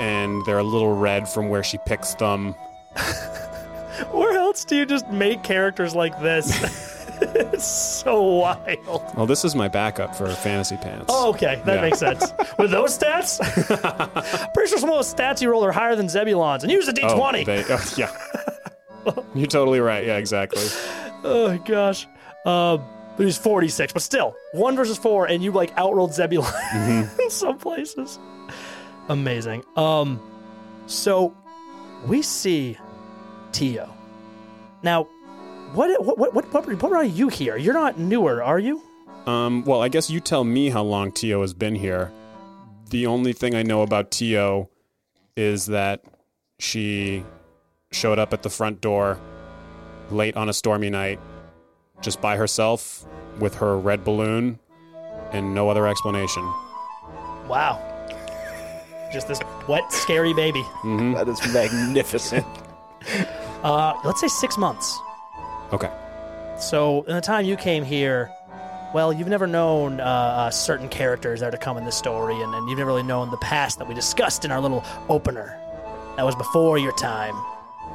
and 0.00 0.44
they're 0.46 0.58
a 0.58 0.64
little 0.64 0.96
red 0.96 1.28
from 1.28 1.48
where 1.48 1.62
she 1.62 1.78
picks 1.86 2.14
them. 2.14 2.54
Where 4.12 4.39
else 4.50 4.64
do 4.64 4.76
you 4.76 4.86
just 4.86 5.08
make 5.08 5.42
characters 5.42 5.94
like 5.94 6.20
this? 6.20 6.50
it's 7.22 7.64
so 8.02 8.22
wild. 8.22 9.02
Well, 9.16 9.26
this 9.26 9.44
is 9.44 9.54
my 9.54 9.68
backup 9.68 10.14
for 10.16 10.28
fantasy 10.28 10.76
pants. 10.76 11.06
Oh, 11.08 11.30
okay, 11.30 11.60
that 11.64 11.76
Yeah. 11.76 11.80
makes 11.82 11.98
sense. 11.98 12.24
With 12.58 12.70
those 12.70 12.98
stats, 12.98 13.38
pretty 14.54 14.68
sure 14.70 14.78
some 14.78 14.90
of 14.90 14.96
those 14.96 15.14
stats 15.14 15.40
you 15.40 15.50
roll 15.50 15.64
are 15.64 15.72
higher 15.72 15.94
than 15.96 16.08
Zebulon's, 16.08 16.62
and 16.64 16.70
you 16.72 16.78
use 16.78 16.88
a 16.88 16.92
Oh, 17.04 17.16
d20. 17.18 17.44
they- 17.46 17.64
oh, 17.68 17.94
yeah. 17.96 18.10
You're 19.34 19.46
totally 19.46 19.80
right. 19.80 20.04
Yeah, 20.06 20.16
exactly. 20.18 20.62
Oh 21.24 21.56
gosh. 21.64 22.06
But 22.44 23.26
he's 23.26 23.36
46, 23.38 23.92
but 23.92 24.02
still, 24.02 24.34
one 24.52 24.76
versus 24.76 24.96
four, 24.98 25.26
and 25.26 25.42
you 25.42 25.52
like 25.52 25.74
outrolled 25.76 26.12
Zebulon 26.12 26.52
in 27.20 27.30
some 27.30 27.58
places. 27.58 28.18
Amazing. 29.08 29.62
Um, 29.76 30.20
so 30.86 31.34
we 32.06 32.22
see 32.22 32.78
Tio. 33.52 33.92
Now, 34.82 35.04
what 35.74 36.04
what 36.04 36.18
what 36.18 36.34
what, 36.34 36.52
what, 36.52 36.82
what 36.82 36.92
are 36.92 37.04
you 37.04 37.28
here? 37.28 37.56
You're 37.56 37.74
not 37.74 37.98
newer, 37.98 38.42
are 38.42 38.58
you? 38.58 38.82
Um, 39.26 39.64
well, 39.64 39.82
I 39.82 39.88
guess 39.88 40.10
you 40.10 40.20
tell 40.20 40.44
me 40.44 40.70
how 40.70 40.82
long 40.82 41.12
Tio 41.12 41.42
has 41.42 41.54
been 41.54 41.74
here. 41.74 42.10
The 42.88 43.06
only 43.06 43.32
thing 43.32 43.54
I 43.54 43.62
know 43.62 43.82
about 43.82 44.10
Tio 44.10 44.70
is 45.36 45.66
that 45.66 46.04
she 46.58 47.24
showed 47.92 48.18
up 48.18 48.32
at 48.32 48.42
the 48.42 48.50
front 48.50 48.80
door 48.80 49.18
late 50.10 50.36
on 50.36 50.48
a 50.48 50.52
stormy 50.52 50.90
night, 50.90 51.20
just 52.00 52.20
by 52.20 52.36
herself 52.36 53.06
with 53.38 53.54
her 53.56 53.78
red 53.78 54.04
balloon 54.04 54.58
and 55.32 55.54
no 55.54 55.68
other 55.68 55.86
explanation. 55.86 56.42
Wow. 57.46 57.86
Just 59.12 59.28
this 59.28 59.40
wet, 59.68 59.92
scary 59.92 60.32
baby. 60.32 60.64
That 60.84 61.28
is 61.28 61.40
magnificent. 61.52 62.46
Uh, 63.62 63.98
let's 64.04 64.20
say 64.20 64.28
six 64.28 64.56
months. 64.56 64.98
Okay. 65.72 65.90
So, 66.58 67.02
in 67.02 67.14
the 67.14 67.20
time 67.20 67.44
you 67.44 67.56
came 67.56 67.84
here, 67.84 68.30
well, 68.92 69.12
you've 69.12 69.28
never 69.28 69.46
known 69.46 70.00
uh, 70.00 70.04
uh, 70.04 70.50
certain 70.50 70.88
characters 70.88 71.40
that 71.40 71.46
are 71.46 71.50
to 71.52 71.58
come 71.58 71.76
in 71.76 71.84
this 71.84 71.96
story, 71.96 72.40
and, 72.40 72.54
and 72.54 72.68
you've 72.68 72.78
never 72.78 72.90
really 72.90 73.02
known 73.02 73.30
the 73.30 73.36
past 73.38 73.78
that 73.78 73.88
we 73.88 73.94
discussed 73.94 74.44
in 74.44 74.50
our 74.50 74.60
little 74.60 74.84
opener. 75.08 75.56
That 76.16 76.24
was 76.24 76.34
before 76.34 76.76
your 76.76 76.92
time. 76.96 77.34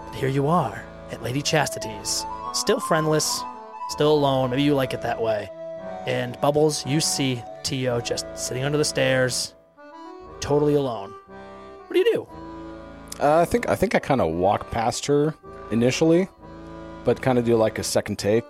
But 0.08 0.15
here 0.15 0.30
you 0.30 0.47
are, 0.47 0.84
at 1.12 1.21
Lady 1.21 1.41
Chastity's. 1.41 2.25
Still 2.54 2.80
friendless, 2.80 3.43
still 3.89 4.13
alone. 4.13 4.51
Maybe 4.51 4.63
you 4.63 4.73
like 4.73 4.93
it 4.93 5.01
that 5.01 5.21
way. 5.21 5.49
And 6.08 6.39
Bubbles, 6.39 6.86
you 6.86 7.01
see 7.01 7.43
Tio 7.63 7.99
just 7.99 8.25
sitting 8.38 8.63
under 8.63 8.78
the 8.78 8.86
stairs, 8.86 9.54
totally 10.39 10.75
alone. 10.75 11.12
What 11.88 11.93
do 11.93 11.99
you 11.99 12.13
do? 12.13 12.28
Uh, 13.19 13.39
I 13.39 13.45
think 13.45 13.67
I 13.67 13.75
think 13.75 13.95
I 13.95 13.99
kind 13.99 14.21
of 14.21 14.34
walk 14.34 14.71
past 14.71 15.06
her 15.08 15.36
initially, 15.71 16.28
but 17.04 17.21
kind 17.21 17.38
of 17.39 17.45
do 17.45 17.56
like 17.56 17.80
a 17.80 17.84
second 17.84 18.17
take. 18.17 18.45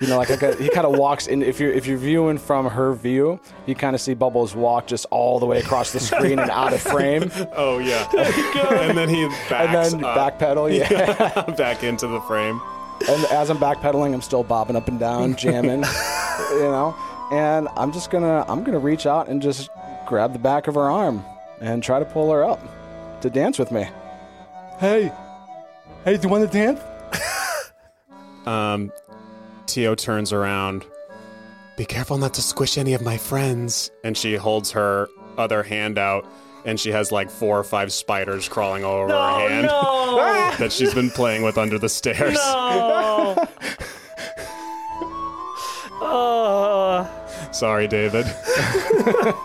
You 0.00 0.06
know, 0.06 0.16
like 0.16 0.30
I 0.30 0.36
got, 0.36 0.58
he 0.58 0.70
kind 0.70 0.86
of 0.86 0.98
walks 0.98 1.26
in. 1.26 1.42
If 1.42 1.60
you're 1.60 1.72
if 1.72 1.86
you're 1.86 1.98
viewing 1.98 2.38
from 2.38 2.66
her 2.66 2.94
view, 2.94 3.38
you 3.66 3.74
kind 3.74 3.94
of 3.94 4.00
see 4.00 4.14
Bubbles 4.14 4.54
walk 4.54 4.86
just 4.86 5.04
all 5.10 5.38
the 5.38 5.44
way 5.44 5.58
across 5.58 5.92
the 5.92 6.00
screen 6.00 6.38
and 6.38 6.50
out 6.50 6.72
of 6.72 6.80
frame, 6.80 7.30
Oh 7.54 7.78
yeah. 7.78 8.08
and 8.80 8.96
then 8.96 9.10
he 9.10 9.24
and 9.24 9.74
then 9.74 10.02
up, 10.04 10.38
backpedal. 10.38 10.70
Yeah. 10.74 11.42
back 11.54 11.82
into 11.84 12.06
the 12.06 12.20
frame. 12.22 12.60
and 13.10 13.24
as 13.26 13.50
I'm 13.50 13.58
backpedaling, 13.58 14.14
I'm 14.14 14.22
still 14.22 14.42
bobbing 14.42 14.74
up 14.76 14.88
and 14.88 14.98
down, 14.98 15.36
jamming. 15.36 15.82
you 16.52 16.60
know, 16.60 16.96
and 17.30 17.68
I'm 17.76 17.92
just 17.92 18.10
gonna 18.10 18.46
I'm 18.48 18.64
gonna 18.64 18.78
reach 18.78 19.04
out 19.04 19.28
and 19.28 19.42
just 19.42 19.68
grab 20.06 20.32
the 20.32 20.38
back 20.38 20.66
of 20.66 20.76
her 20.76 20.90
arm 20.90 21.22
and 21.60 21.82
try 21.82 21.98
to 21.98 22.06
pull 22.06 22.32
her 22.32 22.42
up 22.42 22.60
to 23.20 23.28
dance 23.28 23.58
with 23.58 23.70
me. 23.70 23.86
Hey, 24.78 25.12
hey, 26.04 26.16
do 26.16 26.22
you 26.22 26.28
want 26.28 26.50
to 26.50 26.58
dance? 26.58 26.80
Um, 28.46 28.90
Tio 29.66 29.94
turns 29.94 30.32
around. 30.32 30.86
Be 31.76 31.84
careful 31.84 32.16
not 32.16 32.32
to 32.34 32.42
squish 32.42 32.78
any 32.78 32.94
of 32.94 33.02
my 33.02 33.18
friends. 33.18 33.90
And 34.02 34.16
she 34.16 34.34
holds 34.34 34.70
her 34.72 35.08
other 35.36 35.62
hand 35.62 35.98
out, 35.98 36.26
and 36.64 36.80
she 36.80 36.90
has 36.90 37.12
like 37.12 37.30
four 37.30 37.58
or 37.58 37.64
five 37.64 37.92
spiders 37.92 38.48
crawling 38.48 38.82
all 38.82 38.94
over 39.02 39.12
her 39.12 39.48
hand 39.48 39.66
no! 39.66 40.54
that 40.58 40.72
she's 40.72 40.94
been 40.94 41.10
playing 41.10 41.42
with 41.42 41.58
under 41.58 41.78
the 41.78 41.88
stairs. 41.90 42.34
no! 42.34 43.46
Oh, 46.02 47.08
Sorry, 47.52 47.86
David. 47.86 48.24
I 48.26 49.42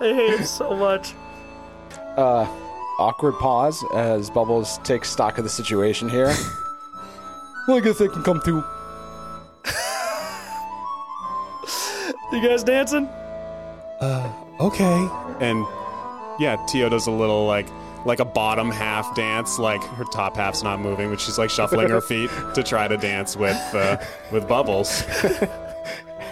hate 0.00 0.38
him 0.40 0.44
so 0.44 0.76
much. 0.76 1.14
Uh, 2.16 2.46
awkward 2.98 3.34
pause 3.38 3.84
as 3.94 4.30
Bubbles 4.30 4.78
takes 4.78 5.10
stock 5.10 5.38
of 5.38 5.44
the 5.44 5.50
situation 5.50 6.08
here. 6.08 6.26
well, 7.68 7.76
I 7.76 7.80
guess 7.80 7.98
they 7.98 8.08
can 8.08 8.22
come 8.22 8.40
too. 8.44 8.62
You 12.32 12.40
guys 12.40 12.64
dancing? 12.64 13.06
Uh, 14.00 14.32
okay. 14.58 15.08
And 15.38 15.64
yeah, 16.40 16.56
Tio 16.66 16.88
does 16.88 17.06
a 17.06 17.10
little 17.12 17.46
like 17.46 17.68
like 18.04 18.18
a 18.18 18.24
bottom 18.24 18.70
half 18.72 19.14
dance, 19.14 19.58
like 19.58 19.82
her 19.82 20.04
top 20.04 20.36
half's 20.36 20.62
not 20.62 20.80
moving, 20.80 21.10
but 21.10 21.20
she's 21.20 21.38
like 21.38 21.48
shuffling 21.48 21.88
her 21.88 22.00
feet 22.08 22.30
to 22.54 22.64
try 22.64 22.88
to 22.88 22.96
dance 22.96 23.36
with 23.36 23.56
uh, 23.72 23.98
with 24.32 24.48
Bubbles. 24.48 25.04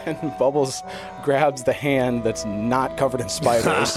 And 0.05 0.37
Bubbles 0.37 0.83
grabs 1.23 1.63
the 1.63 1.73
hand 1.73 2.25
that's 2.25 2.45
not 2.45 2.97
covered 2.97 3.21
in 3.21 3.29
spiders 3.29 3.97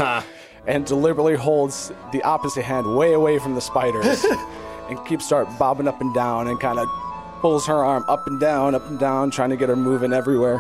and 0.68 0.86
deliberately 0.86 1.36
holds 1.36 1.92
the 2.12 2.22
opposite 2.24 2.64
hand 2.64 2.96
way 2.96 3.14
away 3.14 3.40
from 3.40 3.56
the 3.56 3.62
spiders 3.62 4.24
and 4.90 5.06
keeps 5.06 5.26
start 5.26 5.48
bobbing 5.60 5.88
up 5.88 6.02
and 6.02 6.14
down 6.14 6.48
and 6.48 6.60
kind 6.60 6.80
of 6.80 6.88
pulls 7.42 7.68
her 7.68 7.84
arm 7.84 8.04
up 8.08 8.26
and 8.28 8.40
down, 8.40 8.74
up 8.76 8.86
and 8.88 9.00
down, 9.00 9.30
trying 9.32 9.50
to 9.50 9.58
get 9.58 9.70
her 9.70 9.76
moving 9.76 10.14
everywhere. 10.14 10.60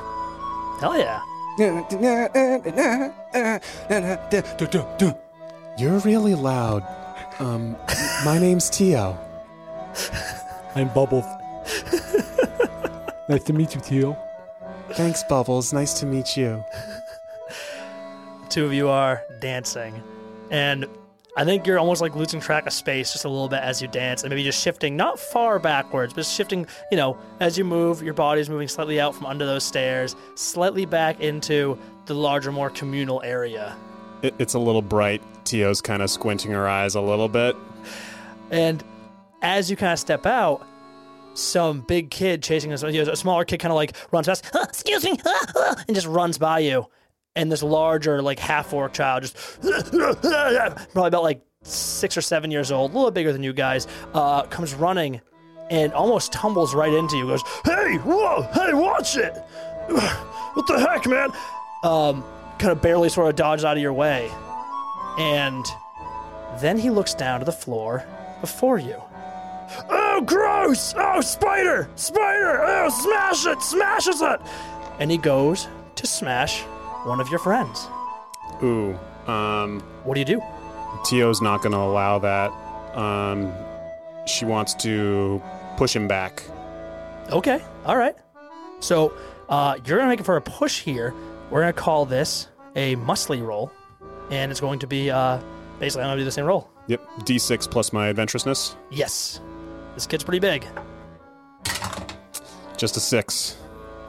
Hell 0.79 0.97
yeah. 0.97 1.21
You're 5.77 5.99
really 5.99 6.35
loud. 6.35 6.85
Um, 7.39 7.75
my 8.23 8.37
name's 8.39 8.69
Tio. 8.69 9.17
I'm 10.75 10.89
Bubbles. 10.89 11.25
nice 13.29 13.43
to 13.45 13.53
meet 13.53 13.73
you, 13.73 13.81
Teal. 13.81 14.17
Thanks, 14.91 15.23
Bubbles. 15.23 15.73
Nice 15.73 15.99
to 16.01 16.05
meet 16.05 16.37
you. 16.37 16.63
Two 18.55 18.63
of 18.63 18.71
you 18.71 18.87
are 18.87 19.21
dancing. 19.41 20.01
And 20.49 20.85
I 21.35 21.43
think 21.43 21.67
you're 21.67 21.77
almost 21.77 21.99
like 21.99 22.15
losing 22.15 22.39
track 22.39 22.65
of 22.65 22.71
space 22.71 23.11
just 23.11 23.25
a 23.25 23.27
little 23.27 23.49
bit 23.49 23.59
as 23.59 23.81
you 23.81 23.89
dance 23.89 24.23
and 24.23 24.29
maybe 24.29 24.43
just 24.43 24.63
shifting 24.63 24.95
not 24.95 25.19
far 25.19 25.59
backwards, 25.59 26.13
but 26.13 26.25
shifting, 26.25 26.65
you 26.89 26.95
know, 26.95 27.17
as 27.41 27.57
you 27.57 27.65
move, 27.65 28.01
your 28.01 28.13
body's 28.13 28.49
moving 28.49 28.69
slightly 28.69 28.97
out 28.97 29.13
from 29.13 29.25
under 29.25 29.45
those 29.45 29.65
stairs, 29.65 30.15
slightly 30.35 30.85
back 30.85 31.19
into 31.19 31.77
the 32.05 32.13
larger, 32.13 32.49
more 32.49 32.69
communal 32.69 33.21
area. 33.23 33.75
It, 34.21 34.33
it's 34.39 34.53
a 34.53 34.59
little 34.59 34.81
bright. 34.81 35.21
Tio's 35.43 35.81
kind 35.81 36.01
of 36.01 36.09
squinting 36.09 36.51
her 36.51 36.65
eyes 36.65 36.95
a 36.95 37.01
little 37.01 37.27
bit. 37.27 37.57
And 38.51 38.81
as 39.41 39.69
you 39.69 39.75
kind 39.75 39.91
of 39.91 39.99
step 39.99 40.25
out, 40.25 40.65
some 41.33 41.81
big 41.81 42.09
kid 42.09 42.41
chasing 42.41 42.71
us, 42.71 42.83
you 42.83 43.03
know, 43.03 43.11
a 43.11 43.17
smaller 43.17 43.43
kid 43.43 43.57
kind 43.57 43.73
of 43.73 43.75
like 43.75 43.97
runs 44.13 44.27
past, 44.27 44.49
"Ah, 44.53 44.63
excuse 44.63 45.03
me, 45.03 45.19
ah, 45.25 45.45
ah," 45.57 45.83
and 45.89 45.93
just 45.93 46.07
runs 46.07 46.37
by 46.37 46.59
you. 46.59 46.87
And 47.35 47.51
this 47.51 47.61
larger, 47.61 48.21
like 48.21 48.39
half 48.39 48.71
orc 48.71 48.93
child, 48.93 49.23
just 49.23 49.35
probably 49.61 51.07
about 51.07 51.23
like 51.23 51.41
six 51.63 52.15
or 52.15 52.21
seven 52.21 52.51
years 52.51 52.71
old, 52.71 52.91
a 52.91 52.93
little 52.93 53.11
bigger 53.11 53.33
than 53.33 53.43
you 53.43 53.53
guys, 53.53 53.87
uh, 54.13 54.43
comes 54.43 54.73
running 54.73 55.21
and 55.69 55.93
almost 55.93 56.31
tumbles 56.31 56.73
right 56.73 56.93
into 56.93 57.17
you. 57.17 57.27
Goes, 57.27 57.43
"Hey, 57.65 57.97
whoa, 57.97 58.43
hey, 58.53 58.73
watch 58.73 59.17
it! 59.17 59.33
What 60.55 60.67
the 60.67 60.79
heck, 60.79 61.05
man?" 61.05 61.31
Um, 61.83 62.23
kind 62.59 62.71
of 62.71 62.81
barely 62.81 63.09
sort 63.09 63.27
of 63.27 63.35
dodges 63.35 63.65
out 63.65 63.75
of 63.75 63.83
your 63.83 63.91
way, 63.91 64.31
and 65.17 65.65
then 66.59 66.77
he 66.77 66.89
looks 66.89 67.13
down 67.13 67.39
to 67.39 67.45
the 67.45 67.51
floor 67.51 68.05
before 68.39 68.79
you. 68.79 68.95
Oh, 69.89 70.21
gross! 70.25 70.93
Oh, 70.95 71.19
spider! 71.19 71.89
Spider! 71.95 72.61
Oh, 72.63 72.89
smash 72.89 73.45
it! 73.45 73.61
Smashes 73.61 74.21
it! 74.21 74.39
And 74.99 75.11
he 75.11 75.17
goes 75.17 75.67
to 75.95 76.07
smash 76.07 76.63
one 77.05 77.19
of 77.19 77.29
your 77.29 77.39
friends. 77.39 77.87
Ooh. 78.63 78.97
Um, 79.27 79.81
What 80.03 80.13
do 80.15 80.19
you 80.19 80.25
do? 80.25 80.41
Tio's 81.03 81.41
not 81.41 81.61
going 81.61 81.71
to 81.73 81.77
allow 81.79 82.19
that. 82.19 82.51
Um, 82.95 83.51
she 84.25 84.45
wants 84.45 84.73
to 84.75 85.41
push 85.77 85.95
him 85.95 86.07
back. 86.07 86.43
Okay, 87.31 87.61
all 87.85 87.97
right. 87.97 88.15
So 88.79 89.13
uh, 89.49 89.77
you're 89.85 89.97
gonna 89.97 90.09
make 90.09 90.19
it 90.19 90.25
for 90.25 90.37
a 90.37 90.41
push 90.41 90.81
here. 90.81 91.13
We're 91.49 91.61
gonna 91.61 91.73
call 91.73 92.05
this 92.05 92.47
a 92.75 92.95
muscly 92.97 93.41
roll, 93.45 93.71
and 94.31 94.51
it's 94.51 94.61
going 94.61 94.79
to 94.79 94.87
be 94.87 95.09
uh, 95.11 95.39
basically 95.79 96.03
I'm 96.03 96.09
gonna 96.11 96.21
do 96.21 96.25
the 96.25 96.31
same 96.31 96.45
roll. 96.45 96.69
Yep. 96.87 97.01
D6 97.21 97.69
plus 97.69 97.91
my 97.93 98.07
adventurousness. 98.13 98.75
Yes, 98.91 99.41
this 99.95 100.05
kid's 100.07 100.23
pretty 100.23 100.39
big. 100.39 100.65
Just 102.77 102.95
a 102.97 102.99
six. 102.99 103.57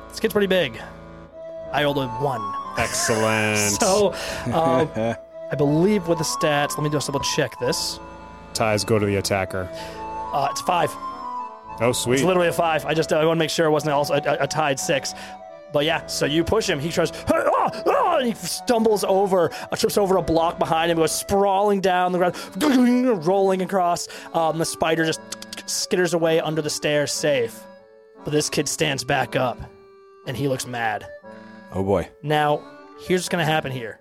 This 0.08 0.20
kid's 0.20 0.32
pretty 0.32 0.46
big. 0.46 0.80
I 1.72 1.84
rolled 1.84 1.98
a 1.98 2.06
one. 2.08 2.42
Excellent. 2.78 3.80
So 3.80 4.12
um, 4.52 4.90
I 5.50 5.54
believe 5.56 6.08
with 6.08 6.18
the 6.18 6.24
stats, 6.24 6.76
let 6.76 6.82
me 6.82 6.90
just 6.90 7.06
double 7.06 7.20
check 7.20 7.58
this. 7.60 8.00
Ties 8.54 8.84
go 8.84 8.98
to 8.98 9.06
the 9.06 9.16
attacker. 9.16 9.68
Uh, 10.32 10.48
it's 10.50 10.60
five. 10.62 10.90
Oh, 11.80 11.92
sweet. 11.92 12.16
It's 12.16 12.24
literally 12.24 12.48
a 12.48 12.52
five. 12.52 12.84
I 12.86 12.94
just 12.94 13.12
uh, 13.12 13.18
I 13.18 13.24
want 13.24 13.36
to 13.36 13.38
make 13.38 13.50
sure 13.50 13.66
it 13.66 13.70
wasn't 13.70 13.92
also 13.92 14.14
a, 14.14 14.22
a, 14.24 14.36
a 14.44 14.46
tied 14.46 14.80
six. 14.80 15.14
But 15.72 15.84
yeah, 15.84 16.06
so 16.06 16.26
you 16.26 16.42
push 16.42 16.68
him. 16.68 16.78
He 16.80 16.90
tries, 16.90 17.10
"Hey, 17.10 17.24
ah, 17.34 17.82
ah," 17.86 18.16
and 18.18 18.28
he 18.28 18.34
stumbles 18.34 19.04
over, 19.04 19.50
uh, 19.70 19.76
trips 19.76 19.98
over 19.98 20.16
a 20.16 20.22
block 20.22 20.58
behind 20.58 20.90
him, 20.90 20.96
goes 20.96 21.12
sprawling 21.12 21.80
down 21.80 22.12
the 22.12 22.18
ground, 22.18 22.36
rolling 23.26 23.62
across. 23.62 24.08
Um, 24.32 24.58
the 24.58 24.64
spider 24.64 25.04
just 25.04 25.20
skitters 25.66 26.14
away 26.14 26.40
under 26.40 26.62
the 26.62 26.70
stairs, 26.70 27.12
safe. 27.12 27.60
But 28.24 28.30
this 28.32 28.48
kid 28.48 28.68
stands 28.68 29.04
back 29.04 29.36
up, 29.36 29.58
and 30.26 30.36
he 30.36 30.48
looks 30.48 30.66
mad. 30.66 31.06
Oh 31.76 31.82
boy. 31.84 32.08
Now, 32.22 32.62
here's 33.06 33.20
what's 33.20 33.28
gonna 33.28 33.44
happen 33.44 33.70
here. 33.70 34.00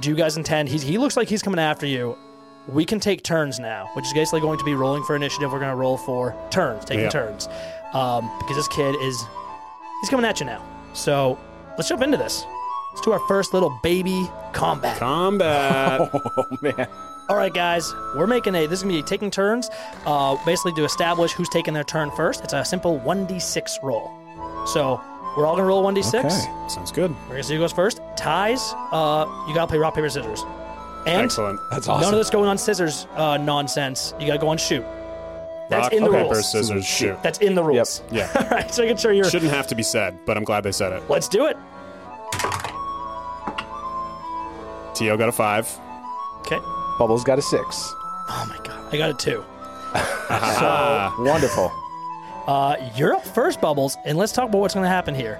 Do 0.00 0.08
you 0.10 0.14
guys 0.16 0.36
intend? 0.36 0.68
He's, 0.68 0.82
he 0.82 0.96
looks 0.96 1.16
like 1.16 1.28
he's 1.28 1.42
coming 1.42 1.58
after 1.58 1.84
you. 1.86 2.16
We 2.68 2.84
can 2.84 3.00
take 3.00 3.24
turns 3.24 3.58
now, 3.58 3.90
which 3.94 4.04
is 4.06 4.12
basically 4.12 4.40
going 4.40 4.58
to 4.60 4.64
be 4.64 4.74
rolling 4.74 5.02
for 5.02 5.16
initiative. 5.16 5.50
We're 5.52 5.58
gonna 5.58 5.74
roll 5.74 5.96
for 5.96 6.36
turns, 6.50 6.84
taking 6.84 7.04
Yeah. 7.04 7.10
turns, 7.10 7.48
um, 7.94 8.30
because 8.38 8.56
this 8.56 8.68
kid 8.68 8.94
is 9.02 9.20
he's 10.00 10.08
coming 10.08 10.24
at 10.24 10.38
you 10.38 10.46
now. 10.46 10.64
So 10.92 11.36
let's 11.76 11.88
jump 11.88 12.02
into 12.02 12.16
this. 12.16 12.44
Let's 12.92 13.00
do 13.04 13.10
our 13.12 13.20
first 13.26 13.52
little 13.54 13.76
baby 13.82 14.28
combat. 14.52 14.98
Combat. 14.98 16.00
Oh 16.14 16.44
man. 16.62 16.86
All 17.28 17.36
right, 17.36 17.52
guys, 17.52 17.92
we're 18.16 18.26
making 18.28 18.54
a. 18.54 18.66
This 18.66 18.78
is 18.80 18.82
gonna 18.84 18.94
be 18.94 19.02
taking 19.02 19.30
turns, 19.32 19.68
uh, 20.06 20.36
basically 20.44 20.72
to 20.74 20.84
establish 20.84 21.32
who's 21.32 21.48
taking 21.48 21.74
their 21.74 21.84
turn 21.84 22.10
first. 22.12 22.44
It's 22.44 22.52
a 22.52 22.64
simple 22.64 22.98
one 22.98 23.26
d 23.26 23.40
six 23.40 23.78
roll. 23.82 24.10
So 24.66 25.00
we're 25.36 25.46
all 25.46 25.54
gonna 25.56 25.66
roll 25.68 25.82
one 25.82 25.94
d 25.94 26.02
six. 26.02 26.24
Okay. 26.44 26.68
Sounds 26.68 26.90
good. 26.92 27.10
We're 27.24 27.30
gonna 27.34 27.42
see 27.42 27.54
who 27.54 27.60
goes 27.60 27.72
first. 27.72 28.00
Ties, 28.16 28.72
uh, 28.92 29.26
you 29.48 29.54
gotta 29.54 29.66
play 29.68 29.78
rock, 29.78 29.94
paper, 29.94 30.08
scissors. 30.08 30.42
And 31.06 31.22
Excellent. 31.22 31.58
That's 31.70 31.88
awesome. 31.88 32.02
none 32.02 32.14
of 32.14 32.18
this 32.20 32.28
going 32.30 32.48
on 32.48 32.58
scissors 32.58 33.06
uh, 33.16 33.36
nonsense. 33.38 34.12
You 34.20 34.26
gotta 34.26 34.38
go 34.38 34.48
on 34.48 34.58
shoot. 34.58 34.84
That's 35.70 35.84
Rock, 35.84 35.92
in 35.92 36.02
the 36.02 36.10
paper, 36.10 36.24
rules. 36.32 36.50
scissors, 36.50 36.84
shoot. 36.84 37.16
That's 37.22 37.38
in 37.38 37.54
the 37.54 37.62
rules. 37.62 38.02
Yeah. 38.10 38.28
All 38.34 38.48
right, 38.50 38.74
so 38.74 38.82
making 38.82 38.96
sure 38.96 39.12
you're. 39.12 39.24
Shouldn't 39.24 39.52
have 39.52 39.68
to 39.68 39.74
be 39.76 39.84
said, 39.84 40.18
but 40.26 40.36
I'm 40.36 40.42
glad 40.44 40.62
they 40.64 40.72
said 40.72 40.92
it. 40.92 41.02
Let's 41.08 41.28
do 41.28 41.46
it. 41.46 41.56
Tio 44.94 45.16
got 45.16 45.28
a 45.28 45.32
five. 45.32 45.68
Okay. 46.40 46.58
Bubbles 46.98 47.24
got 47.24 47.38
a 47.38 47.42
six. 47.42 47.94
Oh 48.28 48.46
my 48.48 48.58
god, 48.64 48.92
I 48.92 48.96
got 48.98 49.10
a 49.10 49.14
two. 49.14 49.44
Ah, 50.32 51.12
Wonderful. 51.18 51.72
Uh, 52.50 52.90
you're 52.96 53.14
up 53.14 53.24
first, 53.24 53.60
Bubbles, 53.60 53.96
and 54.04 54.18
let's 54.18 54.32
talk 54.32 54.48
about 54.48 54.58
what's 54.58 54.74
going 54.74 54.82
to 54.82 54.90
happen 54.90 55.14
here. 55.14 55.36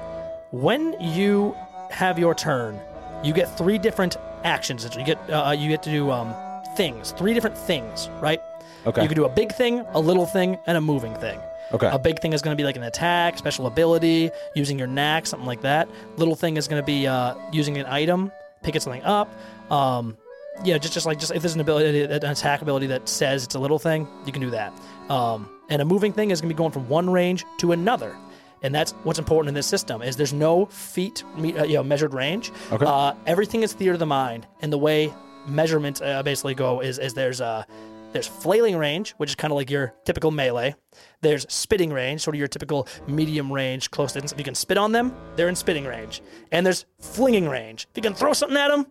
When 0.53 0.95
you 1.01 1.57
have 1.91 2.21
your 2.21 2.37
turn, 2.37 2.79
you 3.25 3.33
get 3.33 3.47
three 3.59 3.79
different 3.79 4.17
actions. 4.45 4.89
You 4.97 5.05
get 5.05 5.19
uh, 5.29 5.51
you 5.51 5.69
get 5.69 5.83
to 5.83 5.91
do 5.91 6.13
um, 6.13 6.33
things, 6.77 7.11
three 7.19 7.35
different 7.35 7.59
things, 7.59 8.09
right? 8.21 8.41
Okay. 8.87 9.03
You 9.03 9.09
can 9.09 9.17
do 9.17 9.25
a 9.25 9.29
big 9.29 9.51
thing, 9.51 9.81
a 9.93 9.99
little 9.99 10.25
thing, 10.25 10.57
and 10.69 10.79
a 10.79 10.81
moving 10.81 11.13
thing. 11.17 11.41
Okay. 11.73 11.91
A 11.93 11.99
big 11.99 12.21
thing 12.21 12.33
is 12.33 12.43
going 12.43 12.57
to 12.57 12.61
be 12.61 12.65
like 12.65 12.77
an 12.77 12.85
attack, 12.85 13.39
special 13.39 13.67
ability, 13.67 14.31
using 14.55 14.79
your 14.79 14.87
knack, 14.87 15.27
something 15.27 15.49
like 15.49 15.63
that. 15.63 15.89
Little 16.17 16.37
thing 16.37 16.57
is 16.57 16.69
going 16.69 16.81
to 16.81 16.87
be 16.87 17.09
uh, 17.09 17.35
using 17.51 17.77
an 17.77 17.87
item, 17.87 18.31
picking 18.63 18.81
something 18.81 19.03
up. 19.03 19.29
Um, 19.69 20.17
yeah, 20.63 20.79
just 20.79 20.95
just 20.95 21.07
like 21.07 21.19
just 21.19 21.33
if 21.33 21.43
there's 21.43 21.57
an 21.57 21.61
ability, 21.61 22.05
an 22.05 22.25
attack 22.25 22.63
ability 22.63 22.87
that 22.87 23.09
says 23.09 23.43
it's 23.43 23.57
a 23.57 23.59
little 23.59 23.81
thing, 23.81 24.07
you 24.27 24.31
can 24.31 24.41
do 24.41 24.51
that. 24.51 24.73
Um, 25.09 25.51
and 25.71 25.81
a 25.81 25.85
moving 25.85 26.13
thing 26.13 26.31
is 26.31 26.41
going 26.41 26.49
to 26.49 26.55
be 26.55 26.59
going 26.59 26.73
from 26.73 26.89
one 26.89 27.09
range 27.09 27.45
to 27.59 27.73
another. 27.73 28.17
And 28.63 28.75
that's 28.75 28.93
what's 29.05 29.19
important 29.19 29.49
in 29.49 29.55
this 29.55 29.67
system 29.67 30.03
is 30.03 30.17
there's 30.17 30.35
no 30.35 30.67
feet, 30.67 31.25
uh, 31.39 31.65
you 31.65 31.75
know, 31.75 31.83
measured 31.83 32.13
range. 32.13 32.53
Okay. 32.71 32.85
Uh, 32.87 33.15
everything 33.27 33.63
is 33.63 33.73
theater 33.73 33.95
of 33.95 33.99
the 33.99 34.07
mind, 34.07 34.47
and 34.61 34.71
the 34.71 34.79
way 34.79 35.15
measurements 35.47 36.03
uh, 36.03 36.23
basically 36.23 36.55
go 36.55 36.81
is 36.81 36.99
is 36.99 37.15
there's 37.15 37.41
uh, 37.41 37.65
there's 38.13 38.27
flailing 38.27 38.77
range, 38.77 39.13
which 39.13 39.31
is 39.31 39.35
kind 39.37 39.53
of 39.53 39.57
like 39.57 39.71
your 39.71 39.95
typical 40.05 40.31
melee. 40.31 40.75
There's 41.23 41.47
spitting 41.49 41.93
range, 41.93 42.23
sort 42.23 42.35
of 42.35 42.39
your 42.39 42.49
typical 42.49 42.89
medium 43.07 43.53
range, 43.53 43.91
close 43.91 44.13
distance. 44.13 44.33
If 44.33 44.39
you 44.39 44.45
can 44.45 44.55
spit 44.55 44.77
on 44.77 44.93
them, 44.93 45.15
they're 45.37 45.49
in 45.49 45.57
spitting 45.57 45.85
range. 45.85 46.21
And 46.51 46.67
there's 46.67 46.87
flinging 46.99 47.49
range. 47.49 47.87
If 47.91 47.97
you 47.97 48.03
can 48.03 48.15
throw 48.15 48.33
something 48.33 48.59
at 48.59 48.69
them, 48.69 48.87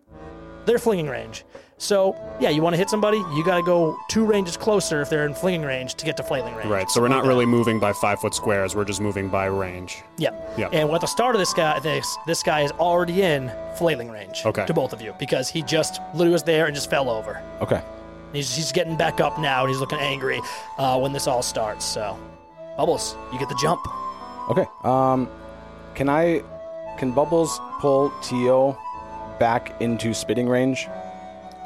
they're 0.65 0.80
flinging 0.80 1.09
range. 1.09 1.43
So 1.80 2.13
yeah, 2.41 2.49
you 2.49 2.61
want 2.61 2.73
to 2.73 2.77
hit 2.77 2.89
somebody, 2.89 3.17
you 3.34 3.43
got 3.43 3.55
to 3.55 3.63
go 3.63 3.97
two 4.09 4.25
ranges 4.25 4.57
closer 4.57 5.01
if 5.01 5.09
they're 5.09 5.25
in 5.25 5.34
flinging 5.34 5.61
range 5.61 5.95
to 5.95 6.05
get 6.05 6.17
to 6.17 6.23
flailing 6.23 6.53
range. 6.55 6.69
right. 6.69 6.89
So 6.89 6.99
we're 7.01 7.07
not 7.07 7.25
really 7.25 7.45
moving 7.45 7.80
by 7.80 7.93
five 7.93 8.19
foot 8.19 8.36
squares. 8.36 8.75
We're 8.75 8.84
just 8.84 8.99
moving 8.99 9.30
by 9.30 9.45
range. 9.45 10.03
Yeah. 10.17 10.32
Yeah. 10.57 10.67
And 10.73 10.91
at 10.91 10.99
the 10.99 11.07
start 11.07 11.36
of 11.36 11.39
this 11.39 11.53
guy, 11.53 11.80
this 11.80 12.17
this 12.27 12.43
guy 12.43 12.61
is 12.61 12.71
already 12.73 13.21
in 13.21 13.49
flailing 13.77 14.11
range. 14.11 14.43
Okay. 14.45 14.65
To 14.65 14.73
both 14.73 14.91
of 14.91 15.01
you 15.01 15.15
because 15.19 15.47
he 15.49 15.61
just 15.61 16.01
literally 16.13 16.34
was 16.34 16.43
there 16.43 16.65
and 16.65 16.75
just 16.75 16.89
fell 16.89 17.09
over. 17.09 17.41
Okay. 17.61 17.82
He's, 18.34 18.53
he's 18.53 18.71
getting 18.73 18.97
back 18.97 19.21
up 19.21 19.39
now 19.39 19.61
and 19.61 19.69
he's 19.69 19.80
looking 19.80 19.99
angry 19.99 20.41
uh, 20.77 20.99
when 20.99 21.13
this 21.13 21.27
all 21.27 21.41
starts. 21.41 21.86
So, 21.86 22.19
Bubbles, 22.77 23.15
you 23.32 23.39
get 23.39 23.49
the 23.49 23.57
jump. 23.59 23.82
Okay. 24.49 24.65
Um, 24.84 25.30
can 25.95 26.09
I? 26.09 26.43
Can 26.97 27.13
Bubbles 27.13 27.57
pull 27.80 28.11
Tio 28.21 28.77
back 29.39 29.82
into 29.82 30.13
spitting 30.13 30.49
range? 30.49 30.88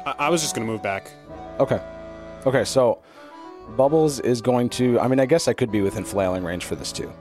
I, 0.06 0.14
I 0.18 0.28
was 0.30 0.42
just 0.42 0.54
gonna 0.54 0.66
move 0.66 0.82
back. 0.82 1.10
Okay. 1.60 1.80
Okay. 2.46 2.64
So 2.64 3.00
Bubbles 3.76 4.20
is 4.20 4.40
going 4.40 4.68
to. 4.70 5.00
I 5.00 5.08
mean, 5.08 5.20
I 5.20 5.26
guess 5.26 5.48
I 5.48 5.52
could 5.52 5.70
be 5.72 5.80
within 5.80 6.04
flailing 6.04 6.44
range 6.44 6.64
for 6.64 6.76
this 6.76 6.92
too, 6.92 7.12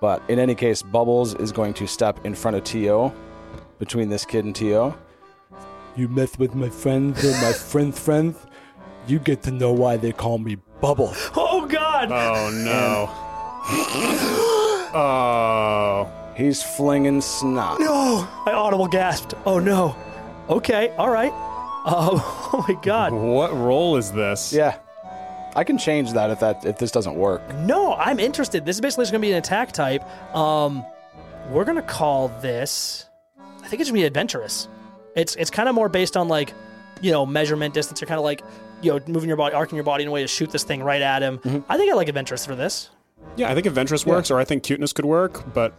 but 0.00 0.22
in 0.28 0.38
any 0.38 0.54
case, 0.54 0.82
Bubbles 0.82 1.34
is 1.34 1.52
going 1.52 1.74
to 1.74 1.86
step 1.86 2.24
in 2.24 2.34
front 2.34 2.56
of 2.56 2.64
Tio, 2.64 3.12
between 3.78 4.08
this 4.08 4.24
kid 4.24 4.44
and 4.44 4.54
Tio. 4.54 4.96
You 5.96 6.08
mess 6.08 6.38
with 6.38 6.54
my 6.54 6.68
friends 6.68 7.24
or 7.24 7.32
my 7.42 7.52
friends' 7.72 7.98
friends, 7.98 8.36
you 9.06 9.18
get 9.18 9.42
to 9.42 9.50
know 9.50 9.72
why 9.72 9.96
they 9.96 10.12
call 10.12 10.38
me 10.38 10.56
Bubble. 10.80 11.12
Oh, 11.34 11.66
God! 11.66 12.10
Oh 12.12 12.50
no. 12.50 13.08
oh. 14.94 16.34
He's 16.36 16.62
flinging 16.62 17.20
snot. 17.20 17.80
no! 17.80 18.28
I 18.46 18.52
audible 18.52 18.86
gasped. 18.86 19.34
Oh, 19.44 19.58
no. 19.58 19.96
Okay, 20.48 20.94
all 20.96 21.10
right. 21.10 21.32
Um, 21.88 22.20
oh, 22.22 22.64
my 22.68 22.74
God. 22.82 23.12
What 23.12 23.52
role 23.56 23.96
is 23.96 24.12
this? 24.12 24.52
Yeah. 24.52 24.78
I 25.56 25.64
can 25.64 25.78
change 25.78 26.12
that 26.12 26.30
if 26.30 26.40
that 26.40 26.64
if 26.64 26.78
this 26.78 26.92
doesn't 26.92 27.14
work. 27.14 27.42
No, 27.56 27.94
I'm 27.94 28.20
interested. 28.20 28.64
This 28.64 28.76
is 28.76 28.80
basically 28.80 29.04
just 29.04 29.12
going 29.12 29.22
to 29.22 29.26
be 29.26 29.32
an 29.32 29.38
attack 29.38 29.72
type. 29.72 30.04
Um, 30.34 30.84
we're 31.50 31.64
going 31.64 31.76
to 31.76 31.82
call 31.82 32.28
this. 32.28 33.06
I 33.38 33.66
think 33.66 33.80
it's 33.80 33.90
going 33.90 33.98
to 33.98 34.02
be 34.02 34.04
adventurous. 34.04 34.68
It's 35.16 35.34
it's 35.36 35.50
kind 35.50 35.68
of 35.68 35.74
more 35.74 35.88
based 35.88 36.16
on 36.16 36.28
like, 36.28 36.52
you 37.00 37.10
know, 37.10 37.26
measurement 37.26 37.74
distance. 37.74 38.00
You're 38.00 38.08
kind 38.08 38.18
of 38.18 38.24
like, 38.24 38.44
you 38.82 38.92
know, 38.92 39.00
moving 39.08 39.28
your 39.28 39.36
body, 39.36 39.54
arcing 39.54 39.74
your 39.74 39.84
body 39.84 40.04
in 40.04 40.08
a 40.08 40.12
way 40.12 40.22
to 40.22 40.28
shoot 40.28 40.50
this 40.50 40.62
thing 40.62 40.82
right 40.82 41.02
at 41.02 41.22
him. 41.22 41.40
I 41.68 41.76
think 41.76 41.90
I 41.90 41.94
like 41.96 42.08
adventurous 42.08 42.46
for 42.46 42.54
this. 42.54 42.90
Yeah, 43.36 43.50
I 43.50 43.54
think 43.54 43.66
adventurous 43.66 44.06
works, 44.06 44.30
or 44.30 44.38
I 44.38 44.44
think 44.44 44.62
cuteness 44.62 44.92
could 44.92 45.06
work, 45.06 45.52
but 45.54 45.74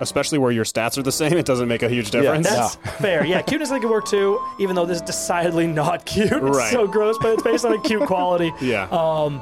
especially 0.00 0.38
where 0.38 0.50
your 0.50 0.64
stats 0.64 0.98
are 0.98 1.02
the 1.02 1.12
same, 1.12 1.34
it 1.34 1.46
doesn't 1.46 1.68
make 1.68 1.82
a 1.82 1.88
huge 1.88 2.10
difference. 2.10 2.46
Yeah, 2.48 2.54
That's 2.56 2.74
fair. 3.00 3.24
Yeah, 3.24 3.42
cuteness 3.42 3.70
I 3.70 3.74
think 3.74 3.82
could 3.84 3.90
work 3.90 4.06
too, 4.06 4.40
even 4.58 4.74
though 4.76 4.86
this 4.86 4.96
is 4.96 5.02
decidedly 5.02 5.66
not 5.66 6.04
cute. 6.06 6.32
It's 6.32 6.40
Right. 6.42 6.72
so 6.72 6.86
gross, 6.86 7.16
but 7.20 7.34
it's 7.34 7.42
based 7.42 7.64
on 7.64 7.72
a 7.74 7.80
cute 7.80 8.02
quality. 8.06 8.52
Yeah. 8.60 8.84
Um, 8.90 9.40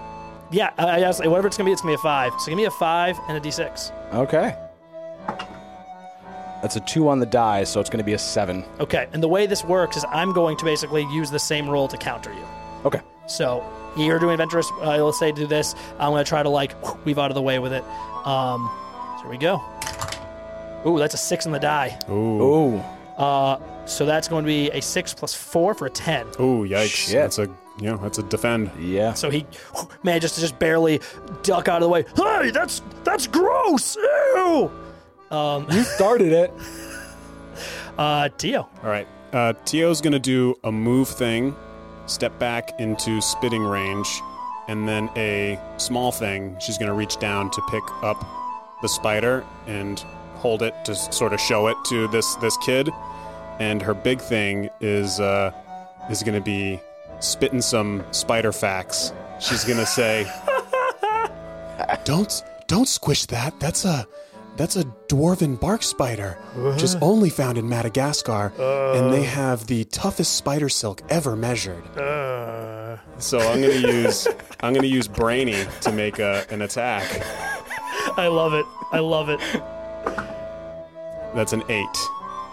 yeah, 0.51 0.71
I, 0.77 0.91
I 0.97 1.01
guess 1.01 1.19
whatever 1.21 1.47
it's 1.47 1.57
gonna 1.57 1.69
be, 1.69 1.73
it's 1.73 1.81
gonna 1.81 1.93
be 1.93 1.95
a 1.95 1.99
five. 1.99 2.33
So 2.39 2.49
give 2.51 2.57
me 2.59 2.65
a 2.67 2.71
five 2.71 3.19
and 3.29 3.37
a 3.39 3.41
d6. 3.41 3.91
Okay. 4.15 4.55
That's 6.61 6.77
a 6.77 6.81
two 6.81 7.09
on 7.09 7.19
the 7.19 7.27
die, 7.27 7.65
so 7.65 7.81
it's 7.81 7.91
going 7.91 7.99
to 7.99 8.05
be 8.05 8.13
a 8.13 8.19
seven. 8.19 8.65
Okay, 8.79 9.09
and 9.13 9.21
the 9.21 9.27
way 9.27 9.47
this 9.47 9.65
works 9.65 9.97
is 9.97 10.05
I'm 10.11 10.33
going 10.33 10.57
to 10.59 10.65
basically 10.65 11.03
use 11.13 11.29
the 11.29 11.39
same 11.41 11.69
roll 11.69 11.89
to 11.89 11.97
counter 11.97 12.33
you. 12.33 12.45
Okay. 12.85 13.01
So 13.27 13.65
you're 13.97 14.21
doing 14.21 14.35
adventurous. 14.35 14.71
Uh, 14.81 15.05
let's 15.05 15.19
say 15.19 15.33
do 15.33 15.47
this. 15.47 15.75
I'm 15.99 16.11
gonna 16.13 16.23
try 16.23 16.41
to 16.43 16.49
like 16.49 17.05
weave 17.05 17.19
out 17.19 17.31
of 17.33 17.35
the 17.35 17.43
way 17.43 17.59
with 17.59 17.73
it. 17.73 17.83
Um, 18.25 18.71
so 19.17 19.23
here 19.23 19.31
we 19.31 19.39
go. 19.39 19.61
Ooh, 20.87 20.99
that's 20.99 21.15
a 21.15 21.19
six 21.19 21.47
on 21.47 21.53
the 21.53 21.59
die. 21.59 21.99
Ooh. 22.09 22.43
Ooh. 22.43 22.79
Uh, 23.17 23.59
so 23.87 24.07
that's 24.07 24.29
going 24.29 24.45
to 24.45 24.47
be 24.47 24.71
a 24.71 24.81
six 24.81 25.13
plus 25.15 25.35
four 25.35 25.75
for 25.75 25.87
a 25.87 25.91
ten. 25.91 26.27
Ooh, 26.41 26.67
yikes. 26.67 26.89
Shit. 26.89 27.15
That's 27.15 27.39
a 27.39 27.49
yeah, 27.79 27.97
that's 28.01 28.19
a 28.19 28.23
defend. 28.23 28.71
Yeah. 28.79 29.15
So 29.15 29.31
he 29.31 29.47
manages 30.03 30.33
to 30.33 30.41
just 30.41 30.59
barely 30.59 31.01
duck 31.43 31.69
out 31.69 31.77
of 31.77 31.83
the 31.83 31.89
way. 31.89 32.05
Hey, 32.17 32.51
that's 32.51 32.83
that's 33.05 33.27
gross. 33.27 33.97
Ew. 33.97 34.71
You 35.31 35.83
started 35.97 36.33
it. 36.33 36.53
Uh, 37.97 38.29
Tio. 38.37 38.69
All 38.83 38.91
right. 38.91 39.09
Uh, 39.33 39.55
Tio's 39.65 40.01
going 40.01 40.13
to 40.13 40.19
do 40.19 40.55
a 40.65 40.71
move 40.71 41.09
thing, 41.09 41.57
step 42.07 42.39
back 42.39 42.79
into 42.79 43.21
spitting 43.23 43.63
range, 43.63 44.21
and 44.69 44.87
then 44.87 45.09
a 45.17 45.59
small 45.79 46.13
thing. 46.13 46.57
She's 46.61 46.77
going 46.77 46.89
to 46.89 46.95
reach 46.95 47.19
down 47.19 47.51
to 47.51 47.63
pick 47.71 47.83
up 48.03 48.27
the 48.83 48.89
spider 48.89 49.45
and 49.67 50.05
hold 50.43 50.63
it 50.63 50.75
to 50.85 50.95
sort 50.95 51.33
of 51.33 51.41
show 51.41 51.69
it 51.69 51.77
to 51.87 52.09
this 52.09 52.35
this 52.37 52.57
kid. 52.59 52.91
And 53.61 53.81
her 53.81 53.95
big 53.95 54.21
thing 54.21 54.69
is 54.81 55.21
uh, 55.21 55.53
is 56.11 56.23
going 56.23 56.35
to 56.35 56.45
be 56.45 56.81
spitting 57.21 57.63
some 57.63 58.05
spider 58.11 58.51
facts. 58.53 59.13
She's 59.41 59.65
going 59.65 59.79
to 59.79 59.87
say, 59.87 60.27
"Don't 62.05 62.43
don't 62.67 62.89
squish 62.89 63.27
that. 63.27 63.59
That's 63.61 63.85
a 63.85 64.07
that's 64.57 64.77
a 64.77 64.85
dwarven 65.09 65.59
bark 65.59 65.83
spider, 65.83 66.39
which 66.57 66.83
is 66.83 66.97
only 66.97 67.31
found 67.31 67.57
in 67.57 67.69
Madagascar, 67.69 68.53
and 68.95 69.13
they 69.13 69.23
have 69.23 69.67
the 69.67 69.85
toughest 69.85 70.37
spider 70.37 70.69
silk 70.69 71.03
ever 71.09 71.37
measured. 71.37 71.85
So 73.19 73.39
I'm 73.39 73.61
gonna 73.61 73.75
use 73.75 74.27
I'm 74.61 74.75
gonna 74.75 74.87
use 74.89 75.07
Brainy 75.07 75.65
to 75.83 75.93
make 75.93 76.19
a, 76.19 76.45
an 76.51 76.63
attack. 76.63 77.25
I 78.17 78.27
love 78.27 78.53
it. 78.55 78.67
I 78.91 78.99
love 78.99 79.29
it. 79.29 79.41
That's 81.35 81.53
an 81.53 81.63
eight. 81.69 81.99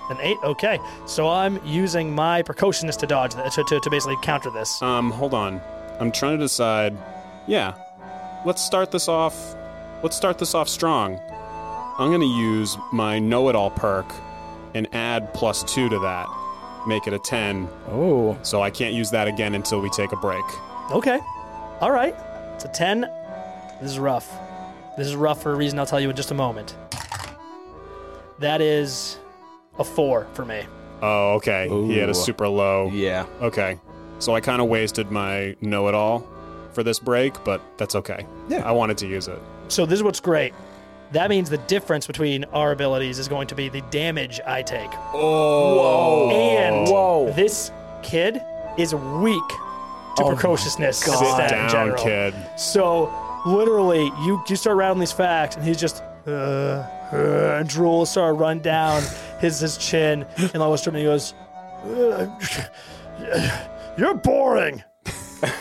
An 0.10 0.18
eight. 0.22 0.38
Okay. 0.43 0.80
So 1.06 1.28
I'm 1.28 1.64
using 1.66 2.14
my 2.14 2.41
precociousness 2.41 2.95
to 2.97 3.08
dodge 3.08 3.36
that 3.36 3.52
to, 3.54 3.64
to, 3.64 3.80
to 3.80 3.89
basically 3.89 4.18
counter 4.22 4.50
this. 4.50 4.82
Um, 4.82 5.12
hold 5.12 5.34
on. 5.34 5.62
I'm 6.00 6.12
trying 6.12 6.38
to 6.38 6.45
decide. 6.45 6.97
Yeah, 7.47 7.74
let's 8.45 8.62
start 8.62 8.91
this 8.91 9.08
off. 9.08 9.56
Let's 10.02 10.16
start 10.16 10.38
this 10.39 10.56
off 10.56 10.70
strong. 10.70 11.20
I'm 11.97 12.12
gonna 12.12 12.26
use 12.26 12.78
my 12.93 13.20
know-it-all 13.20 13.72
perk 13.72 14.14
and 14.74 14.88
add 14.93 15.34
plus 15.34 15.64
two 15.64 15.89
to 15.89 16.00
that, 16.00 16.28
make 16.88 17.06
it 17.08 17.14
a 17.14 17.20
ten. 17.20 17.68
Oh. 17.89 18.38
So 18.43 18.62
I 18.62 18.70
can't 18.70 18.93
use 18.93 19.12
that 19.12 19.28
again 19.28 19.56
until 19.56 19.82
we 19.82 19.89
take 19.89 20.14
a 20.14 20.16
break. 20.16 20.45
Okay. 20.91 21.20
All 21.82 21.91
right. 21.91 22.16
It's 22.56 22.66
a 22.66 22.68
10. 22.68 23.02
This 23.82 23.91
is 23.91 24.00
rough. 24.00 24.38
This 24.97 25.08
is 25.08 25.16
rough 25.16 25.41
for 25.41 25.54
a 25.54 25.56
reason 25.56 25.80
I'll 25.80 25.86
tell 25.86 26.00
you 26.00 26.10
in 26.10 26.16
just 26.16 26.32
a 26.32 26.34
moment. 26.34 26.76
That 28.40 28.62
is 28.62 29.20
a 29.78 29.84
4 29.84 30.28
for 30.34 30.46
me. 30.46 30.62
Oh, 31.02 31.34
okay. 31.36 31.68
He 31.70 31.98
had 31.98 32.10
a 32.10 32.12
Ooh. 32.12 32.14
super 32.16 32.48
low. 32.48 32.90
Yeah. 32.94 33.26
Okay. 33.42 33.80
So 34.20 34.36
I 34.36 34.42
kind 34.42 34.62
of 34.62 34.68
wasted 34.68 35.12
my 35.12 35.56
know 35.62 35.88
it 35.88 35.94
all 35.96 36.28
for 36.74 36.84
this 36.84 37.00
break, 37.00 37.42
but 37.46 37.62
that's 37.78 37.96
okay. 37.96 38.26
Yeah. 38.50 38.68
I 38.68 38.72
wanted 38.72 38.98
to 39.00 39.08
use 39.08 39.28
it. 39.28 39.40
So 39.70 39.86
this 39.86 39.98
is 40.00 40.04
what's 40.04 40.20
great. 40.20 40.54
That 41.12 41.30
means 41.30 41.50
the 41.50 41.58
difference 41.58 42.06
between 42.06 42.44
our 42.46 42.72
abilities 42.72 43.18
is 43.18 43.28
going 43.28 43.48
to 43.48 43.56
be 43.56 43.70
the 43.70 43.82
damage 43.90 44.40
I 44.46 44.62
take. 44.62 44.90
Oh. 45.14 46.30
And 46.30 46.88
Whoa. 46.88 47.32
this 47.36 47.72
kid 48.04 48.42
is 48.78 48.94
weak 48.94 49.42
to 49.50 50.24
Oh 50.24 50.30
my 50.30 50.34
precociousness 50.36 51.04
God. 51.06 51.18
Sit 51.20 51.28
stat 51.30 51.52
in 51.52 51.58
down, 51.58 51.70
general. 51.70 52.04
kid. 52.04 52.36
So 52.58 53.12
literally, 53.46 54.06
you 54.26 54.44
you 54.48 54.56
start 54.56 54.78
rattling 54.78 55.00
these 55.00 55.12
facts, 55.12 55.56
and 55.56 55.66
he's 55.66 55.80
just 55.80 56.04
uh, 56.28 56.86
and 57.12 57.68
drool 57.68 58.05
start 58.05 58.36
run 58.38 58.60
down 58.60 59.01
his 59.39 59.60
his 59.60 59.78
chin, 59.78 60.26
and 60.38 60.57
all 60.57 60.74
of 60.74 60.80
a 60.80 60.84
sudden 60.84 60.99
he 60.99 61.05
goes, 61.05 61.34
uh, 61.86 62.28
"You're 63.97 64.16
boring." 64.16 64.84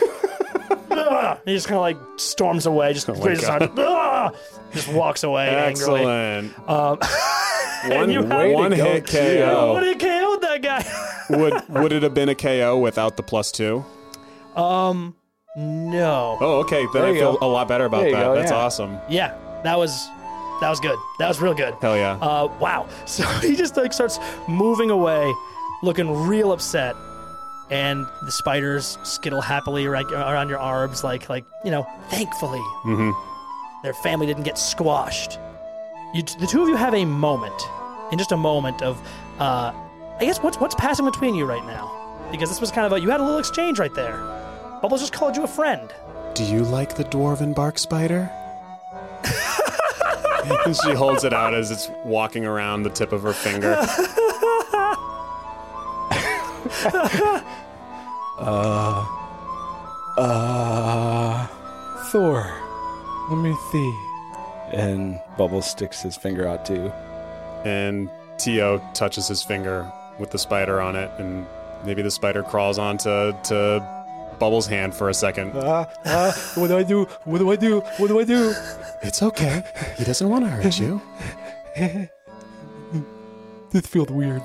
Ah, 0.91 1.39
he 1.45 1.53
just 1.53 1.67
kind 1.67 1.77
of 1.77 1.81
like 1.81 1.97
storms 2.19 2.65
away, 2.65 2.93
just 2.93 3.09
Oh 3.09 3.13
my 3.13 3.25
raises 3.25 3.41
his 3.41 3.47
God. 3.49 3.61
arm, 3.63 3.71
ah, 3.79 4.31
just 4.73 4.87
walks 4.91 5.23
away 5.23 5.47
angrily. 5.47 6.01
Excellent. 6.01 6.69
Um, 6.69 6.99
One, 7.97 8.11
you 8.11 8.23
have- 8.23 8.51
one 8.51 8.71
to 8.71 8.75
hit 8.75 9.07
kid. 9.07 9.39
KO. 9.47 9.73
what 9.73 9.79
did 9.81 9.99
KO 9.99 10.37
that 10.41 10.61
guy? 10.61 10.85
would 11.37 11.69
would 11.69 11.93
it 11.93 12.03
have 12.03 12.13
been 12.13 12.27
a 12.29 12.35
KO 12.35 12.77
without 12.79 13.17
the 13.17 13.23
plus 13.23 13.51
two? 13.51 13.85
um, 14.55 15.15
no. 15.55 16.37
Oh, 16.41 16.59
okay. 16.61 16.83
Then 16.93 17.01
There 17.01 17.05
I 17.05 17.09
you 17.09 17.19
feel 17.19 17.37
go. 17.37 17.47
a 17.47 17.49
lot 17.49 17.67
better 17.67 17.85
about 17.85 17.99
There 18.01 18.09
you 18.09 18.15
that. 18.15 18.23
go, 18.23 18.35
That's 18.35 18.51
yeah. 18.51 18.57
awesome. 18.57 18.97
Yeah, 19.09 19.61
that 19.63 19.77
was 19.77 20.07
that 20.61 20.69
was 20.69 20.79
good. 20.79 20.97
That 21.19 21.27
was 21.27 21.41
real 21.41 21.53
good. 21.53 21.73
Hell 21.81 21.97
yeah. 21.97 22.17
Uh, 22.21 22.47
wow. 22.59 22.87
So 23.05 23.23
he 23.39 23.55
just 23.55 23.77
like 23.77 23.93
starts 23.93 24.19
moving 24.47 24.89
away, 24.89 25.33
looking 25.83 26.11
real 26.27 26.51
upset, 26.51 26.95
and 27.69 28.05
the 28.23 28.31
spiders 28.31 28.97
skittle 29.03 29.41
happily 29.41 29.87
right 29.87 30.05
around 30.11 30.49
your 30.49 30.59
arms, 30.59 31.03
like 31.03 31.29
like 31.29 31.45
you 31.63 31.71
know, 31.71 31.85
thankfully 32.09 32.61
hmm 32.83 33.11
their 33.83 33.93
family 33.93 34.27
didn't 34.27 34.43
get 34.43 34.57
squashed. 34.57 35.39
You, 36.13 36.21
the 36.23 36.47
two 36.47 36.61
of 36.61 36.67
you 36.67 36.75
have 36.75 36.93
a 36.93 37.05
moment, 37.05 37.61
in 38.11 38.17
just 38.17 38.31
a 38.33 38.37
moment 38.37 38.81
of, 38.81 38.99
uh, 39.39 39.71
I 40.19 40.25
guess 40.25 40.39
what's 40.39 40.59
what's 40.59 40.75
passing 40.75 41.05
between 41.05 41.33
you 41.35 41.45
right 41.45 41.63
now, 41.65 41.89
because 42.31 42.49
this 42.49 42.59
was 42.59 42.71
kind 42.71 42.85
of 42.85 42.91
a 42.93 42.99
you 42.99 43.09
had 43.09 43.21
a 43.21 43.23
little 43.23 43.39
exchange 43.39 43.79
right 43.79 43.93
there. 43.93 44.17
Bubbles 44.81 44.99
just 45.01 45.13
called 45.13 45.37
you 45.37 45.43
a 45.43 45.47
friend. 45.47 45.93
Do 46.33 46.43
you 46.43 46.63
like 46.63 46.95
the 46.95 47.05
dwarven 47.05 47.53
bark 47.55 47.77
spider? 47.77 48.29
And 50.65 50.75
she 50.83 50.93
holds 50.93 51.23
it 51.23 51.33
out 51.33 51.53
as 51.53 51.71
it's 51.71 51.89
walking 52.03 52.45
around 52.45 52.83
the 52.83 52.89
tip 52.89 53.11
of 53.11 53.23
her 53.23 53.33
finger. 53.33 53.77
Uh. 58.41 59.05
Uh. 60.17 61.47
Thor. 62.11 62.51
Let 63.29 63.37
me 63.37 63.55
see. 63.71 63.99
And 64.71 65.19
Bubble 65.37 65.61
sticks 65.61 66.01
his 66.01 66.15
finger 66.15 66.47
out 66.47 66.65
too. 66.65 66.91
and 67.65 68.09
Tio 68.37 68.81
touches 68.93 69.27
his 69.27 69.43
finger 69.43 69.91
with 70.17 70.31
the 70.31 70.39
spider 70.39 70.79
on 70.79 70.95
it, 70.95 71.11
and 71.17 71.45
maybe 71.83 72.01
the 72.01 72.11
spider 72.11 72.41
crawls 72.41 72.79
onto 72.79 73.33
to 73.43 73.98
Bubbles' 74.39 74.67
hand 74.67 74.93
for 74.95 75.09
a 75.09 75.13
second. 75.13 75.51
Ah, 75.55 75.85
ah, 76.05 76.51
what 76.55 76.67
do 76.67 76.77
I 76.77 76.83
do? 76.83 77.05
What 77.25 77.39
do 77.39 77.51
I 77.51 77.55
do? 77.55 77.81
What 77.97 78.07
do 78.07 78.19
I 78.19 78.23
do? 78.23 78.53
It's 79.03 79.21
okay. 79.21 79.63
He 79.97 80.03
doesn't 80.03 80.27
want 80.29 80.45
to 80.45 80.49
hurt 80.49 80.79
you. 80.79 81.01
This 83.71 83.85
feels 83.85 84.09
weird. 84.09 84.41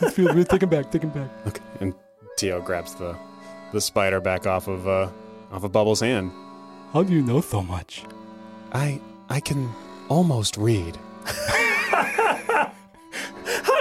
This 0.00 0.14
feels 0.14 0.34
weird. 0.34 0.48
Take 0.48 0.62
him 0.62 0.68
back. 0.68 0.90
Take 0.90 1.02
him 1.02 1.10
back. 1.10 1.30
Okay. 1.46 1.62
And 1.80 1.94
Tio 2.36 2.60
grabs 2.60 2.94
the 2.94 3.16
the 3.72 3.80
spider 3.80 4.20
back 4.20 4.46
off 4.46 4.68
of 4.68 4.86
uh, 4.88 5.08
off 5.52 5.64
of 5.64 5.72
Bubbles' 5.72 6.00
hand. 6.00 6.32
How 6.92 7.02
do 7.02 7.12
you 7.12 7.22
know 7.22 7.40
so 7.40 7.62
much? 7.62 8.04
I 8.72 9.00
I 9.28 9.40
can 9.40 9.70
almost 10.08 10.56
read. 10.56 10.98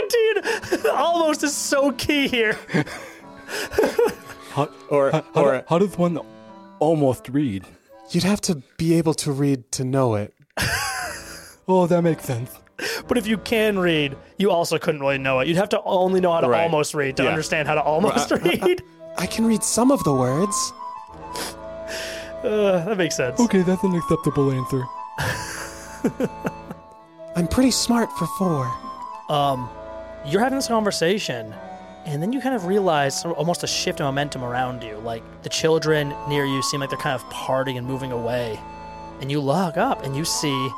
Dude, 0.08 0.86
almost 0.86 1.44
is 1.44 1.56
so 1.56 1.92
key 1.92 2.28
here. 2.28 2.58
How, 4.56 4.70
Or 4.90 5.12
how, 5.12 5.24
how, 5.34 5.44
or 5.44 5.58
do- 5.60 5.64
how 5.68 5.78
does 5.80 5.98
one 5.98 6.20
almost 6.80 7.28
read? 7.30 7.66
you'd 8.12 8.24
have 8.24 8.40
to 8.42 8.62
be 8.78 8.94
able 8.96 9.14
to 9.16 9.32
read 9.32 9.72
to 9.74 9.84
know 9.84 10.16
it. 10.16 10.34
Oh, 11.68 11.88
that 11.88 12.04
makes 12.04 12.24
sense. 12.24 12.52
But 13.08 13.18
if 13.18 13.26
you 13.26 13.40
can 13.40 13.80
read, 13.80 14.16
you 14.38 14.52
also 14.52 14.78
couldn't 14.78 15.02
really 15.02 15.18
know 15.18 15.40
it. 15.40 15.48
You'd 15.48 15.58
have 15.58 15.70
to 15.70 15.82
only 15.84 16.22
know 16.22 16.32
how 16.32 16.42
to 16.42 16.48
Right. 16.48 16.62
almost 16.62 16.94
read 16.94 17.18
to 17.18 17.24
Yeah. 17.24 17.30
understand 17.30 17.68
how 17.68 17.74
to 17.74 17.82
almost 17.82 18.30
read. 18.46 18.84
I 19.18 19.26
can 19.26 19.48
read 19.48 19.64
some 19.64 19.90
of 19.92 20.04
the 20.04 20.14
words. 20.14 20.56
Uh, 22.44 22.86
that 22.86 22.96
makes 23.00 23.16
sense. 23.18 23.40
Okay, 23.40 23.64
that's 23.64 23.82
an 23.84 23.96
acceptable 23.96 24.52
answer. 24.52 24.84
I'm 27.36 27.48
pretty 27.48 27.72
smart 27.72 28.12
for 28.14 28.28
four. 28.38 28.72
Um, 29.36 29.68
you're 30.26 30.42
having 30.42 30.58
this 30.60 30.68
conversation, 30.68 31.54
and 32.06 32.22
then 32.22 32.32
you 32.34 32.40
kind 32.42 32.56
of 32.56 32.66
realize 32.66 33.26
almost 33.26 33.64
a 33.64 33.68
shift 33.68 34.00
in 34.00 34.06
momentum 34.06 34.44
around 34.44 34.84
you. 34.84 34.98
Like 34.98 35.24
the 35.44 35.50
children 35.50 36.14
near 36.30 36.46
you 36.46 36.62
seem 36.64 36.80
like 36.82 36.90
they're 36.90 37.00
kind 37.00 37.16
of 37.20 37.28
parting 37.30 37.78
and 37.78 37.86
moving 37.88 38.12
away. 38.12 38.60
And 39.22 39.32
you 39.32 39.40
look 39.42 39.78
up 39.78 40.04
and 40.04 40.16
you 40.16 40.26
see 40.26 40.70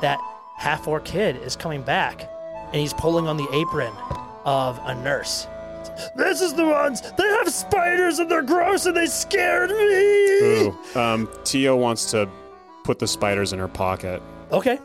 that 0.00 0.18
half 0.56 0.86
orc 0.88 1.04
kid 1.04 1.36
is 1.36 1.54
coming 1.56 1.82
back, 1.82 2.28
and 2.66 2.76
he's 2.76 2.92
pulling 2.94 3.26
on 3.28 3.36
the 3.36 3.48
apron 3.52 3.92
of 4.44 4.78
a 4.84 4.94
nurse. 5.02 5.46
This 6.16 6.40
is 6.42 6.52
the 6.52 6.64
ones. 6.66 7.00
They 7.16 7.24
have 7.26 7.48
spiders 7.48 8.18
and 8.18 8.30
they're 8.30 8.42
gross 8.42 8.84
and 8.86 8.94
they 8.96 9.06
scared 9.06 9.70
me. 9.70 9.76
Ooh. 10.42 10.78
Um, 10.94 11.28
Tio 11.44 11.74
wants 11.76 12.10
to 12.10 12.28
put 12.84 12.98
the 12.98 13.06
spiders 13.06 13.52
in 13.52 13.58
her 13.58 13.68
pocket, 13.68 14.20
Okay, 14.52 14.78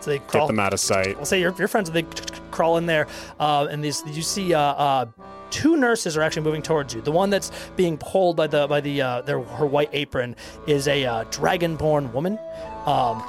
so 0.00 0.10
they 0.10 0.18
get 0.18 0.28
crawl. 0.28 0.46
them 0.46 0.58
out 0.58 0.72
of 0.72 0.80
sight. 0.80 1.16
We'll 1.16 1.26
say 1.26 1.40
your, 1.40 1.54
your 1.56 1.68
friends 1.68 1.90
they 1.90 2.04
crawl 2.50 2.78
in 2.78 2.86
there, 2.86 3.06
uh, 3.38 3.66
and 3.70 3.82
these 3.84 4.02
you 4.06 4.22
see 4.22 4.54
uh, 4.54 4.58
uh, 4.60 5.06
two 5.50 5.76
nurses 5.76 6.16
are 6.16 6.22
actually 6.22 6.42
moving 6.42 6.62
towards 6.62 6.94
you. 6.94 7.00
The 7.00 7.12
one 7.12 7.30
that's 7.30 7.50
being 7.76 7.98
pulled 7.98 8.36
by 8.36 8.46
the 8.46 8.66
by 8.66 8.80
the 8.80 9.02
uh, 9.02 9.20
their 9.22 9.40
her 9.40 9.66
white 9.66 9.90
apron 9.92 10.36
is 10.66 10.88
a 10.88 11.04
uh, 11.04 11.24
dragonborn 11.24 12.12
woman. 12.12 12.38
Um, 12.86 13.22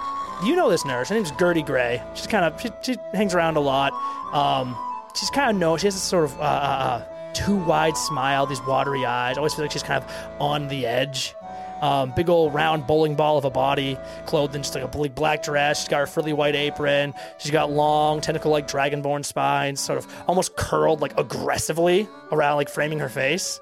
you 0.44 0.56
know 0.56 0.70
this 0.70 0.86
nurse. 0.86 1.10
Her 1.10 1.16
name's 1.16 1.32
Gertie 1.32 1.64
Gray. 1.64 2.02
She's 2.14 2.28
kind 2.28 2.46
of 2.46 2.60
she, 2.60 2.70
she 2.82 2.98
hangs 3.14 3.34
around 3.34 3.58
a 3.58 3.62
lot. 3.62 3.94
Um, 4.34 4.76
she's 5.16 5.30
kind 5.30 5.50
of 5.50 5.56
no. 5.56 5.78
She 5.78 5.88
has 5.88 5.96
this 5.96 6.04
sort 6.04 6.26
of 6.26 6.40
uh, 6.40 6.44
uh, 6.44 6.46
uh, 6.46 7.34
too 7.34 7.56
wide 7.56 7.98
smile, 7.98 8.46
these 8.46 8.62
watery 8.66 9.06
eyes. 9.06 9.38
Always 9.38 9.54
feels 9.54 9.64
like 9.64 9.72
she's 9.72 9.84
kind 9.84 10.04
of 10.04 10.12
on 10.40 10.68
the 10.68 10.86
edge. 10.86 11.36
Um, 11.82 12.14
big 12.16 12.30
old 12.30 12.54
round 12.54 12.88
bowling 12.88 13.16
ball 13.16 13.38
of 13.38 13.46
a 13.46 13.50
body, 13.50 13.98
clothed 14.26 14.56
in 14.56 14.64
just 14.64 14.76
like 14.76 14.84
a 14.84 14.88
big 14.88 15.14
black 15.14 15.44
dress. 15.44 15.80
She's 15.82 15.90
got 15.90 16.00
her 16.00 16.08
frilly 16.08 16.34
white 16.34 16.56
apron. 16.56 17.14
She's 17.38 17.52
got 17.52 17.70
long, 17.72 18.22
tentacle-like 18.22 18.68
dragonborn 18.68 19.26
spines, 19.26 19.82
sort 19.82 19.98
of 19.98 20.08
almost 20.28 20.56
curled 20.56 21.02
like 21.02 21.18
aggressively 21.20 22.08
around, 22.32 22.56
like 22.56 22.70
framing 22.70 23.00
her 23.00 23.10
face. 23.10 23.60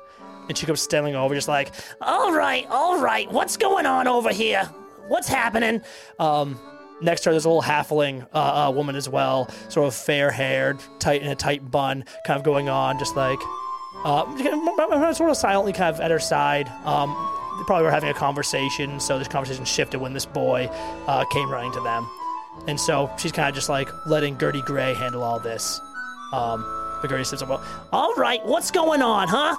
And 0.48 0.58
she 0.58 0.66
comes 0.66 0.82
stealing 0.82 1.16
over, 1.16 1.34
just 1.34 1.48
like, 1.48 1.72
All 2.02 2.34
right, 2.34 2.68
all 2.70 3.00
right. 3.02 3.32
What's 3.32 3.58
going 3.58 3.86
on 3.86 4.08
over 4.08 4.32
here? 4.32 4.66
What's 5.08 5.28
happening? 5.28 5.82
Um, 6.20 6.60
next 7.02 7.22
to 7.22 7.30
her, 7.30 7.34
there's 7.34 7.46
a 7.46 7.50
little 7.50 7.62
halfling 7.62 8.28
uh, 8.34 8.68
uh, 8.68 8.72
woman 8.72 8.96
as 8.96 9.08
well, 9.10 9.50
sort 9.70 9.88
of 9.88 9.96
fair 9.96 10.32
haired, 10.32 10.80
tight 11.00 11.22
in 11.22 11.30
a 11.30 11.36
tight 11.36 11.70
bun, 11.72 12.06
kind 12.26 12.38
of 12.38 12.44
going 12.44 12.70
on, 12.70 13.00
just 13.00 13.16
like 13.16 13.40
uh, 14.06 15.14
sort 15.14 15.30
of 15.30 15.38
silently, 15.38 15.74
kind 15.74 15.94
of 15.94 16.02
at 16.02 16.12
her 16.12 16.20
side. 16.20 16.68
Um, 16.86 17.16
they 17.58 17.64
probably 17.66 17.84
were 17.84 17.92
having 17.92 18.10
a 18.10 18.14
conversation, 18.14 19.00
so 19.00 19.18
this 19.20 19.28
conversation 19.28 19.66
shifted 19.66 20.00
when 20.00 20.14
this 20.14 20.26
boy 20.26 20.68
uh, 21.08 21.26
came 21.26 21.50
running 21.52 21.72
to 21.74 21.82
them, 21.82 22.08
and 22.68 22.80
so 22.80 23.10
she's 23.18 23.32
kind 23.32 23.50
of 23.50 23.56
just 23.56 23.70
like 23.70 23.90
letting 24.08 24.38
Gertie 24.38 24.62
Gray 24.62 24.94
handle 24.94 25.24
all 25.24 25.40
this. 25.40 25.80
Um, 26.34 26.64
but 27.02 27.10
Gertie 27.10 27.24
says, 27.26 27.44
"Well, 27.44 27.64
All 27.92 28.14
right, 28.16 28.44
what's 28.46 28.72
going 28.72 29.02
on, 29.02 29.28
huh? 29.28 29.56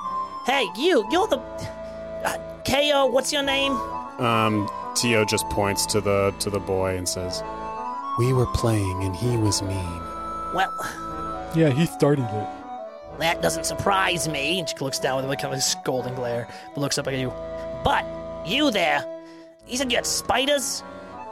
Hey, 0.47 0.67
you, 0.77 1.07
you're 1.11 1.27
the. 1.29 1.39
Uh, 1.39 2.39
KO, 2.67 3.07
what's 3.07 3.33
your 3.33 3.43
name? 3.43 3.73
Um, 4.19 4.69
Tio 4.95 5.25
just 5.25 5.47
points 5.51 5.85
to 5.87 6.01
the 6.01 6.35
to 6.41 6.51
the 6.51 6.59
boy 6.61 6.97
and 6.97 7.09
says, 7.09 7.43
"We 8.19 8.33
were 8.33 8.47
playing 8.47 9.05
and 9.05 9.15
he 9.15 9.37
was 9.37 9.63
mean." 9.63 10.01
Well, 10.55 10.73
Yeah, 11.55 11.71
he 11.71 11.85
started 11.87 12.25
it. 12.25 12.49
that 13.19 13.43
doesn't 13.43 13.65
surprise 13.65 14.29
me. 14.29 14.59
and 14.61 14.69
she 14.69 14.77
looks 14.79 14.99
down 14.99 15.17
with 15.17 15.27
like 15.27 15.41
kind 15.41 15.53
of 15.53 15.59
a 15.59 15.63
scolding 15.63 16.15
glare, 16.15 16.49
but 16.75 16.81
looks 16.81 16.97
up 16.99 17.07
at 17.09 17.15
you. 17.15 17.33
But, 17.85 18.07
you 18.47 18.70
there, 18.70 19.05
you 19.68 19.76
said 19.76 19.93
you 19.93 19.99
had 19.99 20.07
spiders? 20.07 20.82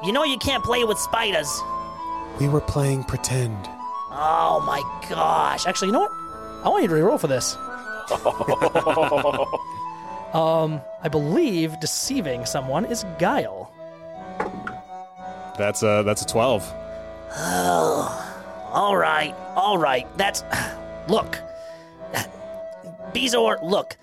You 0.04 0.12
know 0.12 0.24
you 0.24 0.36
can't 0.38 0.62
play 0.62 0.84
with 0.84 0.98
spiders. 0.98 1.48
We 2.38 2.48
were 2.48 2.60
playing 2.60 3.04
pretend. 3.04 3.56
Oh 4.10 4.62
my 4.66 4.82
gosh. 5.08 5.66
Actually, 5.66 5.88
you 5.88 5.92
know 5.92 6.00
what? 6.00 6.10
I 6.64 6.68
want 6.68 6.82
you 6.82 6.88
to 6.88 6.94
reroll 6.94 7.18
for 7.18 7.28
this. 7.28 7.56
um, 10.34 10.80
I 11.02 11.08
believe 11.08 11.80
deceiving 11.80 12.44
someone 12.44 12.84
is 12.84 13.04
guile. 13.18 13.72
That's 15.56 15.82
a 15.82 16.02
that's 16.04 16.22
a 16.22 16.26
twelve. 16.26 16.70
Oh, 17.34 18.70
All 18.72 18.96
right, 18.96 19.34
all 19.56 19.78
right. 19.78 20.06
That's. 20.16 20.44
Look. 21.08 21.38
Bezor, 23.12 23.60
look. 23.62 23.96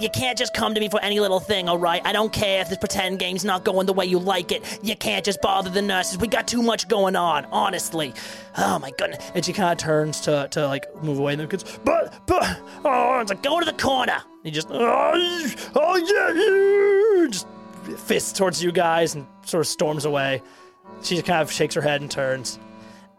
You 0.00 0.08
can't 0.08 0.38
just 0.38 0.54
come 0.54 0.74
to 0.74 0.80
me 0.80 0.88
for 0.88 1.00
any 1.02 1.18
little 1.18 1.40
thing, 1.40 1.68
all 1.68 1.78
right? 1.78 2.00
I 2.04 2.12
don't 2.12 2.32
care 2.32 2.60
if 2.60 2.68
this 2.68 2.78
pretend 2.78 3.18
game's 3.18 3.44
not 3.44 3.64
going 3.64 3.86
the 3.86 3.92
way 3.92 4.06
you 4.06 4.18
like 4.18 4.52
it. 4.52 4.78
You 4.82 4.94
can't 4.94 5.24
just 5.24 5.40
bother 5.40 5.70
the 5.70 5.82
nurses. 5.82 6.18
We 6.18 6.28
got 6.28 6.46
too 6.46 6.62
much 6.62 6.86
going 6.88 7.16
on, 7.16 7.46
honestly. 7.46 8.14
Oh 8.56 8.78
my 8.78 8.92
goodness. 8.92 9.30
And 9.34 9.44
she 9.44 9.52
kind 9.52 9.72
of 9.72 9.78
turns 9.78 10.20
to, 10.22 10.46
to 10.52 10.66
like 10.66 10.86
move 11.02 11.18
away, 11.18 11.32
and 11.32 11.42
the 11.42 11.46
kids, 11.48 11.78
But, 11.84 12.14
but, 12.26 12.60
oh, 12.84 13.18
it's 13.20 13.30
like, 13.30 13.42
go 13.42 13.58
to 13.58 13.66
the 13.66 13.72
corner. 13.72 14.22
he 14.44 14.50
just, 14.52 14.68
oh, 14.70 15.52
oh 15.74 15.96
yeah, 15.96 17.22
yeah," 17.22 17.28
just 17.30 17.46
fists 18.06 18.32
towards 18.32 18.62
you 18.62 18.70
guys 18.70 19.14
and 19.14 19.26
sort 19.44 19.62
of 19.62 19.66
storms 19.66 20.04
away. 20.04 20.42
She 21.02 21.14
just 21.16 21.26
kind 21.26 21.42
of 21.42 21.50
shakes 21.50 21.74
her 21.74 21.80
head 21.80 22.00
and 22.00 22.10
turns. 22.10 22.58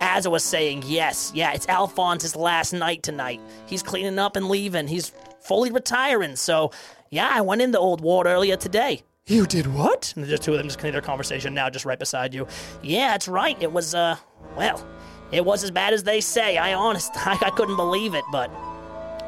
As 0.02 0.26
I 0.26 0.30
was 0.30 0.46
saying, 0.46 0.84
yes, 0.86 1.32
yeah, 1.36 1.52
it's 1.52 1.68
Alphonse's 1.68 2.36
last 2.36 2.72
night 2.72 3.04
tonight. 3.04 3.42
He's 3.66 3.84
cleaning 3.84 4.18
up 4.18 4.38
and 4.38 4.48
leaving. 4.48 4.88
He's 4.88 5.12
fully 5.50 5.72
retiring, 5.72 6.36
so 6.36 6.72
yeah, 7.10 7.28
I 7.34 7.42
went 7.42 7.64
in 7.64 7.72
the 7.72 7.80
old 7.80 8.02
ward 8.02 8.28
earlier 8.28 8.56
today. 8.56 9.02
You 9.26 9.48
did 9.48 9.66
what? 9.66 10.14
And 10.16 10.24
the 10.24 10.38
two 10.38 10.52
of 10.52 10.60
them 10.60 10.68
just 10.68 10.78
continue 10.78 10.92
their 10.92 11.02
conversation 11.02 11.56
now, 11.56 11.72
just 11.72 11.86
right 11.86 11.98
beside 11.98 12.36
you. 12.36 12.48
Yeah, 12.84 13.10
that's 13.10 13.28
right. 13.28 13.58
It 13.60 13.72
was, 13.72 13.96
uh, 13.96 14.18
well, 14.56 14.86
it 15.32 15.44
was 15.44 15.64
as 15.64 15.72
bad 15.72 15.96
as 15.96 16.04
they 16.04 16.22
say. 16.22 16.58
I 16.58 16.76
honest, 16.76 17.12
I, 17.16 17.34
I 17.42 17.50
couldn't 17.50 17.78
believe 17.78 18.14
it, 18.14 18.24
but 18.32 18.52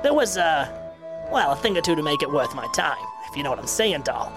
there 0.04 0.14
was, 0.14 0.38
uh, 0.38 0.70
well, 1.32 1.54
a 1.54 1.56
thing 1.56 1.76
or 1.76 1.82
two 1.82 1.96
to 1.96 2.04
make 2.04 2.22
it 2.22 2.32
worth 2.32 2.54
my 2.54 2.68
time, 2.68 3.04
if 3.28 3.36
you 3.36 3.42
know 3.42 3.50
what 3.50 3.58
I'm 3.58 3.66
saying, 3.66 4.04
doll. 4.04 4.32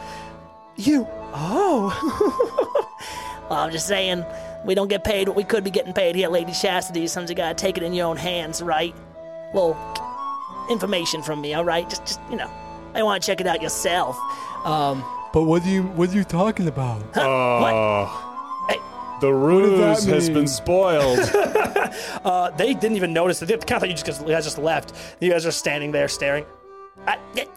You? 0.77 1.07
Oh. 1.35 2.81
Well, 3.51 3.59
I'm 3.59 3.71
just 3.71 3.87
saying, 3.87 4.25
we 4.65 4.75
don't 4.75 4.89
get 4.89 5.05
paid 5.05 5.29
what 5.29 5.37
we 5.37 5.45
could 5.45 5.65
be 5.65 5.71
getting 5.71 5.93
paid 5.93 6.17
here, 6.17 6.31
Lady 6.31 6.53
Chastity. 6.53 7.07
Sometimes 7.07 7.29
you 7.29 7.37
gotta 7.37 7.55
take 7.55 7.77
it 7.77 7.83
in 7.83 7.93
your 7.93 8.07
own 8.07 8.17
hands, 8.17 8.63
right? 8.63 8.95
Well, 9.53 9.75
information 10.71 11.23
from 11.23 11.41
me, 11.41 11.55
all 11.55 11.65
right? 11.65 11.89
Just, 11.89 12.05
just 12.07 12.21
you 12.31 12.37
know, 12.37 12.51
I 12.95 13.03
want 13.03 13.23
to 13.23 13.27
check 13.27 13.41
it 13.41 13.47
out 13.47 13.61
yourself. 13.63 14.17
um, 14.65 15.05
But 15.33 15.45
what 15.45 15.63
do 15.65 15.71
you 15.71 15.83
what 15.83 16.11
are 16.11 16.15
you 16.15 16.25
talking 16.25 16.69
about? 16.69 17.03
Oh, 17.17 18.67
Hey, 18.69 18.79
the 19.21 19.31
does 19.31 19.35
ruse 19.35 20.05
that 20.07 20.15
has 20.15 20.31
been 20.31 20.47
spoiled. 20.47 21.19
uh, 22.25 22.51
they 22.57 22.75
didn't 22.75 22.97
even 22.97 23.13
notice. 23.13 23.41
They 23.41 23.47
kind 23.47 23.63
of 23.73 23.81
thought 23.81 23.89
you 23.89 23.95
just, 23.95 24.21
you 24.23 24.29
guys 24.29 24.45
just 24.45 24.59
left. 24.59 24.93
You 25.21 25.31
guys 25.31 25.45
are 25.47 25.51
standing 25.53 25.93
there 25.93 26.09
staring. 26.09 26.45
uh, 27.07 27.17
get, 27.35 27.49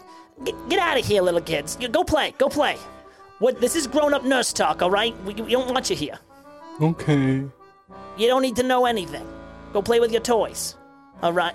get, 0.44 0.56
get 0.70 0.80
out 0.80 0.98
of 1.00 1.06
here, 1.06 1.22
little 1.22 1.42
kids. 1.42 1.78
You- 1.80 1.88
Go 1.90 2.04
play, 2.04 2.34
go 2.38 2.50
play. 2.50 2.76
What? 3.40 3.62
This 3.62 3.76
is 3.76 3.86
grown-up 3.88 4.24
nurse 4.24 4.52
talk, 4.52 4.82
all 4.82 4.90
right? 4.90 5.16
We, 5.24 5.34
we 5.36 5.52
don't 5.52 5.72
want 5.72 5.90
you 5.92 5.96
here. 5.96 6.18
Okay. 6.82 7.46
You 8.18 8.28
don't 8.28 8.42
need 8.42 8.56
to 8.56 8.64
know 8.64 8.86
anything. 8.88 9.26
Go 9.74 9.82
play 9.84 10.00
with 10.00 10.12
your 10.12 10.22
toys. 10.22 10.76
All 11.22 11.34
right. 11.34 11.54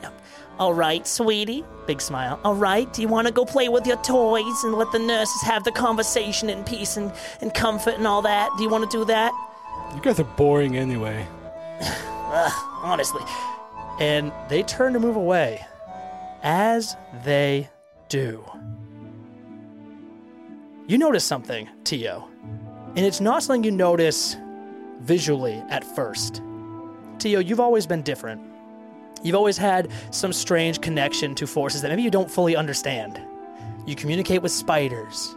All 0.63 0.75
right, 0.75 1.05
sweetie. 1.09 1.65
Big 1.89 2.01
smile. 2.01 2.39
All 2.45 2.55
right. 2.55 2.91
Do 2.93 3.03
you 3.03 3.09
want 3.09 3.27
to 3.27 3.33
go 3.33 3.45
play 3.45 3.69
with 3.69 3.85
your 3.85 3.97
toys 3.97 4.63
and 4.63 4.75
let 4.75 4.93
the 4.93 5.01
nurses 5.01 5.43
have 5.43 5.65
the 5.65 5.73
conversation 5.73 6.49
in 6.49 6.63
peace 6.63 6.97
and, 6.97 7.13
and 7.41 7.53
comfort 7.53 7.95
and 7.95 8.07
all 8.07 8.23
that? 8.23 8.49
Do 8.57 8.63
you 8.63 8.69
want 8.69 8.89
to 8.89 8.97
do 8.97 9.05
that? 9.07 9.33
You 9.93 10.01
guys 10.01 10.21
are 10.21 10.25
boring 10.37 10.77
anyway. 10.77 11.27
Ugh, 11.81 12.53
honestly. 12.81 13.23
And 13.99 14.31
they 14.49 14.63
turn 14.63 14.93
to 14.93 15.01
move 15.01 15.17
away. 15.17 15.67
As 16.45 16.95
they 17.25 17.69
do. 18.09 18.45
You 20.87 20.97
notice 20.97 21.25
something, 21.25 21.69
Tio. 21.83 22.29
And 22.95 23.05
it's 23.05 23.21
not 23.21 23.43
something 23.43 23.65
you 23.65 23.73
notice 23.73 24.37
visually 25.01 25.61
at 25.71 25.83
first. 25.83 26.41
Tio, 27.19 27.41
you've 27.41 27.59
always 27.59 27.85
been 27.85 28.03
different. 28.03 28.52
You've 29.23 29.37
always 29.37 29.57
had 29.57 29.89
some 30.11 30.33
strange 30.33 30.81
connection 30.81 31.35
to 31.37 31.47
forces 31.47 31.83
that 31.83 31.89
maybe 31.89 32.03
you 32.03 32.11
don't 32.11 32.31
fully 32.31 32.57
understand. 32.57 33.21
You 33.87 33.95
communicate 33.95 34.43
with 34.43 34.51
spiders. 34.51 35.35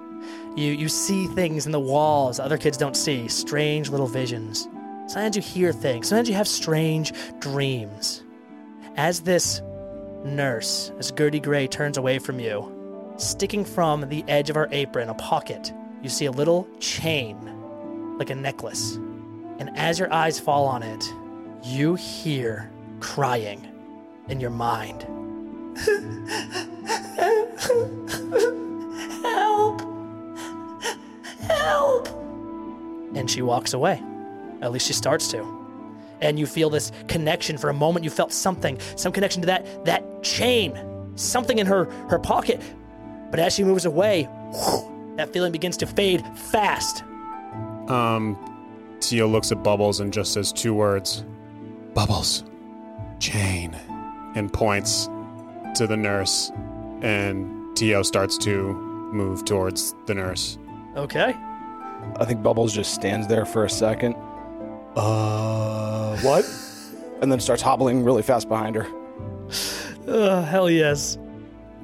You, 0.56 0.72
you 0.72 0.90
see 0.90 1.28
things 1.28 1.66
in 1.66 1.72
the 1.72 1.80
walls 1.80 2.40
other 2.40 2.58
kids 2.58 2.78
don't 2.78 2.96
see, 2.96 3.28
strange 3.28 3.90
little 3.90 4.08
visions. 4.08 4.68
Sometimes 5.08 5.36
you 5.36 5.42
hear 5.42 5.72
things, 5.72 6.08
sometimes 6.08 6.30
you 6.30 6.36
have 6.36 6.48
strange 6.48 7.14
dreams. 7.40 8.24
As 8.96 9.22
this 9.22 9.62
nurse, 10.24 10.92
as 10.98 11.12
Gertie 11.12 11.40
Gray 11.40 11.68
turns 11.68 11.98
away 11.98 12.18
from 12.18 12.40
you, 12.40 12.72
sticking 13.18 13.64
from 13.64 14.10
the 14.10 14.24
edge 14.28 14.50
of 14.50 14.56
her 14.56 14.68
apron, 14.72 15.10
a 15.10 15.14
pocket, 15.16 15.74
you 16.02 16.10
see 16.10 16.26
a 16.26 16.32
little 16.32 16.68
chain, 16.80 18.18
like 18.18 18.32
a 18.32 18.36
necklace. 18.36 18.96
And 19.60 19.70
as 19.76 20.00
your 20.00 20.12
eyes 20.12 20.40
fall 20.40 20.66
on 20.66 20.82
it, 20.82 21.14
you 21.64 21.96
hear 21.96 22.72
crying 23.00 23.68
in 24.28 24.40
your 24.40 24.50
mind. 24.50 25.06
Help! 29.24 29.82
Help! 31.42 32.08
and 33.16 33.30
she 33.32 33.42
walks 33.42 33.74
away. 33.74 34.02
At 34.62 34.72
least 34.72 34.88
she 34.88 34.94
starts 34.94 35.30
to. 35.32 35.46
And 36.22 36.40
you 36.40 36.46
feel 36.46 36.70
this 36.70 36.92
connection 37.08 37.58
for 37.58 37.70
a 37.70 37.74
moment. 37.74 38.04
You 38.04 38.10
felt 38.10 38.32
something, 38.32 38.80
some 38.96 39.12
connection 39.12 39.42
to 39.42 39.46
that 39.48 39.86
that 39.86 40.24
chain, 40.24 40.78
something 41.16 41.58
in 41.60 41.68
her 41.68 41.86
her 42.10 42.20
pocket. 42.20 42.62
But 43.32 43.40
as 43.40 43.54
she 43.54 43.64
moves 43.64 43.86
away, 43.86 44.30
that 45.18 45.32
feeling 45.34 45.52
begins 45.52 45.78
to 45.78 45.88
fade 45.88 46.24
fast. 46.36 47.04
um, 47.90 48.38
Tio 49.02 49.28
looks 49.28 49.52
at 49.52 49.64
Bubbles 49.64 50.00
and 50.00 50.12
just 50.14 50.34
says 50.34 50.52
two 50.54 50.74
words: 50.74 51.26
Bubbles, 51.94 52.44
chain, 53.20 53.76
and 54.36 54.52
points 54.52 55.10
to 55.76 55.88
the 55.88 55.98
nurse. 55.98 56.52
And 57.02 57.76
Tio 57.76 58.04
starts 58.04 58.38
to 58.40 58.74
move 59.12 59.46
towards 59.46 59.96
the 60.06 60.14
nurse. 60.14 60.58
Okay. 60.96 61.36
I 62.18 62.26
think 62.26 62.44
Bubbles 62.44 62.74
just 62.74 62.94
stands 62.94 63.28
there 63.28 63.46
for 63.46 63.66
a 63.66 63.70
second. 63.70 64.16
Uh, 64.96 66.18
what? 66.18 66.46
and 67.22 67.32
then 67.32 67.40
starts 67.40 67.62
hobbling 67.62 68.04
really 68.04 68.22
fast 68.22 68.48
behind 68.48 68.76
her. 68.76 68.88
Uh, 70.08 70.44
hell 70.44 70.70
yes. 70.70 71.18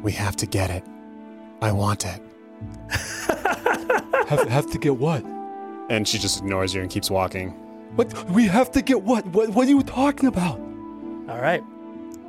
We 0.02 0.12
have 0.14 0.36
to 0.38 0.46
get 0.46 0.70
it. 0.70 0.84
I 1.62 1.72
want 1.72 2.06
it. 2.06 2.22
Have, 4.28 4.48
have 4.48 4.72
to 4.72 4.78
get 4.78 4.96
what? 4.96 5.26
And 5.90 6.08
she 6.08 6.18
just 6.18 6.40
ignores 6.40 6.74
you 6.74 6.82
and 6.82 6.90
keeps 6.90 7.12
walking. 7.12 7.50
What? 7.96 8.30
We 8.30 8.48
have 8.48 8.72
to 8.72 8.82
get 8.82 9.02
what? 9.02 9.26
What, 9.28 9.50
what 9.50 9.68
are 9.68 9.70
you 9.70 9.84
talking 9.84 10.28
about? 10.28 10.58
All 11.28 11.42
right. 11.42 11.62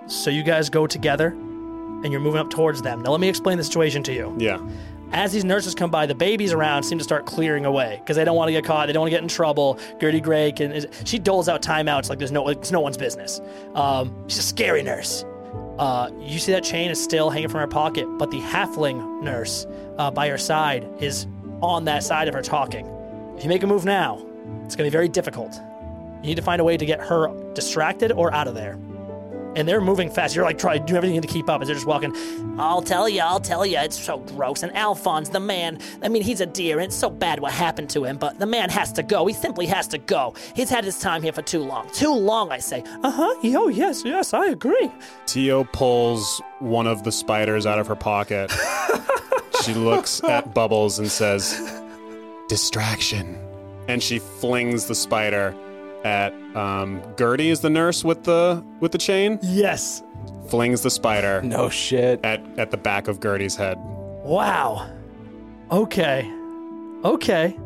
So 0.06 0.30
you 0.30 0.42
guys 0.42 0.68
go 0.68 0.86
together 0.86 1.28
and 1.28 2.10
you're 2.10 2.20
moving 2.20 2.40
up 2.40 2.50
towards 2.50 2.82
them. 2.82 3.02
Now, 3.02 3.10
let 3.10 3.20
me 3.20 3.28
explain 3.28 3.58
the 3.58 3.64
situation 3.64 4.02
to 4.04 4.12
you. 4.12 4.34
Yeah. 4.38 4.60
As 5.12 5.30
these 5.32 5.44
nurses 5.44 5.74
come 5.74 5.90
by, 5.90 6.06
the 6.06 6.14
babies 6.14 6.52
around 6.52 6.82
seem 6.84 6.98
to 6.98 7.04
start 7.04 7.26
clearing 7.26 7.66
away 7.66 7.98
because 8.00 8.16
they 8.16 8.24
don't 8.24 8.34
want 8.34 8.48
to 8.48 8.52
get 8.52 8.64
caught. 8.64 8.86
They 8.86 8.94
don't 8.94 9.02
want 9.02 9.10
to 9.10 9.16
get 9.16 9.22
in 9.22 9.28
trouble. 9.28 9.78
Gertie 10.00 10.20
Gray 10.20 10.52
can, 10.52 10.72
is, 10.72 10.86
she 11.04 11.18
doles 11.18 11.48
out 11.48 11.62
timeouts 11.62 12.08
like 12.08 12.18
there's 12.18 12.32
no, 12.32 12.48
it's 12.48 12.72
no 12.72 12.80
one's 12.80 12.96
business. 12.96 13.40
Um, 13.74 14.24
she's 14.26 14.38
a 14.38 14.42
scary 14.42 14.82
nurse. 14.82 15.24
Uh, 15.78 16.10
you 16.18 16.38
see 16.38 16.52
that 16.52 16.64
chain 16.64 16.90
is 16.90 17.02
still 17.02 17.28
hanging 17.28 17.48
from 17.48 17.60
her 17.60 17.66
pocket, 17.66 18.06
but 18.18 18.30
the 18.30 18.40
halfling 18.40 19.22
nurse 19.22 19.66
uh, 19.98 20.10
by 20.10 20.28
her 20.28 20.38
side 20.38 20.88
is 21.00 21.26
on 21.60 21.84
that 21.84 22.02
side 22.02 22.26
of 22.26 22.34
her 22.34 22.42
talking. 22.42 22.86
If 23.36 23.44
you 23.44 23.48
make 23.48 23.62
a 23.62 23.66
move 23.66 23.84
now, 23.84 24.24
it's 24.64 24.76
going 24.76 24.84
to 24.88 24.90
be 24.90 24.90
very 24.90 25.08
difficult. 25.08 25.54
You 26.22 26.28
need 26.28 26.36
to 26.36 26.42
find 26.42 26.60
a 26.60 26.64
way 26.64 26.76
to 26.76 26.86
get 26.86 27.00
her 27.00 27.32
distracted 27.52 28.12
or 28.12 28.32
out 28.32 28.48
of 28.48 28.54
there. 28.54 28.78
And 29.54 29.68
they're 29.68 29.80
moving 29.80 30.10
fast. 30.10 30.34
You're 30.34 30.44
like 30.44 30.58
trying 30.58 30.80
to 30.80 30.86
do 30.86 30.96
everything 30.96 31.20
to 31.20 31.28
keep 31.28 31.48
up 31.48 31.60
as 31.60 31.68
they're 31.68 31.74
just 31.74 31.86
walking. 31.86 32.14
I'll 32.58 32.82
tell 32.82 33.08
you, 33.08 33.20
I'll 33.20 33.40
tell 33.40 33.66
you, 33.66 33.78
it's 33.78 33.98
so 33.98 34.18
gross. 34.18 34.62
And 34.62 34.74
Alphonse, 34.74 35.28
the 35.28 35.40
man, 35.40 35.78
I 36.02 36.08
mean, 36.08 36.22
he's 36.22 36.40
a 36.40 36.46
dear, 36.46 36.78
and 36.78 36.86
it's 36.86 36.96
so 36.96 37.10
bad 37.10 37.40
what 37.40 37.52
happened 37.52 37.90
to 37.90 38.04
him, 38.04 38.16
but 38.16 38.38
the 38.38 38.46
man 38.46 38.70
has 38.70 38.92
to 38.92 39.02
go. 39.02 39.26
He 39.26 39.34
simply 39.34 39.66
has 39.66 39.86
to 39.88 39.98
go. 39.98 40.34
He's 40.54 40.70
had 40.70 40.84
his 40.84 40.98
time 40.98 41.22
here 41.22 41.32
for 41.32 41.42
too 41.42 41.60
long. 41.60 41.90
Too 41.90 42.12
long, 42.14 42.50
I 42.50 42.58
say. 42.58 42.82
Uh 43.02 43.10
huh. 43.10 43.34
Oh, 43.44 43.68
yes, 43.68 44.04
yes, 44.04 44.32
I 44.32 44.46
agree. 44.46 44.90
Tio 45.26 45.64
pulls 45.64 46.40
one 46.58 46.86
of 46.86 47.04
the 47.04 47.12
spiders 47.12 47.66
out 47.66 47.78
of 47.78 47.86
her 47.86 47.96
pocket. 47.96 48.50
she 49.64 49.74
looks 49.74 50.22
at 50.24 50.54
Bubbles 50.54 50.98
and 50.98 51.10
says, 51.10 51.82
Distraction. 52.48 53.38
And 53.88 54.02
she 54.02 54.18
flings 54.18 54.86
the 54.86 54.94
spider 54.94 55.54
at 56.04 56.32
um, 56.56 57.02
Gertie 57.18 57.50
is 57.50 57.60
the 57.60 57.70
nurse 57.70 58.04
with 58.04 58.24
the 58.24 58.62
with 58.80 58.92
the 58.92 58.98
chain. 58.98 59.38
Yes. 59.42 60.02
Flings 60.48 60.82
the 60.82 60.90
spider 60.90 61.40
No 61.42 61.68
shit. 61.68 62.20
at, 62.24 62.40
at 62.58 62.70
the 62.70 62.76
back 62.76 63.08
of 63.08 63.20
Gertie's 63.20 63.56
head. 63.56 63.78
Wow. 63.78 64.90
Okay. 65.70 66.30
Okay. 67.04 67.56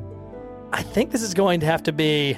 I 0.72 0.82
think 0.82 1.10
this 1.10 1.22
is 1.22 1.34
going 1.34 1.60
to 1.60 1.66
have 1.66 1.82
to 1.84 1.92
be 1.92 2.36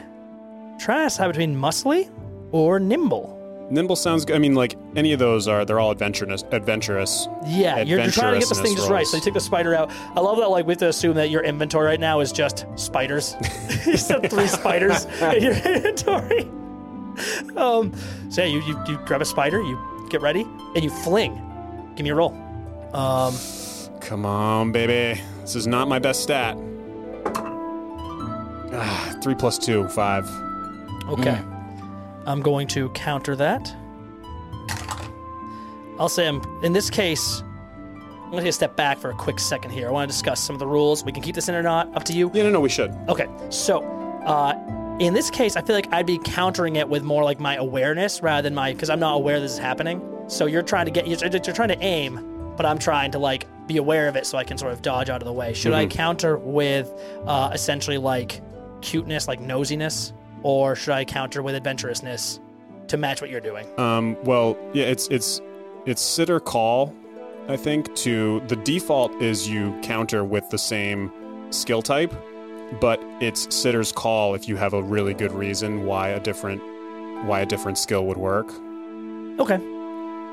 trying 0.78 0.98
to 1.00 1.04
decide 1.04 1.28
between 1.28 1.54
muscly 1.56 2.10
or 2.52 2.78
nimble. 2.80 3.37
Nimble 3.70 3.96
sounds 3.96 4.24
good. 4.24 4.34
I 4.34 4.38
mean, 4.38 4.54
like 4.54 4.76
any 4.96 5.12
of 5.12 5.18
those 5.18 5.46
are, 5.46 5.64
they're 5.64 5.78
all 5.78 5.90
adventurous. 5.90 6.42
Adventurous. 6.52 7.28
Yeah, 7.46 7.80
you're, 7.82 8.00
you're 8.00 8.10
trying 8.10 8.34
to 8.34 8.40
get 8.40 8.48
this 8.48 8.60
thing 8.60 8.74
just 8.74 8.88
right. 8.88 9.06
So 9.06 9.18
you 9.18 9.22
take 9.22 9.34
the 9.34 9.40
spider 9.40 9.74
out. 9.74 9.90
I 9.90 10.20
love 10.20 10.38
that. 10.38 10.48
Like 10.48 10.66
we 10.66 10.72
have 10.72 10.78
to 10.78 10.88
assume 10.88 11.14
that 11.16 11.28
your 11.28 11.42
inventory 11.42 11.86
right 11.86 12.00
now 12.00 12.20
is 12.20 12.32
just 12.32 12.66
spiders. 12.76 13.34
you 13.86 13.96
said 13.96 14.30
three 14.30 14.46
spiders 14.46 15.04
in 15.20 15.42
your 15.42 15.52
inventory. 15.64 16.48
Um, 17.56 17.92
so 18.30 18.42
yeah, 18.42 18.48
you, 18.48 18.62
you 18.62 18.78
you 18.88 18.98
grab 19.04 19.20
a 19.20 19.24
spider, 19.24 19.60
you 19.60 19.78
get 20.08 20.22
ready, 20.22 20.42
and 20.74 20.82
you 20.82 20.90
fling. 20.90 21.34
Give 21.94 22.04
me 22.04 22.10
a 22.10 22.14
roll. 22.14 22.32
Um, 22.94 23.34
Come 24.00 24.24
on, 24.24 24.72
baby. 24.72 25.20
This 25.40 25.56
is 25.56 25.66
not 25.66 25.88
my 25.88 25.98
best 25.98 26.22
stat. 26.22 26.56
Ah, 28.72 29.18
three 29.22 29.34
plus 29.34 29.58
two, 29.58 29.88
five. 29.88 30.26
Okay. 31.08 31.38
I'm 32.28 32.42
going 32.42 32.66
to 32.68 32.90
counter 32.90 33.34
that. 33.36 33.74
I'll 35.98 36.10
say 36.10 36.28
I'm 36.28 36.42
in 36.62 36.74
this 36.74 36.90
case. 36.90 37.42
I'm 37.42 38.32
going 38.32 38.36
to 38.36 38.42
take 38.42 38.50
a 38.50 38.52
step 38.52 38.76
back 38.76 38.98
for 38.98 39.08
a 39.08 39.14
quick 39.14 39.38
second 39.38 39.70
here. 39.70 39.88
I 39.88 39.90
want 39.90 40.08
to 40.08 40.14
discuss 40.14 40.38
some 40.38 40.54
of 40.54 40.60
the 40.60 40.66
rules. 40.66 41.02
We 41.02 41.10
can 41.10 41.22
keep 41.22 41.34
this 41.34 41.48
in 41.48 41.54
or 41.54 41.62
not. 41.62 41.96
Up 41.96 42.04
to 42.04 42.12
you. 42.12 42.30
Yeah, 42.34 42.42
no, 42.42 42.50
no, 42.50 42.60
we 42.60 42.68
should. 42.68 42.94
Okay, 43.08 43.26
so 43.48 43.82
uh, 44.26 44.52
in 45.00 45.14
this 45.14 45.30
case, 45.30 45.56
I 45.56 45.62
feel 45.62 45.74
like 45.74 45.90
I'd 45.90 46.04
be 46.04 46.18
countering 46.18 46.76
it 46.76 46.86
with 46.90 47.02
more 47.02 47.24
like 47.24 47.40
my 47.40 47.56
awareness 47.56 48.20
rather 48.20 48.42
than 48.42 48.54
my 48.54 48.74
because 48.74 48.90
I'm 48.90 49.00
not 49.00 49.14
aware 49.14 49.40
this 49.40 49.52
is 49.52 49.58
happening. 49.58 50.02
So 50.28 50.44
you're 50.44 50.62
trying 50.62 50.84
to 50.84 50.90
get 50.90 51.08
you're, 51.08 51.18
you're 51.18 51.54
trying 51.54 51.70
to 51.70 51.82
aim, 51.82 52.52
but 52.58 52.66
I'm 52.66 52.78
trying 52.78 53.10
to 53.12 53.18
like 53.18 53.46
be 53.66 53.78
aware 53.78 54.06
of 54.06 54.16
it 54.16 54.26
so 54.26 54.36
I 54.36 54.44
can 54.44 54.58
sort 54.58 54.74
of 54.74 54.82
dodge 54.82 55.08
out 55.08 55.22
of 55.22 55.26
the 55.26 55.32
way. 55.32 55.54
Should 55.54 55.72
I 55.72 55.86
counter 55.86 56.36
with 56.36 56.92
uh, 57.26 57.52
essentially 57.54 57.96
like 57.96 58.42
cuteness, 58.82 59.28
like 59.28 59.40
nosiness, 59.40 60.12
or 60.42 60.74
should 60.74 60.94
I 60.94 61.04
counter 61.04 61.42
with 61.42 61.54
adventurousness 61.54 62.40
to 62.88 62.96
match 62.96 63.20
what 63.20 63.30
you're 63.30 63.40
doing? 63.40 63.66
Um, 63.78 64.16
well, 64.24 64.56
yeah, 64.72 64.86
it's 64.86 65.08
it's 65.08 65.40
it's 65.86 66.02
sit 66.02 66.30
or 66.30 66.40
call. 66.40 66.94
I 67.48 67.56
think 67.56 67.94
to 67.96 68.40
the 68.48 68.56
default 68.56 69.22
is 69.22 69.48
you 69.48 69.78
counter 69.82 70.24
with 70.24 70.48
the 70.50 70.58
same 70.58 71.10
skill 71.50 71.82
type, 71.82 72.12
but 72.80 73.00
it's 73.20 73.54
sitter's 73.54 73.92
call 73.92 74.34
if 74.34 74.48
you 74.48 74.56
have 74.56 74.74
a 74.74 74.82
really 74.82 75.14
good 75.14 75.32
reason 75.32 75.86
why 75.86 76.08
a 76.08 76.20
different 76.20 76.62
why 77.26 77.40
a 77.40 77.46
different 77.46 77.78
skill 77.78 78.06
would 78.06 78.18
work. 78.18 78.52
Okay. 79.40 79.58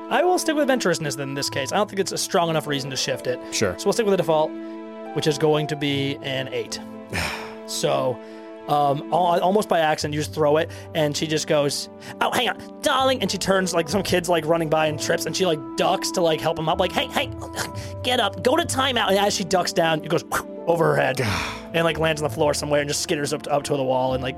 I 0.08 0.22
will 0.22 0.38
stick 0.38 0.54
with 0.54 0.68
adventurousness 0.68 1.16
then 1.16 1.30
in 1.30 1.34
this 1.34 1.50
case. 1.50 1.72
I 1.72 1.76
don't 1.76 1.88
think 1.88 1.98
it's 1.98 2.12
a 2.12 2.18
strong 2.18 2.48
enough 2.48 2.66
reason 2.66 2.90
to 2.90 2.96
shift 2.96 3.26
it. 3.26 3.40
Sure. 3.52 3.76
So 3.78 3.86
we'll 3.86 3.92
stick 3.92 4.06
with 4.06 4.12
the 4.12 4.18
default, 4.18 4.52
which 5.14 5.26
is 5.26 5.36
going 5.36 5.66
to 5.68 5.76
be 5.76 6.16
an 6.22 6.48
eight. 6.52 6.78
so, 7.66 8.16
um, 8.68 9.02
al- 9.12 9.40
almost 9.40 9.68
by 9.68 9.80
accident, 9.80 10.14
you 10.14 10.20
just 10.20 10.34
throw 10.34 10.56
it, 10.56 10.70
and 10.94 11.16
she 11.16 11.26
just 11.26 11.46
goes, 11.46 11.88
"Oh, 12.20 12.32
hang 12.32 12.48
on, 12.48 12.80
darling!" 12.82 13.20
And 13.22 13.30
she 13.30 13.38
turns 13.38 13.72
like 13.74 13.88
some 13.88 14.02
kids 14.02 14.28
like 14.28 14.44
running 14.46 14.68
by 14.68 14.86
and 14.86 15.00
trips, 15.00 15.26
and 15.26 15.36
she 15.36 15.46
like 15.46 15.58
ducks 15.76 16.10
to 16.12 16.20
like 16.20 16.40
help 16.40 16.58
him 16.58 16.68
up, 16.68 16.80
like, 16.80 16.92
"Hey, 16.92 17.06
hey, 17.06 17.30
get 18.02 18.20
up, 18.20 18.42
go 18.42 18.56
to 18.56 18.64
timeout!" 18.64 19.08
And 19.08 19.18
as 19.18 19.34
she 19.34 19.44
ducks 19.44 19.72
down, 19.72 20.04
it 20.04 20.08
goes 20.08 20.24
over 20.66 20.94
her 20.94 20.96
head, 20.96 21.20
and 21.74 21.84
like 21.84 21.98
lands 21.98 22.20
on 22.22 22.28
the 22.28 22.34
floor 22.34 22.54
somewhere, 22.54 22.80
and 22.80 22.88
just 22.88 23.06
skitters 23.06 23.32
up 23.32 23.42
to, 23.42 23.50
up 23.52 23.62
to 23.64 23.76
the 23.76 23.84
wall, 23.84 24.14
and 24.14 24.22
like, 24.22 24.36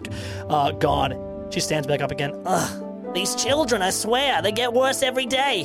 uh, 0.48 0.72
gone. 0.72 1.48
She 1.50 1.60
stands 1.60 1.86
back 1.86 2.00
up 2.00 2.10
again. 2.10 2.32
Ugh. 2.46 2.88
These 3.14 3.34
children, 3.34 3.82
I 3.82 3.90
swear, 3.90 4.40
they 4.40 4.52
get 4.52 4.72
worse 4.72 5.02
every 5.02 5.26
day. 5.26 5.64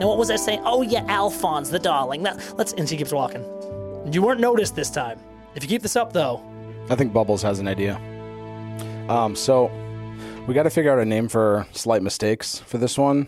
Now, 0.00 0.08
what 0.08 0.18
was 0.18 0.32
I 0.32 0.36
saying? 0.36 0.62
Oh, 0.64 0.82
yeah, 0.82 1.04
Alphonse, 1.06 1.70
the 1.70 1.78
darling. 1.78 2.24
Now, 2.24 2.36
Let's 2.56 2.72
and 2.72 2.88
she 2.88 2.96
keeps 2.96 3.12
walking. 3.12 3.44
You 4.12 4.20
weren't 4.20 4.40
noticed 4.40 4.74
this 4.74 4.90
time. 4.90 5.20
If 5.54 5.62
you 5.62 5.68
keep 5.68 5.82
this 5.82 5.94
up, 5.94 6.12
though, 6.12 6.42
I 6.90 6.94
think 6.96 7.12
Bubbles 7.12 7.42
has 7.42 7.58
an 7.58 7.68
idea. 7.68 7.96
Um, 9.08 9.34
so 9.36 9.70
we 10.46 10.54
got 10.54 10.64
to 10.64 10.70
figure 10.70 10.92
out 10.92 10.98
a 10.98 11.04
name 11.04 11.28
for 11.28 11.66
slight 11.72 12.02
mistakes 12.02 12.58
for 12.58 12.78
this 12.78 12.96
one. 12.98 13.26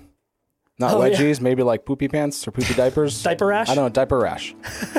Not 0.78 0.94
Oh, 0.94 1.04
yeah. 1.04 1.14
wedgies, 1.16 1.40
maybe 1.42 1.62
like 1.62 1.84
poopy 1.84 2.08
pants 2.08 2.46
or 2.48 2.52
poopy 2.52 2.72
diapers. 2.74 3.22
diaper 3.24 3.46
rash. 3.46 3.68
I 3.68 3.74
don't 3.74 3.84
know, 3.84 3.88
diaper 3.90 4.18
rash. 4.18 4.54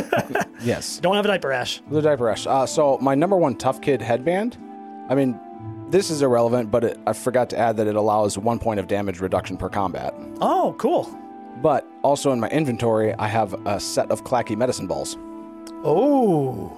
yes, 0.61 0.99
Don't 0.99 1.15
have 1.15 1.25
a 1.25 1.27
diaper 1.27 1.47
rash. 1.47 1.81
the 1.89 2.01
diaper 2.01 2.25
rash. 2.25 2.45
Uh, 2.45 2.65
so 2.67 2.97
my 2.99 3.15
number 3.15 3.35
one 3.35 3.55
tough 3.55 3.81
kid 3.81 3.99
headband. 4.01 4.57
I 5.09 5.15
mean, 5.15 5.39
this 5.89 6.11
is 6.11 6.21
irrelevant, 6.21 6.69
but 6.69 6.83
it, 6.83 6.99
I 7.07 7.13
forgot 7.13 7.49
to 7.49 7.57
add 7.57 7.77
that 7.77 7.87
it 7.87 7.95
allows 7.95 8.37
one 8.37 8.59
point 8.59 8.79
of 8.79 8.87
damage 8.87 9.19
reduction 9.19 9.57
per 9.57 9.69
combat. 9.69 10.13
Oh, 10.39 10.75
cool. 10.77 11.09
But 11.63 11.87
also 12.03 12.31
in 12.31 12.39
my 12.39 12.49
inventory, 12.49 13.13
I 13.15 13.27
have 13.27 13.53
a 13.65 13.79
set 13.79 14.09
of 14.11 14.23
clacky 14.23 14.55
medicine 14.55 14.85
balls. 14.87 15.17
Oh, 15.83 16.71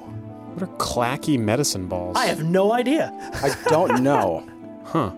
What 0.53 0.63
are 0.63 0.67
clacky 0.77 1.39
medicine 1.39 1.87
balls? 1.87 2.15
I 2.17 2.25
have 2.25 2.43
no 2.43 2.73
idea. 2.73 3.11
I 3.41 3.55
don't 3.69 4.01
know. 4.09 4.47
Huh. 4.85 5.11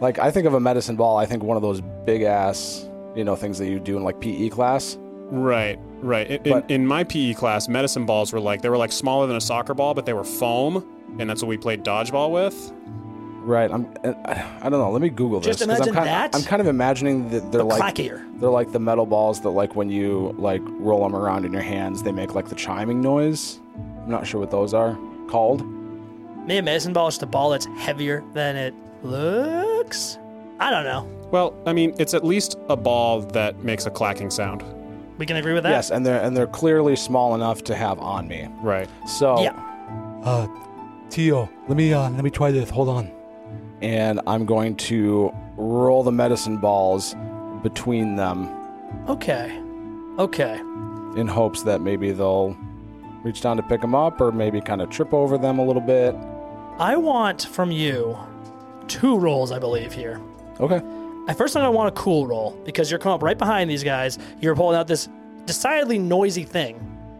Like 0.00 0.18
I 0.18 0.30
think 0.30 0.46
of 0.46 0.54
a 0.54 0.60
medicine 0.60 0.96
ball, 0.96 1.16
I 1.16 1.26
think 1.26 1.42
one 1.42 1.56
of 1.56 1.62
those 1.62 1.80
big 2.04 2.22
ass, 2.22 2.88
you 3.14 3.24
know, 3.24 3.34
things 3.36 3.58
that 3.58 3.68
you 3.68 3.80
do 3.80 3.96
in 3.96 4.04
like 4.04 4.20
PE 4.20 4.50
class. 4.50 4.98
Right, 5.28 5.78
right. 6.02 6.30
In, 6.30 6.52
But- 6.52 6.70
in, 6.70 6.82
in 6.82 6.86
my 6.86 7.02
PE 7.04 7.34
class, 7.34 7.68
medicine 7.68 8.06
balls 8.06 8.32
were 8.32 8.40
like 8.40 8.62
they 8.62 8.68
were 8.68 8.76
like 8.76 8.92
smaller 8.92 9.26
than 9.26 9.36
a 9.36 9.40
soccer 9.40 9.74
ball, 9.74 9.94
but 9.94 10.06
they 10.06 10.12
were 10.12 10.22
foam, 10.24 10.84
and 11.18 11.28
that's 11.28 11.42
what 11.42 11.48
we 11.48 11.56
played 11.56 11.82
dodgeball 11.84 12.30
with. 12.30 12.72
Right. 13.40 13.70
I'm. 13.70 13.88
I 14.04 14.44
I 14.60 14.68
don't 14.68 14.80
know. 14.80 14.90
Let 14.90 15.00
me 15.02 15.08
Google 15.08 15.38
this. 15.40 15.56
Just 15.56 15.58
'cause 15.60 15.68
imagine 15.68 15.88
I'm 15.90 15.94
kind 15.94 16.06
that, 16.08 16.34
I'm 16.36 16.42
kind 16.42 16.60
of 16.60 16.66
imagining 16.68 17.28
that 17.30 17.50
they're 17.52 17.62
but 17.64 17.78
like 17.78 17.94
clackier. 17.94 18.40
they're 18.40 18.50
like 18.50 18.72
the 18.72 18.80
metal 18.80 19.06
balls 19.06 19.40
that 19.42 19.50
like 19.50 19.74
when 19.76 19.88
you 19.88 20.34
like 20.36 20.62
roll 20.64 21.02
them 21.04 21.14
around 21.16 21.44
in 21.44 21.52
your 21.52 21.62
hands, 21.62 22.02
they 22.02 22.12
make 22.12 22.34
like 22.34 22.48
the 22.48 22.54
chiming 22.56 23.00
noise. 23.00 23.60
I'm 24.02 24.10
not 24.10 24.26
sure 24.26 24.40
what 24.40 24.50
those 24.50 24.74
are 24.74 24.96
called. 25.28 25.64
Maybe 26.46 26.58
a 26.58 26.62
medicine 26.62 26.92
ball 26.92 27.08
is 27.08 27.14
just 27.14 27.22
a 27.22 27.26
ball 27.26 27.50
that's 27.50 27.66
heavier 27.78 28.22
than 28.34 28.56
it 28.56 28.74
looks. 29.02 30.18
I 30.60 30.70
don't 30.70 30.84
know. 30.84 31.08
Well, 31.30 31.54
I 31.66 31.72
mean, 31.72 31.94
it's 31.98 32.14
at 32.14 32.24
least 32.24 32.56
a 32.68 32.76
ball 32.76 33.20
that 33.20 33.58
makes 33.64 33.86
a 33.86 33.90
clacking 33.90 34.30
sound. 34.30 34.62
We 35.18 35.26
can 35.26 35.36
agree 35.36 35.54
with 35.54 35.64
that. 35.64 35.70
Yes, 35.70 35.90
and 35.90 36.04
they're 36.06 36.20
and 36.22 36.36
they're 36.36 36.46
clearly 36.46 36.94
small 36.94 37.34
enough 37.34 37.64
to 37.64 37.74
have 37.74 37.98
on 37.98 38.28
me. 38.28 38.48
Right. 38.62 38.88
So 39.08 39.40
Yeah. 39.42 39.60
Uh, 40.24 40.46
Tio, 41.10 41.48
let 41.68 41.76
me 41.76 41.92
uh, 41.92 42.10
let 42.10 42.22
me 42.22 42.30
try 42.30 42.50
this. 42.50 42.68
Hold 42.70 42.88
on. 42.88 43.10
and 43.82 44.20
I'm 44.26 44.44
going 44.46 44.76
to 44.76 45.32
roll 45.56 46.02
the 46.02 46.12
medicine 46.12 46.58
balls 46.58 47.14
between 47.62 48.16
them 48.16 48.48
Okay. 49.08 49.58
Okay. 50.18 50.58
in 51.16 51.26
hopes 51.26 51.62
that 51.62 51.80
maybe 51.80 52.10
they'll 52.12 52.56
reach 53.26 53.40
down 53.40 53.56
to 53.56 53.62
pick 53.64 53.80
them 53.80 53.92
up 53.94 54.20
or 54.20 54.30
maybe 54.30 54.60
kind 54.60 54.80
of 54.80 54.88
trip 54.88 55.12
over 55.12 55.36
them 55.36 55.58
a 55.58 55.64
little 55.64 55.82
bit. 55.82 56.14
I 56.78 56.96
want 56.96 57.42
from 57.42 57.72
you 57.72 58.16
two 58.86 59.18
rolls, 59.18 59.50
I 59.50 59.58
believe, 59.58 59.92
here. 59.92 60.20
Okay. 60.60 60.80
At 61.28 61.36
first, 61.36 61.56
I'm 61.56 61.62
going 61.64 61.72
to 61.72 61.76
want 61.76 61.88
a 61.88 62.00
cool 62.00 62.24
roll 62.28 62.52
because 62.64 62.88
you're 62.88 63.00
coming 63.00 63.14
up 63.16 63.22
right 63.24 63.36
behind 63.36 63.68
these 63.68 63.82
guys. 63.82 64.16
You're 64.40 64.54
pulling 64.54 64.76
out 64.78 64.86
this 64.86 65.08
decidedly 65.44 65.98
noisy 65.98 66.44
thing, 66.44 66.76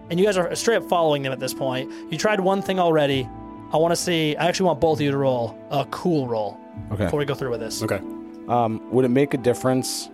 and 0.09 0.21
you 0.21 0.25
guys 0.27 0.37
are 0.37 0.55
straight 0.55 0.77
up 0.77 0.85
following 0.89 1.23
them 1.23 1.33
at 1.33 1.41
this 1.41 1.53
point. 1.53 1.91
You 2.09 2.17
tried 2.17 2.39
one 2.39 2.63
thing 2.63 2.79
already. 2.79 3.29
I 3.73 3.77
want 3.79 3.91
to 3.91 3.97
see. 3.97 4.37
I 4.37 4.47
actually 4.47 4.67
want 4.67 4.81
both 4.81 4.99
of 4.99 5.01
you 5.01 5.11
to 5.11 5.17
roll 5.17 5.59
a 5.73 5.85
cool 5.87 6.29
roll 6.29 6.57
Okay. 6.93 7.05
before 7.07 7.19
we 7.19 7.25
go 7.25 7.35
through 7.35 7.51
with 7.51 7.59
this. 7.59 7.83
Okay. 7.83 8.01
Um, 8.49 8.81
would 8.93 9.05
it 9.05 9.09
make 9.09 9.35
a 9.35 9.39
difference? 9.39 10.09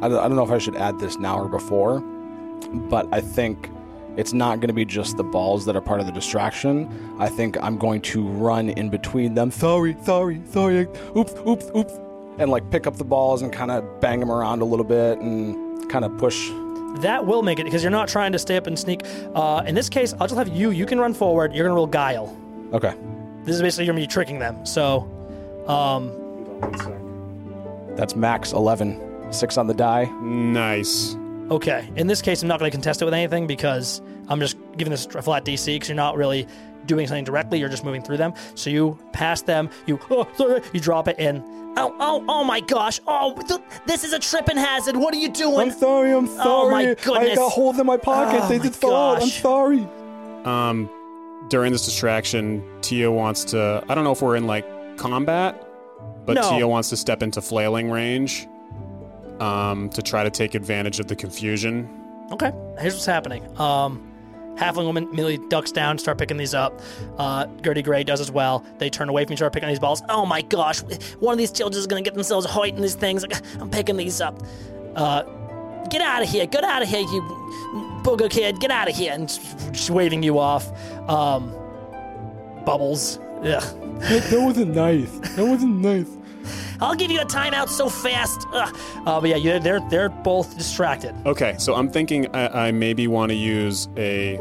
I 0.00 0.08
don't, 0.08 0.18
I 0.18 0.28
don't 0.28 0.36
know 0.36 0.44
if 0.44 0.52
I 0.52 0.58
should 0.58 0.76
add 0.76 1.00
this 1.00 1.16
now 1.18 1.40
or 1.40 1.48
before, 1.48 1.98
but 2.88 3.08
I 3.12 3.20
think 3.20 3.68
it's 4.16 4.32
not 4.32 4.60
going 4.60 4.68
to 4.68 4.74
be 4.74 4.84
just 4.84 5.16
the 5.16 5.24
balls 5.24 5.64
that 5.66 5.76
are 5.76 5.80
part 5.80 6.00
of 6.00 6.06
the 6.06 6.12
distraction. 6.12 6.88
I 7.18 7.28
think 7.28 7.56
I'm 7.62 7.76
going 7.76 8.00
to 8.02 8.26
run 8.26 8.70
in 8.70 8.88
between 8.90 9.34
them. 9.34 9.50
Sorry, 9.50 9.96
sorry, 10.02 10.40
sorry. 10.50 10.86
Oops, 11.16 11.34
oops, 11.46 11.70
oops. 11.76 11.92
And 12.38 12.50
like 12.50 12.68
pick 12.70 12.86
up 12.86 12.96
the 12.96 13.04
balls 13.04 13.42
and 13.42 13.52
kind 13.52 13.70
of 13.70 14.00
bang 14.00 14.20
them 14.20 14.30
around 14.30 14.60
a 14.62 14.64
little 14.64 14.84
bit 14.84 15.18
and 15.18 15.88
kind 15.90 16.04
of 16.04 16.16
push. 16.18 16.48
That 17.00 17.26
will 17.26 17.42
make 17.42 17.58
it 17.58 17.64
because 17.64 17.82
you're 17.82 17.90
not 17.90 18.08
trying 18.08 18.32
to 18.32 18.38
stay 18.38 18.56
up 18.56 18.66
and 18.66 18.78
sneak. 18.78 19.02
Uh, 19.34 19.64
in 19.66 19.74
this 19.74 19.88
case, 19.88 20.12
I'll 20.20 20.28
just 20.28 20.36
have 20.38 20.48
you. 20.48 20.70
You 20.70 20.86
can 20.86 21.00
run 21.00 21.12
forward. 21.12 21.52
You're 21.52 21.64
gonna 21.66 21.74
roll 21.74 21.86
guile. 21.88 22.36
Okay. 22.72 22.94
This 23.42 23.56
is 23.56 23.62
basically 23.62 23.84
you're 23.86 23.94
gonna 23.94 24.04
be 24.04 24.06
tricking 24.06 24.38
them. 24.38 24.64
So, 24.64 25.08
um, 25.66 26.12
That's 27.96 28.14
max 28.16 28.52
11. 28.52 29.32
Six 29.32 29.56
on 29.56 29.66
the 29.66 29.74
die. 29.74 30.04
Nice. 30.22 31.16
Okay. 31.50 31.88
In 31.96 32.06
this 32.06 32.22
case, 32.22 32.42
I'm 32.42 32.48
not 32.48 32.58
gonna 32.58 32.70
contest 32.70 33.02
it 33.02 33.04
with 33.04 33.14
anything 33.14 33.46
because 33.46 34.00
I'm 34.28 34.40
just 34.40 34.56
giving 34.76 34.90
this 34.90 35.06
a 35.06 35.22
flat 35.22 35.44
DC 35.44 35.66
because 35.66 35.88
you're 35.88 35.96
not 35.96 36.16
really 36.16 36.46
doing 36.86 37.06
something 37.06 37.24
directly. 37.24 37.58
You're 37.58 37.68
just 37.68 37.84
moving 37.84 38.02
through 38.02 38.18
them. 38.18 38.34
So 38.54 38.70
you 38.70 38.98
pass 39.12 39.42
them. 39.42 39.70
You 39.86 39.98
oh, 40.10 40.26
sorry, 40.36 40.62
you 40.72 40.80
drop 40.80 41.08
it 41.08 41.18
in. 41.18 41.42
Oh, 41.76 41.94
oh, 41.98 42.24
oh 42.28 42.44
my 42.44 42.60
gosh. 42.60 43.00
Oh, 43.06 43.34
th- 43.48 43.60
this 43.86 44.04
is 44.04 44.12
a 44.12 44.18
tripping 44.18 44.56
hazard. 44.56 44.96
What 44.96 45.12
are 45.12 45.18
you 45.18 45.28
doing? 45.28 45.70
I'm 45.70 45.78
sorry, 45.78 46.12
I'm 46.12 46.26
sorry. 46.26 46.42
Oh, 46.44 46.70
my 46.70 46.84
goodness! 46.84 47.32
I 47.32 47.34
got 47.34 47.52
holes 47.52 47.78
in 47.78 47.86
my 47.86 47.96
pocket. 47.96 48.40
Oh, 48.44 48.48
they 48.48 48.58
my 48.58 48.64
did 48.64 48.74
fall 48.74 49.16
out. 49.16 49.22
I'm 49.22 49.28
sorry. 49.28 49.86
Um, 50.44 50.88
during 51.48 51.72
this 51.72 51.84
distraction, 51.84 52.62
Tio 52.80 53.10
wants 53.10 53.44
to. 53.46 53.84
I 53.88 53.94
don't 53.94 54.04
know 54.04 54.12
if 54.12 54.22
we're 54.22 54.36
in 54.36 54.46
like 54.46 54.64
combat, 54.96 55.66
but 56.24 56.34
No. 56.34 56.50
Tio 56.50 56.68
wants 56.68 56.90
to 56.90 56.96
step 56.96 57.22
into 57.22 57.42
flailing 57.42 57.90
range. 57.90 58.46
Um, 59.40 59.90
to 59.90 60.00
try 60.02 60.22
to 60.22 60.30
take 60.30 60.54
advantage 60.54 61.00
of 61.00 61.08
the 61.08 61.16
confusion. 61.16 61.88
Okay, 62.32 62.52
here's 62.78 62.94
what's 62.94 63.06
happening. 63.06 63.44
Um, 63.58 64.10
Halfling 64.56 64.84
woman 64.86 65.04
immediately 65.04 65.38
ducks 65.48 65.72
down, 65.72 65.98
start 65.98 66.16
picking 66.18 66.36
these 66.36 66.54
up. 66.54 66.80
Uh, 67.18 67.46
Gertie 67.62 67.82
Gray 67.82 68.04
does 68.04 68.20
as 68.20 68.30
well. 68.30 68.64
They 68.78 68.88
turn 68.88 69.08
away 69.08 69.24
from 69.24 69.32
each 69.32 69.42
other, 69.42 69.50
picking 69.50 69.68
these 69.68 69.80
balls. 69.80 70.02
Oh 70.08 70.24
my 70.24 70.42
gosh. 70.42 70.80
One 71.18 71.32
of 71.32 71.38
these 71.38 71.50
children 71.50 71.78
is 71.80 71.88
going 71.88 72.02
to 72.02 72.08
get 72.08 72.14
themselves 72.14 72.46
hurt 72.46 72.68
in 72.68 72.80
these 72.80 72.94
things. 72.94 73.24
I'm 73.60 73.70
picking 73.70 73.96
these 73.96 74.20
up. 74.20 74.40
Uh, 74.94 75.24
Get 75.90 76.00
out 76.00 76.22
of 76.22 76.28
here. 76.30 76.46
Get 76.46 76.64
out 76.64 76.82
of 76.82 76.88
here, 76.88 77.00
you 77.00 77.20
booger 78.02 78.30
kid. 78.30 78.58
Get 78.58 78.70
out 78.70 78.88
of 78.88 78.96
here. 78.96 79.12
and 79.12 79.30
she's 79.72 79.90
waving 79.90 80.22
you 80.22 80.38
off. 80.38 80.70
Um, 81.10 81.50
bubbles. 82.64 83.18
Ugh. 83.42 83.62
That 84.00 84.40
wasn't 84.40 84.74
nice. 84.74 85.10
That 85.36 85.46
wasn't 85.46 85.80
nice. 85.80 86.08
I'll 86.84 86.94
give 86.94 87.10
you 87.10 87.20
a 87.20 87.24
timeout 87.24 87.68
so 87.68 87.88
fast. 87.88 88.46
Ugh. 88.52 88.76
Uh, 89.06 89.20
but 89.20 89.30
yeah, 89.30 89.36
you, 89.36 89.58
they're 89.58 89.80
they're 89.88 90.08
both 90.10 90.56
distracted. 90.56 91.14
Okay, 91.26 91.56
so 91.58 91.74
I'm 91.74 91.90
thinking 91.90 92.34
I, 92.34 92.68
I 92.68 92.72
maybe 92.72 93.06
want 93.06 93.30
to 93.30 93.36
use 93.36 93.88
a 93.96 94.36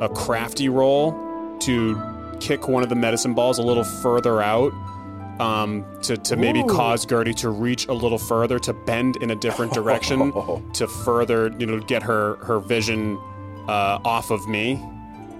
a 0.00 0.08
crafty 0.08 0.68
roll 0.68 1.12
to 1.60 2.36
kick 2.40 2.66
one 2.66 2.82
of 2.82 2.88
the 2.88 2.94
medicine 2.96 3.34
balls 3.34 3.58
a 3.58 3.62
little 3.62 3.84
further 3.84 4.42
out. 4.42 4.72
Um, 5.40 5.84
to, 6.02 6.16
to 6.16 6.36
maybe 6.36 6.62
cause 6.62 7.06
Gertie 7.06 7.34
to 7.34 7.48
reach 7.48 7.88
a 7.88 7.92
little 7.92 8.18
further, 8.18 8.58
to 8.60 8.72
bend 8.72 9.16
in 9.16 9.30
a 9.30 9.34
different 9.34 9.72
direction, 9.72 10.30
to 10.74 10.86
further, 10.86 11.52
you 11.58 11.66
know, 11.66 11.80
get 11.80 12.02
her 12.02 12.36
her 12.36 12.60
vision 12.60 13.16
uh, 13.68 13.98
off 14.04 14.30
of 14.30 14.46
me. 14.48 14.80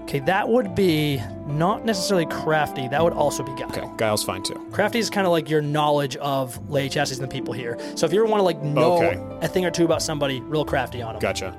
Okay, 0.03 0.19
that 0.19 0.47
would 0.47 0.75
be 0.75 1.21
not 1.47 1.85
necessarily 1.85 2.25
crafty. 2.25 2.87
That 2.87 3.03
would 3.03 3.13
also 3.13 3.41
be 3.43 3.51
guile. 3.55 3.69
Okay, 3.69 3.89
Guile's 3.97 4.23
fine 4.23 4.43
too. 4.43 4.55
Crafty 4.71 4.99
is 4.99 5.09
kind 5.09 5.25
of 5.25 5.31
like 5.31 5.49
your 5.49 5.61
knowledge 5.61 6.15
of 6.17 6.69
Lady 6.69 6.89
Chastity's 6.89 7.19
and 7.19 7.29
the 7.29 7.33
people 7.33 7.53
here. 7.53 7.77
So 7.95 8.05
if 8.05 8.13
you 8.13 8.19
ever 8.19 8.29
want 8.29 8.39
to 8.39 8.43
like 8.43 8.61
know 8.61 8.97
Okay. 9.03 9.19
a 9.41 9.47
thing 9.47 9.65
or 9.65 9.71
two 9.71 9.85
about 9.85 10.01
somebody, 10.01 10.39
real 10.41 10.65
crafty 10.65 11.01
on 11.01 11.13
them. 11.13 11.21
Gotcha. 11.21 11.57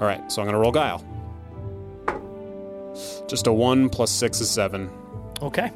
All 0.00 0.06
right, 0.06 0.30
so 0.32 0.40
I'm 0.40 0.46
gonna 0.48 0.58
roll 0.58 0.72
Guile. 0.72 1.04
Just 3.28 3.46
a 3.46 3.52
one 3.52 3.88
plus 3.88 4.10
six 4.10 4.40
is 4.40 4.50
seven. 4.50 4.90
Okay. 5.42 5.70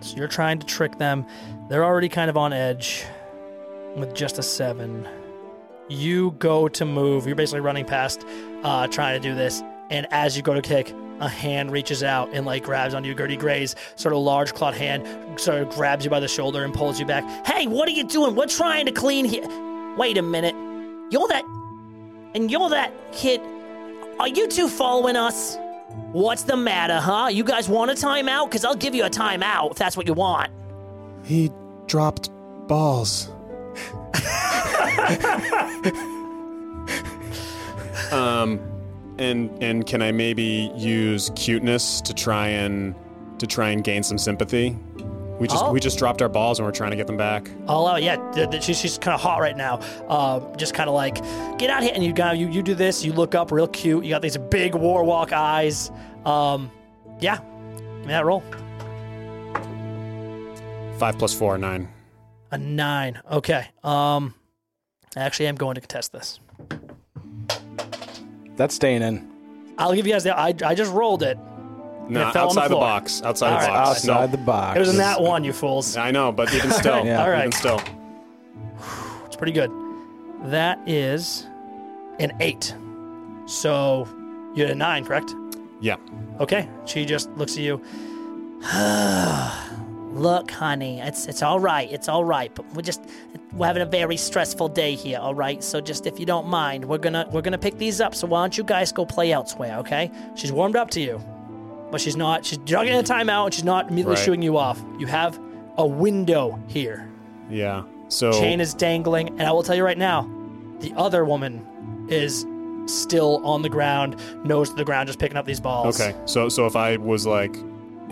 So 0.00 0.16
you're 0.16 0.28
trying 0.28 0.58
to 0.58 0.66
trick 0.66 0.98
them. 0.98 1.24
They're 1.68 1.84
already 1.84 2.08
kind 2.08 2.28
of 2.28 2.36
on 2.36 2.52
edge 2.52 3.04
with 3.96 4.14
just 4.14 4.38
a 4.38 4.42
seven. 4.42 5.08
You 5.88 6.32
go 6.38 6.68
to 6.68 6.84
move. 6.84 7.26
You're 7.26 7.36
basically 7.36 7.60
running 7.60 7.84
past, 7.84 8.24
uh, 8.64 8.86
trying 8.88 9.20
to 9.20 9.28
do 9.28 9.34
this. 9.34 9.62
And 9.90 10.06
as 10.10 10.36
you 10.36 10.42
go 10.42 10.54
to 10.54 10.62
kick, 10.62 10.92
a 11.22 11.28
hand 11.28 11.70
reaches 11.70 12.02
out 12.02 12.28
and 12.32 12.44
like 12.44 12.64
grabs 12.64 12.94
onto 12.94 13.08
you. 13.08 13.14
Gertie 13.14 13.36
Gray's 13.36 13.76
sort 13.94 14.12
of 14.12 14.20
large 14.20 14.52
clawed 14.52 14.74
hand 14.74 15.40
sort 15.40 15.62
of 15.62 15.70
grabs 15.70 16.04
you 16.04 16.10
by 16.10 16.18
the 16.20 16.28
shoulder 16.28 16.64
and 16.64 16.74
pulls 16.74 16.98
you 16.98 17.06
back. 17.06 17.24
Hey, 17.46 17.66
what 17.68 17.88
are 17.88 17.92
you 17.92 18.04
doing? 18.04 18.34
We're 18.34 18.46
trying 18.46 18.86
to 18.86 18.92
clean 18.92 19.24
here. 19.24 19.46
Wait 19.96 20.18
a 20.18 20.22
minute. 20.22 20.54
You're 21.12 21.28
that. 21.28 21.44
And 22.34 22.50
you're 22.50 22.68
that 22.70 22.92
kid. 23.12 23.40
Are 24.18 24.28
you 24.28 24.48
two 24.48 24.68
following 24.68 25.14
us? 25.16 25.56
What's 26.10 26.42
the 26.42 26.56
matter, 26.56 26.98
huh? 26.98 27.28
You 27.30 27.44
guys 27.44 27.68
want 27.68 27.90
a 27.90 27.94
timeout? 27.94 28.46
Because 28.46 28.64
I'll 28.64 28.74
give 28.74 28.94
you 28.94 29.04
a 29.04 29.10
timeout 29.10 29.70
if 29.72 29.76
that's 29.78 29.96
what 29.96 30.06
you 30.06 30.14
want. 30.14 30.50
He 31.24 31.52
dropped 31.86 32.30
balls. 32.66 33.28
um, 38.10 38.58
and 39.22 39.62
and 39.62 39.86
can 39.86 40.02
I 40.02 40.12
maybe 40.12 40.70
use 40.76 41.30
cuteness 41.36 42.00
to 42.02 42.12
try 42.14 42.48
and 42.48 42.94
to 43.38 43.46
try 43.46 43.70
and 43.70 43.82
gain 43.82 44.02
some 44.02 44.18
sympathy? 44.18 44.76
We 45.38 45.48
just 45.48 45.64
Oh. 45.64 45.72
we 45.72 45.80
just 45.80 45.98
dropped 45.98 46.22
our 46.22 46.28
balls 46.28 46.58
and 46.58 46.66
we're 46.66 46.72
trying 46.72 46.90
to 46.90 46.96
get 46.96 47.06
them 47.06 47.16
back. 47.16 47.50
All 47.66 47.88
out, 47.88 48.02
yeah. 48.02 48.16
th- 48.32 48.50
th- 48.50 48.62
She's, 48.62 48.78
she's 48.78 48.98
kind 48.98 49.14
of 49.14 49.20
hot 49.20 49.40
right 49.40 49.56
now. 49.56 49.80
Um, 50.08 50.54
just 50.56 50.72
kind 50.74 50.88
of 50.88 50.94
like, 50.94 51.16
get 51.58 51.68
out 51.70 51.82
here, 51.82 51.90
and 51.94 52.04
you 52.04 52.12
got 52.12 52.36
you 52.38 52.48
you 52.48 52.62
do 52.62 52.74
this. 52.74 53.04
You 53.04 53.12
look 53.12 53.34
up, 53.34 53.50
real 53.50 53.66
cute. 53.66 54.04
You 54.04 54.10
got 54.10 54.22
these 54.22 54.36
big 54.36 54.74
war 54.74 55.02
walk 55.04 55.32
eyes. 55.32 55.90
Um, 56.24 56.70
yeah, 57.18 57.38
give 57.76 58.00
me 58.02 58.06
that 58.08 58.24
roll. 58.24 58.42
Five 60.98 61.18
plus 61.18 61.34
four, 61.34 61.58
nine. 61.58 61.88
A 62.52 62.58
nine. 62.58 63.20
Okay. 63.30 63.66
Um, 63.82 64.34
actually, 65.16 65.46
I'm 65.48 65.56
going 65.56 65.74
to 65.74 65.80
contest 65.80 66.12
this. 66.12 66.38
That's 68.56 68.74
staying 68.74 69.02
in. 69.02 69.28
I'll 69.78 69.94
give 69.94 70.06
you 70.06 70.12
guys 70.12 70.24
the. 70.24 70.38
I, 70.38 70.54
I 70.64 70.74
just 70.74 70.92
rolled 70.92 71.22
it. 71.22 71.38
No, 72.08 72.28
it 72.28 72.32
fell 72.32 72.48
on 72.48 72.54
the 72.54 72.60
outside 72.60 72.64
the, 72.64 72.68
floor. 72.70 72.80
box. 72.80 73.22
Outside 73.22 73.46
All 73.52 73.60
the 73.60 73.66
right, 73.66 73.72
box. 73.84 73.90
Outside 73.90 74.30
No. 74.30 74.36
the 74.36 74.42
box. 74.44 74.76
It 74.76 74.80
was 74.80 74.88
in 74.90 74.96
that 74.98 75.20
one, 75.22 75.44
you 75.44 75.52
fools. 75.52 75.96
I 75.96 76.10
know, 76.10 76.32
but 76.32 76.52
even 76.52 76.70
still, 76.72 77.04
Yeah. 77.06 77.22
All 77.22 77.30
right. 77.30 77.40
even 77.46 77.52
still. 77.52 77.80
It's 79.26 79.36
pretty 79.36 79.52
good. 79.52 79.70
That 80.44 80.78
is 80.86 81.46
an 82.18 82.32
eight. 82.40 82.74
So 83.46 84.06
you 84.54 84.62
had 84.64 84.72
a 84.72 84.74
nine, 84.74 85.04
correct? 85.04 85.34
Yeah. 85.80 85.96
Okay. 86.40 86.68
She 86.84 87.04
just 87.06 87.30
looks 87.36 87.52
at 87.56 87.62
you. 87.62 87.80
Look, 90.12 90.50
honey, 90.50 91.00
it's 91.00 91.26
it's 91.26 91.42
all 91.42 91.58
right. 91.58 91.90
It's 91.90 92.08
all 92.08 92.24
right. 92.24 92.54
But 92.54 92.66
we're 92.74 92.82
just 92.82 93.02
we're 93.54 93.66
having 93.66 93.82
a 93.82 93.86
very 93.86 94.16
stressful 94.16 94.68
day 94.68 94.94
here. 94.94 95.18
All 95.18 95.34
right. 95.34 95.62
So 95.62 95.80
just 95.80 96.06
if 96.06 96.20
you 96.20 96.26
don't 96.26 96.46
mind, 96.48 96.84
we're 96.84 96.98
gonna 96.98 97.28
we're 97.32 97.40
gonna 97.42 97.58
pick 97.58 97.78
these 97.78 98.00
up. 98.00 98.14
So 98.14 98.26
why 98.26 98.42
don't 98.42 98.56
you 98.56 98.64
guys 98.64 98.92
go 98.92 99.04
play 99.06 99.32
elsewhere? 99.32 99.78
Okay. 99.78 100.10
She's 100.34 100.52
warmed 100.52 100.76
up 100.76 100.90
to 100.90 101.00
you, 101.00 101.18
but 101.90 102.00
she's 102.00 102.16
not. 102.16 102.44
She's 102.44 102.58
not 102.58 102.84
getting 102.84 102.94
a 103.00 103.02
timeout, 103.02 103.46
and 103.46 103.54
she's 103.54 103.64
not 103.64 103.88
immediately 103.88 104.16
Right. 104.16 104.24
shooing 104.24 104.42
you 104.42 104.58
off. 104.58 104.82
You 104.98 105.06
have 105.06 105.38
a 105.78 105.86
window 105.86 106.58
here. 106.68 107.08
Yeah. 107.50 107.84
So 108.08 108.32
Chain 108.32 108.60
is 108.60 108.74
dangling, 108.74 109.28
and 109.30 109.42
I 109.42 109.52
will 109.52 109.62
tell 109.62 109.74
you 109.76 109.84
right 109.84 109.96
now, 109.98 110.28
the 110.80 110.92
other 110.96 111.24
woman 111.24 112.06
is 112.10 112.44
still 112.86 113.40
on 113.46 113.62
the 113.62 113.68
ground, 113.70 114.16
nose 114.44 114.68
to 114.68 114.76
the 114.76 114.84
ground, 114.84 115.06
just 115.06 115.18
picking 115.18 115.38
up 115.38 115.46
these 115.46 115.60
balls. 115.60 115.98
Okay, 115.98 116.14
so 116.26 116.50
so 116.50 116.66
if 116.66 116.76
I 116.76 116.98
was 116.98 117.26
like, 117.26 117.56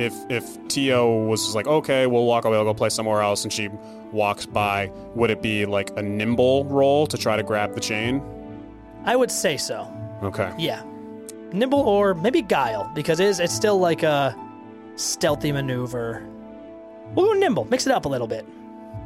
if 0.00 0.14
if 0.30 0.68
Tio 0.68 1.24
was 1.24 1.44
just 1.44 1.54
like, 1.54 1.66
okay, 1.66 2.06
we'll 2.06 2.24
walk 2.26 2.44
away, 2.44 2.56
I'll 2.56 2.64
go 2.64 2.74
play 2.74 2.88
somewhere 2.88 3.20
else, 3.22 3.44
and 3.44 3.52
she 3.52 3.68
walks 4.12 4.46
by, 4.46 4.90
would 5.14 5.30
it 5.30 5.40
be 5.42 5.66
like 5.66 5.90
a 5.96 6.02
nimble 6.02 6.64
roll 6.64 7.06
to 7.06 7.16
try 7.16 7.36
to 7.36 7.42
grab 7.42 7.74
the 7.74 7.80
chain? 7.80 8.22
I 9.04 9.14
would 9.16 9.30
say 9.30 9.56
so. 9.56 9.86
Okay, 10.22 10.52
Yeah, 10.58 10.82
nimble 11.52 11.80
or 11.80 12.14
maybe 12.14 12.42
guile 12.42 12.90
because 12.94 13.20
it 13.20 13.26
is, 13.26 13.40
it's 13.40 13.54
still 13.54 13.78
like 13.78 14.02
a 14.02 14.36
stealthy 14.96 15.52
maneuver. 15.52 16.22
We'll 17.14 17.26
go 17.26 17.32
nimble, 17.32 17.64
mix 17.66 17.86
it 17.86 17.92
up 17.92 18.04
a 18.04 18.08
little 18.08 18.26
bit. 18.26 18.44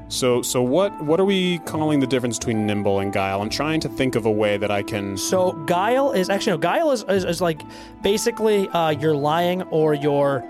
so 0.09 0.43
so 0.43 0.61
what 0.63 0.91
what 1.05 1.21
are 1.21 1.25
we 1.25 1.59
calling 1.61 2.01
the 2.01 2.07
difference 2.07 2.39
between 2.39 2.67
nimble 2.67 2.99
and 3.01 3.13
guile? 3.13 3.41
I'm 3.41 3.49
trying 3.51 3.81
to 3.81 3.89
think 3.89 4.17
of 4.17 4.27
a 4.27 4.31
way 4.31 4.57
that 4.57 4.71
I 4.71 4.83
can. 4.83 5.17
So 5.17 5.53
guile 5.67 6.13
is 6.13 6.29
actually 6.31 6.53
no 6.53 6.59
guile 6.59 6.91
is, 6.91 7.05
is, 7.09 7.25
is 7.25 7.41
like 7.41 7.63
basically 8.03 8.69
uh, 8.71 8.91
you're 8.91 9.15
lying 9.17 9.63
or 9.71 9.95
you're 9.95 10.43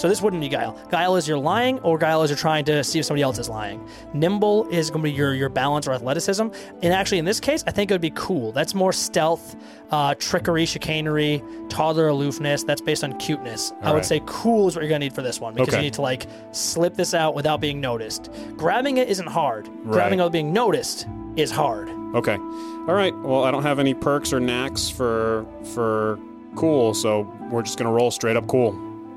So 0.00 0.08
this 0.08 0.22
wouldn't 0.22 0.40
be 0.40 0.48
guile. 0.48 0.78
Guile 0.90 1.16
is 1.16 1.28
you're 1.28 1.36
lying, 1.36 1.78
or 1.80 1.98
guile 1.98 2.22
is 2.22 2.30
you're 2.30 2.36
trying 2.38 2.64
to 2.64 2.82
see 2.82 2.98
if 3.00 3.04
somebody 3.04 3.20
else 3.20 3.38
is 3.38 3.50
lying. 3.50 3.86
Nimble 4.14 4.66
is 4.70 4.88
going 4.88 5.02
to 5.02 5.10
be 5.10 5.12
your 5.14 5.34
your 5.34 5.50
balance 5.50 5.86
or 5.86 5.92
athleticism. 5.92 6.46
And 6.82 6.94
actually, 6.94 7.18
in 7.18 7.26
this 7.26 7.38
case, 7.38 7.62
I 7.66 7.70
think 7.70 7.90
it 7.90 7.94
would 7.94 8.00
be 8.00 8.12
cool. 8.14 8.50
That's 8.50 8.74
more 8.74 8.94
stealth, 8.94 9.56
uh, 9.90 10.14
trickery, 10.14 10.64
chicanery, 10.64 11.44
toddler 11.68 12.08
aloofness. 12.08 12.64
That's 12.64 12.80
based 12.80 13.04
on 13.04 13.18
cuteness. 13.18 13.74
I 13.82 13.90
would 13.90 13.96
right. 13.96 14.04
say 14.06 14.22
cool 14.24 14.68
is 14.68 14.74
what 14.74 14.80
you're 14.80 14.88
going 14.88 15.02
to 15.02 15.06
need 15.06 15.14
for 15.14 15.20
this 15.20 15.38
one 15.38 15.52
because 15.52 15.68
Okay. 15.68 15.76
you 15.76 15.82
need 15.82 15.92
to 15.94 16.02
like 16.02 16.26
slip 16.52 16.94
this 16.94 17.12
out 17.12 17.34
without 17.34 17.60
being 17.60 17.78
noticed. 17.78 18.30
Grabbing 18.56 18.96
it 18.96 19.10
isn't 19.10 19.28
hard. 19.28 19.66
Grabbing 19.84 19.90
Right. 19.90 20.10
without 20.12 20.32
being 20.32 20.50
noticed 20.54 21.06
is 21.36 21.50
hard. 21.50 21.90
Okay. 22.14 22.36
All 22.38 22.94
right. 22.94 23.14
Well, 23.18 23.44
I 23.44 23.50
don't 23.50 23.64
have 23.64 23.78
any 23.78 23.92
perks 23.92 24.32
or 24.32 24.40
knacks 24.40 24.88
for 24.88 25.44
for 25.74 26.18
cool, 26.56 26.94
so 26.94 27.30
we're 27.50 27.60
just 27.60 27.76
gonna 27.76 27.92
roll 27.92 28.10
straight 28.10 28.36
up 28.36 28.46
cool. 28.46 28.74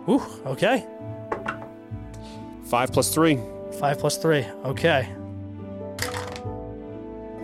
Ooh, 0.10 0.22
okay. 0.45 0.86
Five 2.66 2.91
plus 2.91 3.14
three. 3.14 3.39
Five 3.80 3.99
plus 3.99 4.18
three. 4.18 4.45
Okay. 4.66 5.08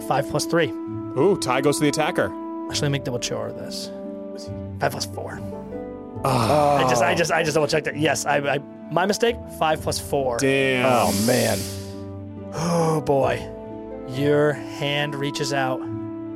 Five 0.08 0.30
plus 0.30 0.46
three. 0.46 0.70
Ooh, 0.70 1.38
tie 1.42 1.62
goes 1.62 1.78
to 1.78 1.84
the 1.84 1.90
attacker. 1.90 2.32
Actually, 2.70 2.86
let 2.86 2.92
me 2.92 3.00
double 3.00 3.20
check 3.20 3.38
of 3.38 3.56
this. 3.56 3.92
Five 4.80 4.92
plus 4.92 5.06
four. 5.06 5.40
Ah. 6.24 6.86
I 6.86 6.90
just, 6.90 7.02
I 7.02 7.16
just, 7.16 7.32
I 7.32 7.44
just 7.44 7.56
double 7.56 7.68
checked 7.68 7.88
it. 7.88 7.96
Yes, 7.96 8.26
I, 8.26 8.38
I, 8.38 8.60
my 8.92 9.06
mistake. 9.06 9.36
Five 9.58 9.82
plus 9.82 10.00
four. 10.00 10.38
Damn. 10.38 10.86
Oh 10.86 11.26
man. 11.26 11.58
Oh 12.54 13.02
boy, 13.02 13.48
your 14.10 14.54
hand 14.54 15.16
reaches 15.16 15.54
out. 15.54 15.80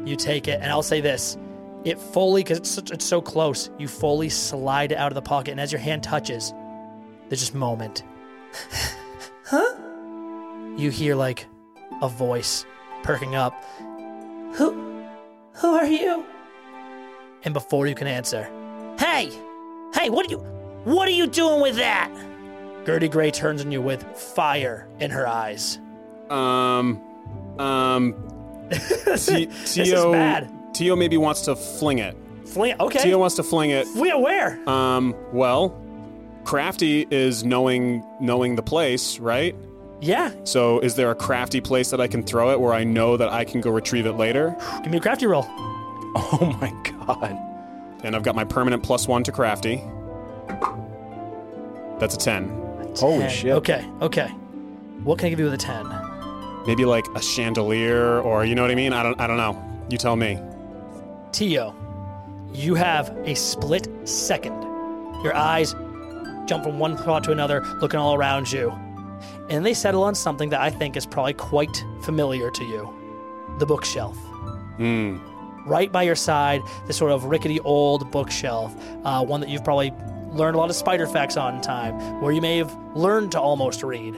You 0.06 0.16
take 0.16 0.48
it, 0.48 0.60
and 0.62 0.72
I'll 0.72 0.84
say 0.84 1.02
this: 1.02 1.38
it 1.86 2.00
fully, 2.00 2.44
because 2.44 2.60
it's, 2.60 2.70
such- 2.70 2.92
it's 2.92 3.06
so 3.06 3.22
close. 3.22 3.70
You 3.78 3.88
fully 3.88 4.30
slide 4.30 4.92
it 4.92 4.98
out 4.98 5.12
of 5.12 5.16
the 5.16 5.22
pocket, 5.22 5.52
and 5.52 5.60
as 5.60 5.72
your 5.72 5.82
hand 5.82 6.04
touches, 6.04 6.54
there's 7.30 7.42
just 7.42 7.54
moment. 7.56 8.04
huh? 9.46 9.76
You 10.78 10.90
hear 10.90 11.16
like 11.16 11.48
a 12.02 12.10
voice 12.10 12.66
perking 13.04 13.36
up. 13.36 13.64
Who? 14.56 15.06
Who 15.56 15.76
are 15.76 15.86
you? 15.86 16.26
And 17.44 17.54
before 17.54 17.88
you 17.88 17.96
can 17.96 18.08
answer, 18.08 18.44
Hey! 18.98 19.30
Hey, 19.94 20.10
what 20.10 20.26
are 20.28 20.30
you 20.30 20.40
what 20.86 21.08
are 21.08 21.12
you 21.12 21.28
doing 21.28 21.62
with 21.62 21.76
that? 21.78 22.12
Gertie 22.86 23.08
Gray 23.08 23.32
turns 23.32 23.64
on 23.64 23.72
you 23.72 23.82
with 23.82 24.04
fire 24.18 24.88
in 25.00 25.12
her 25.12 25.26
eyes. 25.28 25.80
Um, 26.30 27.02
um, 27.58 28.14
T- 28.70 28.78
This 29.06 29.26
Tio, 29.74 30.10
is 30.10 30.14
bad. 30.14 30.53
Tio 30.74 30.96
maybe 30.96 31.18
wants 31.18 31.42
to 31.42 31.56
fling 31.56 32.00
it. 32.00 32.16
Fling. 32.46 32.76
Okay. 32.80 33.00
Tio 33.00 33.18
wants 33.20 33.36
to 33.36 33.44
fling 33.44 33.70
it. 33.72 33.88
we 33.96 34.12
are 34.12 34.20
where? 34.22 34.68
Um, 34.70 35.16
well, 35.32 35.80
Crafty 36.44 37.08
is 37.10 37.44
knowing 37.44 38.04
knowing 38.20 38.56
the 38.56 38.64
place, 38.64 39.18
right? 39.20 39.56
yeah. 40.02 40.32
So, 40.44 40.80
is 40.82 40.96
there 40.96 41.10
a 41.12 41.16
crafty 41.16 41.62
place 41.62 41.90
that 41.92 42.02
I 42.02 42.08
can 42.08 42.22
throw 42.24 42.52
it 42.52 42.60
where 42.60 42.74
I 42.74 42.84
know 42.84 43.16
that 43.16 43.30
I 43.30 43.46
can 43.46 43.62
go 43.62 43.70
retrieve 43.72 44.06
it 44.06 44.14
later? 44.14 44.54
Give 44.84 44.92
me 44.92 44.98
a 44.98 45.02
crafty 45.02 45.26
roll. 45.26 45.46
Oh 46.16 46.56
my 46.62 46.70
god. 47.08 47.36
And 48.04 48.16
I've 48.16 48.22
got 48.22 48.36
my 48.36 48.44
permanent 48.44 48.84
plus 48.84 49.08
one 49.08 49.24
to 49.24 49.32
crafty. 49.32 49.82
That's 52.00 52.14
a 52.16 52.18
ten. 52.18 52.50
Holy 52.98 53.20
10. 53.22 53.30
shit. 53.30 53.52
Okay, 53.54 53.90
okay. 54.02 54.28
What 55.04 55.18
can 55.18 55.28
I 55.28 55.30
give 55.32 55.40
you 55.40 55.46
with 55.46 55.56
a 55.56 55.58
10? 55.58 55.88
Maybe 56.68 56.86
like 56.86 57.06
a 57.16 57.22
chandelier, 57.22 58.20
or 58.20 58.46
you 58.46 58.54
know 58.56 58.62
what 58.62 58.70
I 58.72 58.76
mean? 58.76 58.94
I 58.94 59.02
don't. 59.04 59.20
I 59.20 59.26
don't 59.28 59.38
know. 59.38 59.62
You 59.90 59.98
tell 59.98 60.16
me. 60.16 60.38
Tio, 61.34 61.76
you 62.54 62.76
have 62.76 63.10
a 63.26 63.34
split 63.34 63.88
second. 64.08 64.62
Your 65.24 65.36
eyes 65.36 65.74
jump 66.46 66.64
from 66.64 66.78
one 66.78 66.96
spot 66.96 67.24
to 67.24 67.32
another, 67.32 67.62
looking 67.82 68.00
all 68.00 68.14
around 68.14 68.52
you. 68.52 68.72
And 69.50 69.66
they 69.66 69.74
settle 69.74 70.04
on 70.04 70.14
something 70.14 70.50
that 70.50 70.62
I 70.62 70.70
think 70.70 70.96
is 70.96 71.08
probably 71.08 71.34
quite 71.34 71.84
familiar 72.04 72.52
to 72.52 72.64
you 72.64 72.94
the 73.58 73.66
bookshelf. 73.66 74.16
Hmm. 74.78 75.18
Right 75.66 75.92
by 75.92 76.04
your 76.04 76.16
side, 76.16 76.62
this 76.86 76.98
sort 76.98 77.12
of 77.12 77.26
rickety 77.26 77.60
old 77.62 78.12
bookshelf, 78.12 78.76
uh, 79.04 79.24
one 79.24 79.42
that 79.42 79.50
you've 79.50 79.64
probably 79.64 79.92
learned 80.32 80.56
a 80.56 80.60
lot 80.60 80.70
of 80.70 80.76
spider 80.76 81.08
facts 81.08 81.38
on 81.38 81.56
in 81.56 81.62
time, 81.62 82.22
where 82.22 82.32
you 82.32 82.42
may 82.42 82.58
have 82.58 82.76
learned 82.96 83.32
to 83.32 83.40
almost 83.40 83.82
read. 83.84 84.16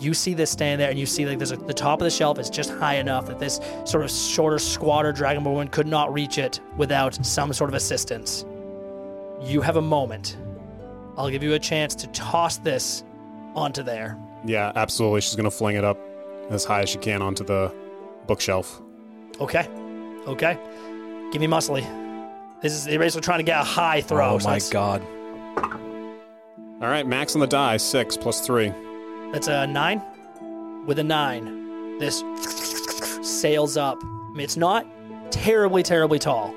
You 0.00 0.12
see 0.12 0.34
this 0.34 0.50
stand 0.50 0.80
there, 0.80 0.90
and 0.90 0.98
you 0.98 1.06
see 1.06 1.24
like 1.24 1.38
there's 1.38 1.52
a, 1.52 1.56
the 1.56 1.72
top 1.74 2.00
of 2.00 2.04
the 2.04 2.10
shelf 2.10 2.38
is 2.38 2.50
just 2.50 2.70
high 2.70 2.96
enough 2.96 3.26
that 3.26 3.38
this 3.38 3.60
sort 3.84 4.04
of 4.04 4.10
shorter, 4.10 4.58
squatter 4.58 5.12
dragonborn 5.12 5.44
woman 5.52 5.68
could 5.68 5.86
not 5.86 6.12
reach 6.12 6.36
it 6.38 6.60
without 6.76 7.24
some 7.24 7.52
sort 7.52 7.70
of 7.70 7.74
assistance. 7.74 8.44
You 9.42 9.60
have 9.60 9.76
a 9.76 9.82
moment. 9.82 10.36
I'll 11.16 11.30
give 11.30 11.42
you 11.44 11.54
a 11.54 11.58
chance 11.60 11.94
to 11.96 12.06
toss 12.08 12.56
this 12.58 13.04
onto 13.54 13.82
there. 13.84 14.18
Yeah, 14.44 14.72
absolutely. 14.74 15.20
She's 15.20 15.36
gonna 15.36 15.50
fling 15.50 15.76
it 15.76 15.84
up 15.84 15.98
as 16.50 16.64
high 16.64 16.82
as 16.82 16.88
she 16.88 16.98
can 16.98 17.22
onto 17.22 17.44
the 17.44 17.72
bookshelf. 18.26 18.82
Okay, 19.40 19.68
okay. 20.26 20.58
Give 21.32 21.40
me 21.40 21.46
muscly. 21.46 21.82
This 22.62 22.72
is 22.72 22.84
they're 22.84 22.98
basically 22.98 23.22
trying 23.22 23.38
to 23.38 23.44
get 23.44 23.60
a 23.60 23.64
high 23.64 24.00
throw. 24.00 24.30
Oh 24.34 24.38
so 24.38 24.48
my 24.48 24.58
that's- 24.58 24.70
god. 24.70 25.02
All 26.82 26.90
right, 26.90 27.06
max 27.06 27.34
on 27.36 27.40
the 27.40 27.46
die, 27.46 27.76
six 27.76 28.16
plus 28.16 28.44
three. 28.44 28.72
That's 29.34 29.48
a 29.48 29.66
nine. 29.66 30.00
With 30.86 31.00
a 31.00 31.02
nine, 31.04 31.98
this 31.98 32.22
sails 33.22 33.76
up. 33.76 34.00
It's 34.36 34.56
not 34.56 34.86
terribly, 35.32 35.82
terribly 35.82 36.20
tall. 36.20 36.54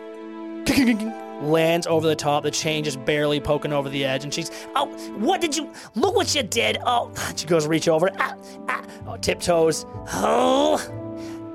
Lands 1.42 1.88
over 1.88 2.06
the 2.08 2.16
top. 2.16 2.44
The 2.44 2.52
chain 2.52 2.84
just 2.84 3.04
barely 3.04 3.40
poking 3.40 3.74
over 3.74 3.90
the 3.90 4.06
edge, 4.06 4.24
and 4.24 4.32
she's 4.32 4.52
Oh, 4.76 4.86
what 5.18 5.42
did 5.42 5.58
you 5.58 5.72
look 5.96 6.16
what 6.16 6.36
you 6.36 6.44
did? 6.44 6.78
Oh, 6.86 7.12
she 7.36 7.48
goes 7.48 7.66
reach 7.66 7.88
over. 7.88 8.12
Ah, 8.20 8.36
ah, 8.70 8.84
oh, 9.08 9.18
tiptoes. 9.18 9.86
oh 10.14 10.78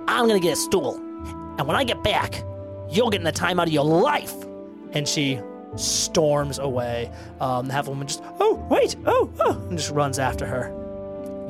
I'm 0.09 0.27
gonna 0.27 0.41
get 0.41 0.55
a 0.55 0.57
stool. 0.57 0.97
And 0.97 1.67
when 1.69 1.77
I 1.77 1.85
get 1.85 2.03
back, 2.03 2.43
you're 2.91 3.11
getting 3.11 3.25
the 3.25 3.31
time 3.31 3.61
out 3.61 3.69
of 3.69 3.73
your 3.73 3.85
life. 3.85 4.35
and 4.93 5.07
she 5.07 5.41
storms 5.77 6.59
away. 6.59 7.11
Um, 7.41 7.67
the 7.69 7.75
half 7.75 7.87
woman 7.87 8.09
just, 8.09 8.23
oh, 8.41 8.55
wait, 8.69 8.97
oh, 9.07 9.33
oh, 9.41 9.53
and 9.69 9.79
just 9.79 9.91
runs 9.91 10.19
after 10.19 10.47
her. 10.47 10.82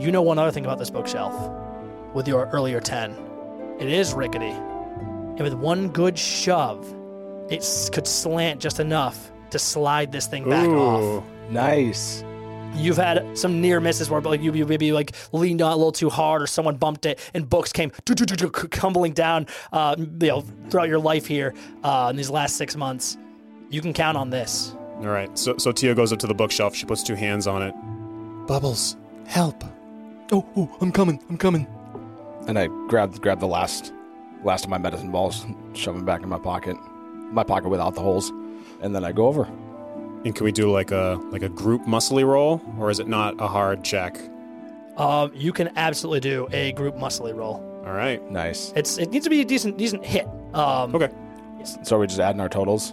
You 0.02 0.10
know 0.10 0.22
one 0.22 0.36
other 0.36 0.50
thing 0.50 0.64
about 0.64 0.80
this 0.80 0.90
bookshelf 0.90 1.32
with 2.12 2.26
your 2.26 2.46
earlier 2.48 2.80
10. 2.80 3.16
It 3.78 3.86
is 3.86 4.12
rickety. 4.14 4.50
And 4.50 5.40
with 5.42 5.54
one 5.54 5.90
good 5.90 6.18
shove, 6.18 6.92
it 7.48 7.64
could 7.92 8.08
slant 8.08 8.60
just 8.60 8.80
enough 8.80 9.30
to 9.50 9.60
slide 9.60 10.10
this 10.10 10.26
thing 10.26 10.50
back 10.50 10.68
off. 10.68 11.22
Nice. 11.50 12.24
You've 12.74 12.96
had 12.96 13.38
some 13.38 13.60
near 13.60 13.78
misses 13.78 14.10
where 14.10 14.20
like 14.20 14.42
you, 14.42 14.52
you 14.52 14.66
maybe 14.66 14.90
like 14.90 15.12
leaned 15.30 15.62
on 15.62 15.70
a 15.70 15.76
little 15.76 15.92
too 15.92 16.10
hard, 16.10 16.42
or 16.42 16.48
someone 16.48 16.78
bumped 16.78 17.06
it, 17.06 17.20
and 17.32 17.48
books 17.48 17.70
came 17.70 17.92
tumbling 18.72 19.12
down. 19.12 19.46
Uh, 19.70 19.94
you 19.96 20.06
know, 20.26 20.40
throughout 20.68 20.88
your 20.88 20.98
life 20.98 21.26
here 21.26 21.54
uh, 21.84 22.08
in 22.10 22.16
these 22.16 22.30
last 22.30 22.56
six 22.56 22.74
months, 22.74 23.16
you 23.70 23.80
can 23.80 23.92
count 23.92 24.18
on 24.18 24.30
this. 24.30 24.74
All 24.96 25.06
right. 25.06 25.38
So 25.38 25.58
so 25.58 25.70
Tio 25.70 25.94
goes 25.94 26.12
up 26.12 26.18
to 26.18 26.26
the 26.26 26.34
bookshelf. 26.34 26.74
She 26.74 26.86
puts 26.86 27.04
two 27.04 27.14
hands 27.14 27.46
on 27.46 27.62
it. 27.62 27.72
Bubbles, 28.48 28.96
help. 29.26 29.62
Oh, 30.32 30.44
oh, 30.56 30.76
I'm 30.80 30.90
coming. 30.92 31.22
I'm 31.28 31.36
coming. 31.36 31.66
And 32.48 32.58
I 32.58 32.66
grab 32.88 33.20
grab 33.20 33.38
the 33.40 33.46
last 33.46 33.92
last 34.42 34.64
of 34.64 34.70
my 34.70 34.78
medicine 34.78 35.10
balls, 35.12 35.44
shove 35.74 35.94
them 35.94 36.04
back 36.04 36.22
in 36.22 36.28
my 36.28 36.38
pocket. 36.38 36.76
My 37.32 37.44
pocket 37.44 37.68
without 37.68 37.94
the 37.94 38.00
holes. 38.00 38.30
And 38.80 38.94
then 38.94 39.04
I 39.04 39.12
go 39.12 39.26
over. 39.26 39.44
And 40.24 40.34
can 40.34 40.44
we 40.44 40.52
do 40.52 40.70
like 40.70 40.90
a 40.90 41.20
like 41.30 41.42
a 41.42 41.48
group 41.48 41.82
muscly 41.82 42.24
roll, 42.26 42.60
or 42.78 42.90
is 42.90 42.98
it 43.00 43.08
not 43.08 43.40
a 43.40 43.46
hard 43.48 43.84
check? 43.84 44.18
Um, 44.96 45.32
you 45.34 45.52
can 45.52 45.70
absolutely 45.76 46.20
do 46.20 46.48
a 46.52 46.72
group 46.72 46.96
muscly 46.96 47.34
roll. 47.34 47.56
All 47.86 47.92
right. 47.92 48.22
Nice. 48.30 48.72
It's 48.76 48.98
it 48.98 49.10
needs 49.10 49.24
to 49.24 49.30
be 49.30 49.40
a 49.40 49.44
decent 49.44 49.76
decent 49.78 50.04
hit. 50.04 50.26
Um, 50.54 50.94
Okay. 50.94 51.10
So 51.84 51.96
are 51.96 51.98
we 52.00 52.06
just 52.08 52.18
adding 52.20 52.40
our 52.40 52.48
totals? 52.48 52.92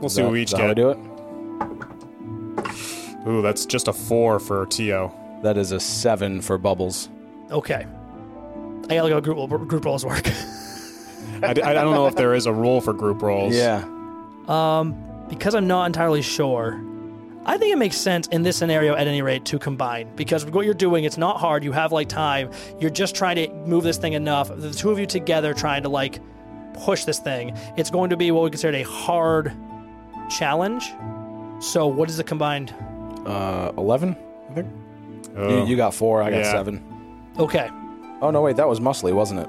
We'll 0.00 0.06
Is 0.06 0.14
see 0.14 0.20
that- 0.22 0.26
what 0.26 0.32
we 0.32 0.42
is 0.42 0.52
each 0.52 0.52
that 0.52 0.60
how 0.60 0.68
we 0.68 0.74
do 0.74 0.90
it? 0.90 0.98
Ooh, 3.28 3.42
that's 3.42 3.66
just 3.66 3.88
a 3.88 3.92
four 3.92 4.38
for 4.38 4.66
Tio. 4.66 5.12
That 5.42 5.56
is 5.56 5.72
a 5.72 5.80
seven 5.80 6.40
for 6.40 6.58
bubbles. 6.58 7.08
okay. 7.50 7.86
I 8.88 8.94
gotta 8.94 9.08
go 9.08 9.20
group 9.20 9.68
group 9.68 9.84
rolls 9.84 10.04
work. 10.04 10.26
I 11.42 11.52
don't 11.54 11.92
know 11.92 12.06
if 12.06 12.14
there 12.14 12.34
is 12.34 12.46
a 12.46 12.52
rule 12.52 12.80
for 12.80 12.92
group 12.92 13.20
rolls. 13.20 13.54
Yeah. 13.54 13.84
um, 14.48 14.94
because 15.28 15.56
I'm 15.56 15.66
not 15.66 15.86
entirely 15.86 16.22
sure. 16.22 16.80
I 17.44 17.58
think 17.58 17.72
it 17.72 17.78
makes 17.78 17.96
sense 17.96 18.28
in 18.28 18.42
this 18.42 18.56
scenario, 18.56 18.94
at 18.94 19.06
any 19.08 19.22
rate, 19.22 19.44
to 19.46 19.58
combine 19.58 20.14
because 20.16 20.44
what 20.46 20.64
you're 20.64 20.74
doing, 20.74 21.04
it's 21.04 21.16
not 21.18 21.38
hard. 21.38 21.64
You 21.64 21.72
have 21.72 21.90
like 21.92 22.08
time. 22.08 22.50
You're 22.80 22.90
just 22.90 23.14
trying 23.16 23.36
to 23.36 23.48
move 23.66 23.82
this 23.84 23.98
thing 23.98 24.14
enough. 24.14 24.50
The 24.54 24.70
two 24.72 24.90
of 24.90 24.98
you 24.98 25.06
together 25.06 25.52
trying 25.52 25.82
to 25.82 25.88
like 25.88 26.20
push 26.74 27.04
this 27.04 27.18
thing. 27.18 27.56
It's 27.76 27.90
going 27.90 28.10
to 28.10 28.16
be 28.16 28.30
what 28.30 28.44
we 28.44 28.50
consider 28.50 28.76
a 28.76 28.82
hard 28.82 29.52
challenge. 30.30 30.92
So, 31.60 31.86
what 31.86 32.08
is 32.08 32.16
the 32.16 32.24
combined? 32.24 32.74
Uh, 33.26 33.72
11, 33.78 34.16
I 34.50 34.54
think. 34.54 34.68
Oh. 35.36 35.48
You, 35.64 35.66
you 35.70 35.76
got 35.76 35.94
four, 35.94 36.22
I 36.22 36.30
got 36.30 36.38
Yeah. 36.38 36.52
seven. 36.52 36.82
Okay, 37.38 37.68
Oh, 38.22 38.30
no, 38.30 38.40
wait, 38.40 38.56
that 38.56 38.66
was 38.66 38.80
muscly, 38.80 39.12
wasn't 39.12 39.40
it? 39.40 39.48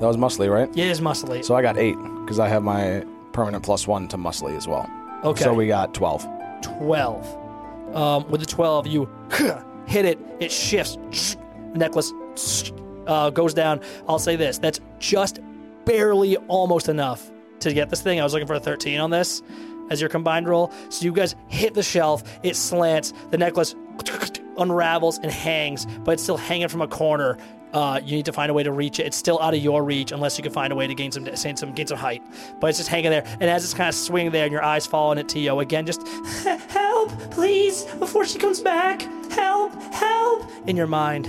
That 0.00 0.06
was 0.06 0.18
muscly, 0.18 0.52
right? 0.52 0.68
Yeah, 0.76 0.84
it 0.84 0.90
is 0.90 1.00
muscly. 1.00 1.42
So 1.42 1.54
I 1.54 1.62
got 1.62 1.78
eight 1.78 1.96
because 2.20 2.38
I 2.38 2.46
have 2.48 2.62
my 2.62 3.02
permanent 3.32 3.64
plus 3.64 3.86
one 3.86 4.06
to 4.08 4.18
muscly 4.18 4.54
as 4.56 4.68
well. 4.68 4.86
Okay, 5.24 5.44
So 5.44 5.54
we 5.54 5.66
got 5.66 5.94
12. 5.94 6.26
12. 6.62 7.96
Um, 7.96 8.28
with 8.28 8.40
the 8.40 8.46
12, 8.46 8.86
you 8.86 9.08
hit 9.86 10.04
it, 10.04 10.18
it 10.40 10.52
shifts. 10.52 11.36
Necklace 11.74 12.12
uh, 13.06 13.30
goes 13.30 13.54
down. 13.54 13.80
I'll 14.08 14.18
say 14.18 14.36
this 14.36 14.58
that's 14.58 14.80
just 14.98 15.40
barely 15.86 16.36
almost 16.48 16.88
enough 16.90 17.30
to 17.60 17.72
get 17.72 17.88
this 17.88 18.02
thing. 18.02 18.20
I 18.20 18.24
was 18.24 18.34
looking 18.34 18.46
for 18.48 18.54
a 18.54 18.60
13 18.60 19.00
on 19.00 19.10
this 19.10 19.42
as 19.90 20.00
your 20.00 20.10
combined 20.10 20.48
roll. 20.48 20.70
So 20.90 21.04
you 21.06 21.12
guys 21.12 21.34
hit 21.48 21.72
the 21.74 21.82
shelf, 21.82 22.22
it 22.42 22.56
slants, 22.56 23.14
the 23.30 23.38
necklace 23.38 23.74
unravels 24.58 25.18
and 25.18 25.30
hangs, 25.30 25.86
but 26.04 26.12
it's 26.12 26.22
still 26.22 26.36
hanging 26.36 26.68
from 26.68 26.82
a 26.82 26.88
corner. 26.88 27.36
Uh, 27.72 28.00
you 28.02 28.16
need 28.16 28.24
to 28.24 28.32
find 28.32 28.50
a 28.50 28.54
way 28.54 28.62
to 28.62 28.72
reach 28.72 28.98
it. 29.00 29.06
It's 29.06 29.16
still 29.16 29.38
out 29.42 29.52
of 29.52 29.60
your 29.60 29.82
reach 29.84 30.10
unless 30.12 30.38
you 30.38 30.42
can 30.42 30.52
find 30.52 30.72
a 30.72 30.76
way 30.76 30.86
to 30.86 30.94
gain 30.94 31.10
some 31.12 31.24
gain 31.24 31.56
some 31.56 31.72
gain 31.74 31.86
some 31.86 31.98
height. 31.98 32.22
But 32.60 32.68
it's 32.68 32.78
just 32.78 32.88
hanging 32.88 33.10
there, 33.10 33.24
and 33.40 33.44
as 33.44 33.64
it's 33.64 33.74
kind 33.74 33.88
of 33.88 33.94
swinging 33.94 34.32
there, 34.32 34.44
and 34.44 34.52
your 34.52 34.62
eyes 34.64 34.86
fall 34.86 35.10
on 35.10 35.18
it, 35.18 35.28
Tio 35.28 35.60
again, 35.60 35.84
just 35.84 36.06
help, 36.70 37.10
please, 37.30 37.84
before 37.98 38.24
she 38.24 38.38
comes 38.38 38.60
back, 38.60 39.02
help, 39.32 39.74
help, 39.92 40.44
in 40.66 40.76
your 40.76 40.86
mind. 40.86 41.28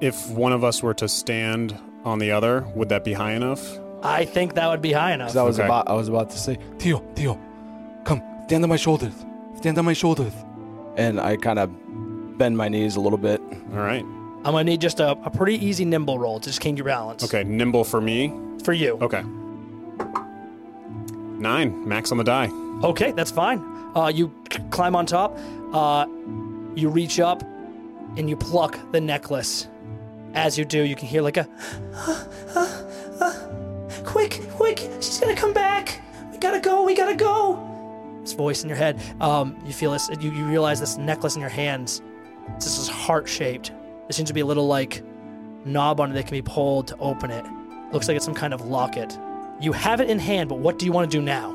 If 0.00 0.30
one 0.30 0.52
of 0.52 0.62
us 0.64 0.82
were 0.82 0.94
to 0.94 1.08
stand 1.08 1.76
on 2.04 2.18
the 2.18 2.30
other, 2.30 2.62
would 2.74 2.88
that 2.90 3.02
be 3.04 3.12
high 3.12 3.32
enough? 3.32 3.78
I 4.02 4.24
think 4.24 4.54
that 4.54 4.68
would 4.68 4.80
be 4.80 4.92
high 4.92 5.12
enough. 5.12 5.36
I 5.36 5.42
was 5.42 5.58
Okay. 5.58 5.66
about 5.66 5.88
I 5.88 5.92
was 5.94 6.08
about 6.08 6.30
to 6.30 6.38
say, 6.38 6.58
Tio, 6.78 7.02
Tio, 7.14 7.38
come, 8.04 8.22
stand 8.46 8.62
on 8.64 8.70
my 8.70 8.76
shoulders. 8.76 9.12
Stand 9.56 9.76
on 9.78 9.84
my 9.84 9.92
shoulders. 9.94 10.32
and 10.96 11.20
I 11.20 11.36
kind 11.36 11.58
of 11.58 11.70
bend 12.40 12.56
my 12.56 12.70
knees 12.70 12.96
a 12.96 13.00
little 13.00 13.18
bit. 13.18 13.38
All 13.74 13.80
right. 13.80 14.02
I'm 14.02 14.52
gonna 14.54 14.64
need 14.64 14.80
just 14.80 14.98
a, 14.98 15.10
a 15.10 15.30
pretty 15.30 15.62
easy 15.64 15.84
nimble 15.84 16.18
roll 16.18 16.40
to 16.40 16.48
just 16.48 16.62
gain 16.62 16.74
your 16.74 16.86
balance. 16.86 17.22
Okay, 17.22 17.44
nimble 17.44 17.84
for 17.84 18.00
me. 18.00 18.32
For 18.64 18.72
you. 18.72 18.98
Okay. 19.02 19.22
Nine, 21.38 21.86
max 21.86 22.10
on 22.10 22.16
the 22.16 22.24
die. 22.24 22.48
Okay, 22.82 23.12
that's 23.12 23.30
fine. 23.30 23.58
Uh, 23.94 24.08
you 24.08 24.32
c- 24.50 24.58
climb 24.70 24.96
on 24.96 25.04
top. 25.04 25.38
Uh, 25.74 26.06
you 26.74 26.88
reach 26.88 27.20
up, 27.20 27.42
and 28.16 28.30
you 28.30 28.36
pluck 28.36 28.78
the 28.92 29.00
necklace. 29.02 29.68
As 30.32 30.56
you 30.56 30.64
do, 30.64 30.82
you 30.82 30.96
can 30.96 31.08
hear 31.08 31.20
like 31.20 31.36
a 31.36 31.46
quick, 34.06 34.40
quick! 34.52 34.78
She's 35.02 35.20
gonna 35.20 35.36
come 35.36 35.52
back. 35.52 36.00
We 36.32 36.38
gotta 36.38 36.60
go. 36.60 36.84
We 36.84 36.94
gotta 36.94 37.16
go. 37.16 37.66
This 38.22 38.32
voice 38.32 38.62
in 38.62 38.70
your 38.70 38.78
head. 38.78 38.98
Um, 39.20 39.62
you 39.66 39.74
feel 39.74 39.92
this. 39.92 40.08
You, 40.20 40.30
you 40.32 40.44
realize 40.46 40.80
this 40.80 40.96
necklace 40.96 41.34
in 41.34 41.42
your 41.42 41.50
hands. 41.50 42.00
It's 42.56 42.66
just 42.66 42.78
this 42.78 42.88
heart 42.88 43.28
shaped. 43.28 43.70
There 43.70 44.12
seems 44.12 44.28
to 44.28 44.34
be 44.34 44.40
a 44.40 44.46
little 44.46 44.66
like 44.66 45.02
knob 45.64 46.00
on 46.00 46.10
it 46.10 46.14
that 46.14 46.24
can 46.24 46.32
be 46.32 46.42
pulled 46.42 46.88
to 46.88 46.96
open 46.98 47.30
it. 47.30 47.44
Looks 47.92 48.08
like 48.08 48.16
it's 48.16 48.24
some 48.24 48.34
kind 48.34 48.54
of 48.54 48.62
locket. 48.62 49.18
You 49.60 49.72
have 49.72 50.00
it 50.00 50.08
in 50.08 50.18
hand, 50.18 50.48
but 50.48 50.58
what 50.58 50.78
do 50.78 50.86
you 50.86 50.92
want 50.92 51.10
to 51.10 51.16
do 51.16 51.22
now? 51.22 51.50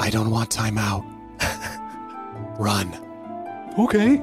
I 0.00 0.10
don't 0.10 0.30
want 0.30 0.50
timeout. 0.50 1.04
Run. 2.58 2.94
Okay. 3.78 4.22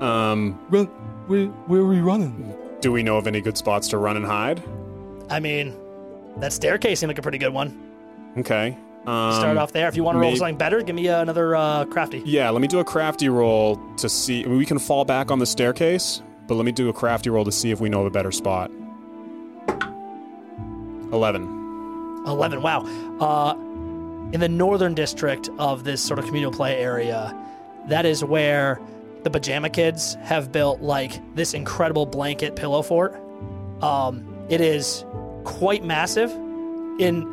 Um, 0.00 0.58
Run. 0.70 0.86
Where, 1.26 1.46
where 1.46 1.80
are 1.80 1.86
we 1.86 2.00
running? 2.00 2.56
do 2.82 2.92
we 2.92 3.02
know 3.02 3.16
of 3.16 3.26
any 3.26 3.40
good 3.40 3.56
spots 3.56 3.88
to 3.88 3.96
run 3.96 4.16
and 4.16 4.26
hide? 4.26 4.62
I 5.30 5.40
mean, 5.40 5.74
that 6.38 6.52
staircase 6.52 7.00
seemed 7.00 7.08
like 7.08 7.18
a 7.18 7.22
pretty 7.22 7.38
good 7.38 7.54
one. 7.54 7.80
Okay. 8.36 8.76
Um, 9.06 9.32
Start 9.34 9.56
off 9.56 9.72
there. 9.72 9.88
If 9.88 9.96
you 9.96 10.04
want 10.04 10.14
to 10.16 10.20
roll 10.20 10.30
maybe- 10.30 10.38
something 10.38 10.56
better, 10.56 10.80
give 10.82 10.94
me 10.94 11.08
uh, 11.08 11.22
another 11.22 11.56
uh, 11.56 11.84
crafty. 11.86 12.22
Yeah, 12.24 12.50
let 12.50 12.62
me 12.62 12.68
do 12.68 12.78
a 12.78 12.84
crafty 12.84 13.28
roll 13.28 13.76
to 13.96 14.08
see. 14.08 14.44
I 14.44 14.46
mean, 14.46 14.58
we 14.58 14.66
can 14.66 14.78
fall 14.78 15.04
back 15.04 15.30
on 15.30 15.38
the 15.40 15.46
staircase, 15.46 16.22
but 16.46 16.54
let 16.54 16.64
me 16.64 16.72
do 16.72 16.88
a 16.88 16.92
crafty 16.92 17.28
roll 17.30 17.44
to 17.44 17.52
see 17.52 17.70
if 17.72 17.80
we 17.80 17.88
know 17.88 18.00
of 18.00 18.06
a 18.06 18.10
better 18.10 18.30
spot. 18.30 18.70
11. 21.12 22.22
11. 22.26 22.62
Wow. 22.62 22.82
Uh, 23.20 23.54
in 24.32 24.40
the 24.40 24.48
northern 24.48 24.94
district 24.94 25.50
of 25.58 25.84
this 25.84 26.00
sort 26.00 26.18
of 26.18 26.24
communal 26.26 26.52
play 26.52 26.78
area, 26.78 27.36
that 27.88 28.06
is 28.06 28.24
where 28.24 28.80
the 29.24 29.30
pajama 29.30 29.68
kids 29.68 30.14
have 30.22 30.50
built 30.52 30.80
like 30.80 31.20
this 31.34 31.54
incredible 31.54 32.06
blanket 32.06 32.56
pillow 32.56 32.82
fort. 32.82 33.14
Um, 33.82 34.46
it 34.48 34.60
is 34.60 35.04
quite 35.44 35.84
massive. 35.84 36.30
In 36.98 37.31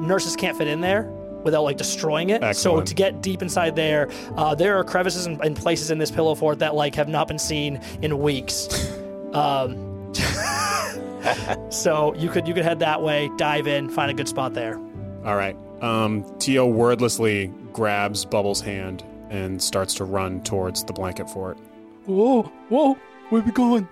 nurses 0.00 0.36
can't 0.36 0.56
fit 0.56 0.68
in 0.68 0.80
there 0.80 1.10
without 1.44 1.62
like 1.62 1.76
destroying 1.76 2.30
it. 2.30 2.42
Excellent. 2.42 2.88
So 2.88 2.90
to 2.90 2.94
get 2.94 3.20
deep 3.22 3.42
inside 3.42 3.76
there, 3.76 4.10
uh, 4.36 4.54
there 4.54 4.76
are 4.76 4.84
crevices 4.84 5.26
and, 5.26 5.40
and 5.42 5.56
places 5.56 5.90
in 5.90 5.98
this 5.98 6.10
pillow 6.10 6.34
fort 6.34 6.58
that 6.60 6.74
like 6.74 6.94
have 6.94 7.08
not 7.08 7.28
been 7.28 7.38
seen 7.38 7.80
in 8.02 8.18
weeks. 8.18 8.68
um, 9.32 10.12
so 11.70 12.14
you 12.14 12.28
could 12.28 12.48
you 12.48 12.54
could 12.54 12.64
head 12.64 12.80
that 12.80 13.02
way, 13.02 13.30
dive 13.36 13.66
in, 13.66 13.88
find 13.88 14.10
a 14.10 14.14
good 14.14 14.28
spot 14.28 14.54
there. 14.54 14.76
All 15.24 15.36
right. 15.36 15.56
Um, 15.80 16.24
Tio 16.38 16.66
wordlessly 16.66 17.52
grabs 17.72 18.24
Bubbles' 18.24 18.60
hand 18.60 19.04
and 19.30 19.60
starts 19.62 19.94
to 19.94 20.04
run 20.04 20.42
towards 20.42 20.84
the 20.84 20.92
blanket 20.92 21.28
fort. 21.28 21.58
Whoa, 22.06 22.42
whoa, 22.68 22.94
where 23.30 23.42
we 23.42 23.52
going? 23.52 23.88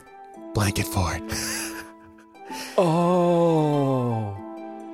Blanket 0.54 0.86
fort. 0.86 1.22
Oh. 2.76 4.36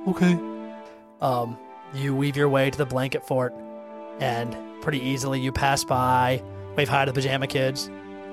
Okay. 0.07 0.33
Um, 1.21 1.57
you 1.93 2.15
weave 2.15 2.35
your 2.37 2.49
way 2.49 2.69
to 2.69 2.77
the 2.77 2.85
blanket 2.85 3.25
fort, 3.25 3.53
and 4.19 4.55
pretty 4.81 4.99
easily 4.99 5.39
you 5.39 5.51
pass 5.51 5.83
by, 5.83 6.41
wave 6.77 6.87
hi 6.89 7.05
to 7.05 7.11
the 7.11 7.15
pajama 7.19 7.47
kids. 7.47 7.89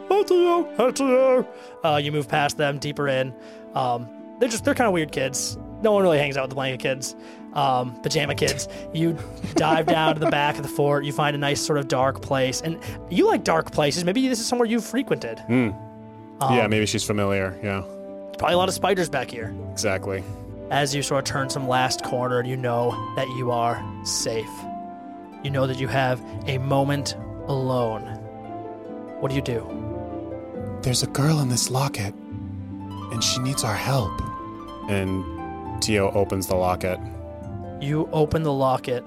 Hi 0.08 0.22
to 0.22 0.34
you, 0.34 0.68
hi 0.76 0.90
to 0.92 1.04
you. 1.04 1.48
Uh, 1.84 1.96
you 1.96 2.12
move 2.12 2.28
past 2.28 2.56
them, 2.58 2.78
deeper 2.78 3.08
in. 3.08 3.34
Um, 3.74 4.08
they're 4.38 4.48
just 4.48 4.64
they're 4.64 4.74
kind 4.74 4.86
of 4.86 4.92
weird 4.94 5.10
kids. 5.12 5.58
No 5.82 5.92
one 5.92 6.02
really 6.02 6.18
hangs 6.18 6.36
out 6.36 6.42
with 6.42 6.50
the 6.50 6.54
blanket 6.54 6.80
kids, 6.80 7.16
um, 7.54 8.00
pajama 8.02 8.34
kids. 8.34 8.68
You 8.94 9.18
dive 9.54 9.86
down 9.86 10.14
to 10.14 10.20
the 10.20 10.30
back 10.30 10.56
of 10.56 10.62
the 10.62 10.68
fort. 10.68 11.04
You 11.04 11.12
find 11.12 11.34
a 11.34 11.38
nice 11.38 11.60
sort 11.60 11.78
of 11.78 11.88
dark 11.88 12.22
place, 12.22 12.60
and 12.60 12.78
you 13.10 13.26
like 13.26 13.42
dark 13.44 13.72
places. 13.72 14.04
Maybe 14.04 14.28
this 14.28 14.38
is 14.40 14.46
somewhere 14.46 14.66
you've 14.68 14.84
frequented. 14.84 15.38
Hmm. 15.40 15.70
yeah, 16.40 16.66
maybe 16.66 16.86
she's 16.86 17.04
familiar. 17.04 17.58
Yeah, 17.62 17.80
Probably 18.38 18.54
a 18.54 18.58
lot 18.58 18.68
of 18.68 18.74
spiders 18.74 19.08
back 19.08 19.30
here. 19.30 19.54
exactly. 19.72 20.22
As 20.70 20.94
you 20.94 21.02
sort 21.02 21.28
of 21.28 21.32
turn 21.32 21.48
some 21.48 21.68
last 21.68 22.02
corner, 22.02 22.42
you 22.42 22.56
know 22.56 22.90
that 23.14 23.28
you 23.36 23.52
are 23.52 23.80
safe. 24.04 24.50
You 25.44 25.50
know 25.50 25.66
that 25.68 25.78
you 25.78 25.86
have 25.86 26.20
a 26.46 26.58
moment 26.58 27.14
alone. 27.46 28.02
What 29.20 29.28
do 29.28 29.36
you 29.36 29.42
do? 29.42 30.78
There's 30.82 31.04
a 31.04 31.06
girl 31.06 31.40
in 31.40 31.48
this 31.48 31.70
locket, 31.70 32.14
and 32.14 33.22
she 33.22 33.40
needs 33.40 33.62
our 33.62 33.76
help. 33.76 34.10
And 34.88 35.24
Tio 35.80 36.10
opens 36.10 36.48
the 36.48 36.56
locket. 36.56 36.98
You 37.80 38.08
open 38.12 38.42
the 38.42 38.52
locket, 38.52 39.04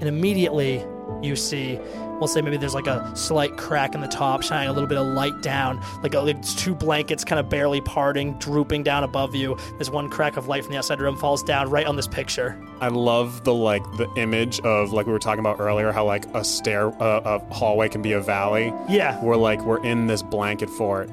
and 0.00 0.02
immediately 0.02 0.84
you 1.22 1.34
see, 1.34 1.78
we'll 2.18 2.28
say 2.28 2.40
maybe 2.40 2.56
there's 2.56 2.74
like 2.74 2.86
a 2.86 3.14
slight 3.16 3.56
crack 3.56 3.94
in 3.94 4.00
the 4.00 4.08
top, 4.08 4.42
shining 4.42 4.68
a 4.68 4.72
little 4.72 4.88
bit 4.88 4.98
of 4.98 5.06
light 5.06 5.40
down, 5.42 5.80
like, 6.02 6.14
a, 6.14 6.20
like 6.20 6.42
two 6.42 6.74
blankets 6.74 7.24
kind 7.24 7.38
of 7.38 7.48
barely 7.48 7.80
parting, 7.80 8.34
drooping 8.38 8.82
down 8.82 9.04
above 9.04 9.34
you. 9.34 9.56
There's 9.76 9.90
one 9.90 10.08
crack 10.08 10.36
of 10.36 10.48
light 10.48 10.64
from 10.64 10.72
the 10.72 10.78
outside 10.78 11.00
room 11.00 11.16
falls 11.16 11.42
down 11.42 11.70
right 11.70 11.86
on 11.86 11.96
this 11.96 12.08
picture. 12.08 12.60
I 12.80 12.88
love 12.88 13.44
the 13.44 13.54
like 13.54 13.82
the 13.96 14.12
image 14.16 14.60
of 14.60 14.92
like 14.92 15.06
we 15.06 15.12
were 15.12 15.18
talking 15.18 15.40
about 15.40 15.60
earlier, 15.60 15.92
how 15.92 16.04
like 16.04 16.26
a 16.34 16.44
stair, 16.44 16.88
uh, 17.02 17.38
a 17.40 17.54
hallway 17.54 17.88
can 17.88 18.02
be 18.02 18.12
a 18.12 18.20
valley. 18.20 18.72
Yeah. 18.88 19.22
We're 19.22 19.36
like 19.36 19.60
we're 19.62 19.84
in 19.84 20.06
this 20.06 20.22
blanket 20.22 20.70
fort, 20.70 21.08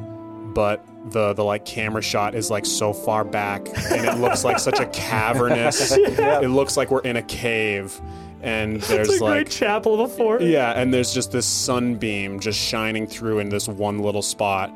but 0.54 0.86
the 1.06 1.34
the 1.34 1.44
like 1.44 1.66
camera 1.66 2.02
shot 2.02 2.36
is 2.36 2.50
like 2.52 2.66
so 2.66 2.94
far 2.94 3.24
back, 3.24 3.68
and 3.92 4.06
it 4.06 4.18
looks 4.18 4.44
like 4.44 4.60
such 4.60 4.80
a 4.80 4.86
cavernous. 4.94 5.92
It 5.92 6.50
looks 6.50 6.78
like 6.78 6.92
we're 6.92 7.02
in 7.02 7.16
a 7.18 7.24
cave, 7.24 8.00
and 8.42 8.82
there's 8.82 9.10
It's 9.10 9.22
a 9.22 9.24
like 9.24 9.34
great 9.34 9.50
chapel 9.50 9.94
of 9.94 10.12
a 10.12 10.14
fort. 10.14 10.42
yeah, 10.42 10.72
and 10.72 10.94
there's 10.94 11.14
just 11.14 11.32
this 11.32 11.46
sunbeam 11.46 12.40
just 12.40 12.60
shining 12.60 13.08
through 13.08 13.40
in 13.40 13.50
this 13.50 13.68
one 13.68 14.00
little 14.00 14.22
spot 14.22 14.70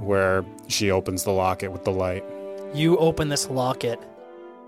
where 0.00 0.44
she 0.68 0.90
opens 0.90 1.24
the 1.24 1.30
locket 1.32 1.70
with 1.72 1.84
the 1.84 1.92
light. 1.92 2.24
You 2.74 2.96
open 2.98 3.28
this 3.28 3.48
locket 3.48 4.00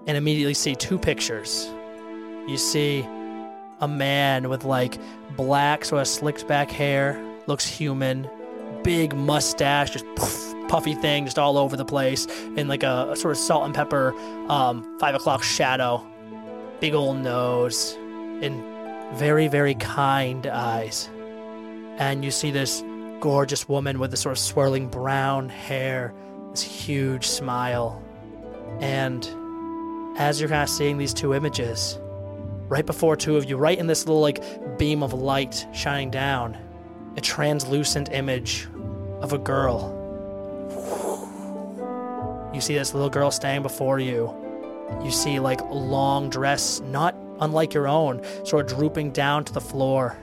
and 0.06 0.16
immediately 0.16 0.54
see 0.54 0.74
two 0.74 0.98
pictures. 0.98 1.66
You 2.46 2.56
see 2.56 3.00
a 3.80 3.88
man 3.88 4.48
with 4.48 4.64
like 4.64 4.98
black, 5.36 5.84
sort 5.84 6.00
of 6.02 6.08
slicked 6.08 6.46
back 6.46 6.70
hair, 6.70 7.20
looks 7.46 7.66
human, 7.66 8.28
big 8.84 9.14
mustache, 9.16 9.90
just 9.90 10.04
poof, 10.14 10.54
puffy 10.68 10.94
thing 10.94 11.24
just 11.24 11.38
all 11.38 11.58
over 11.58 11.76
the 11.76 11.84
place, 11.84 12.26
in 12.56 12.68
like 12.68 12.84
a, 12.84 13.08
a 13.10 13.16
sort 13.16 13.32
of 13.32 13.38
salt 13.38 13.64
and 13.64 13.74
pepper 13.74 14.14
um, 14.48 14.96
five 15.00 15.14
o'clock 15.16 15.42
shadow, 15.42 16.06
big 16.80 16.94
old 16.94 17.16
nose, 17.18 17.98
and 18.42 19.16
very, 19.16 19.48
very 19.48 19.74
kind 19.74 20.46
eyes. 20.46 21.08
And 21.98 22.24
you 22.24 22.30
see 22.30 22.50
this 22.50 22.82
gorgeous 23.20 23.68
woman 23.68 23.98
with 23.98 24.10
the 24.10 24.16
sort 24.16 24.32
of 24.32 24.38
swirling 24.38 24.88
brown 24.88 25.48
hair, 25.48 26.12
this 26.50 26.62
huge 26.62 27.26
smile. 27.26 28.02
And 28.80 29.26
as 30.18 30.40
you're 30.40 30.48
kind 30.48 30.62
of 30.62 30.68
seeing 30.68 30.98
these 30.98 31.14
two 31.14 31.34
images, 31.34 31.98
right 32.68 32.84
before 32.84 33.16
two 33.16 33.36
of 33.36 33.48
you, 33.48 33.56
right 33.56 33.78
in 33.78 33.86
this 33.86 34.06
little 34.06 34.20
like 34.20 34.78
beam 34.78 35.02
of 35.02 35.12
light 35.12 35.66
shining 35.72 36.10
down, 36.10 36.56
a 37.16 37.20
translucent 37.20 38.10
image 38.12 38.68
of 39.20 39.32
a 39.32 39.38
girl. 39.38 39.92
You 42.52 42.60
see 42.60 42.74
this 42.74 42.94
little 42.94 43.10
girl 43.10 43.30
standing 43.30 43.62
before 43.62 43.98
you. 43.98 44.34
You 45.02 45.10
see 45.10 45.40
like 45.40 45.60
long 45.70 46.30
dress, 46.30 46.80
not 46.80 47.14
unlike 47.40 47.74
your 47.74 47.88
own, 47.88 48.22
sort 48.44 48.70
of 48.70 48.76
drooping 48.76 49.12
down 49.12 49.44
to 49.44 49.52
the 49.52 49.60
floor. 49.60 50.16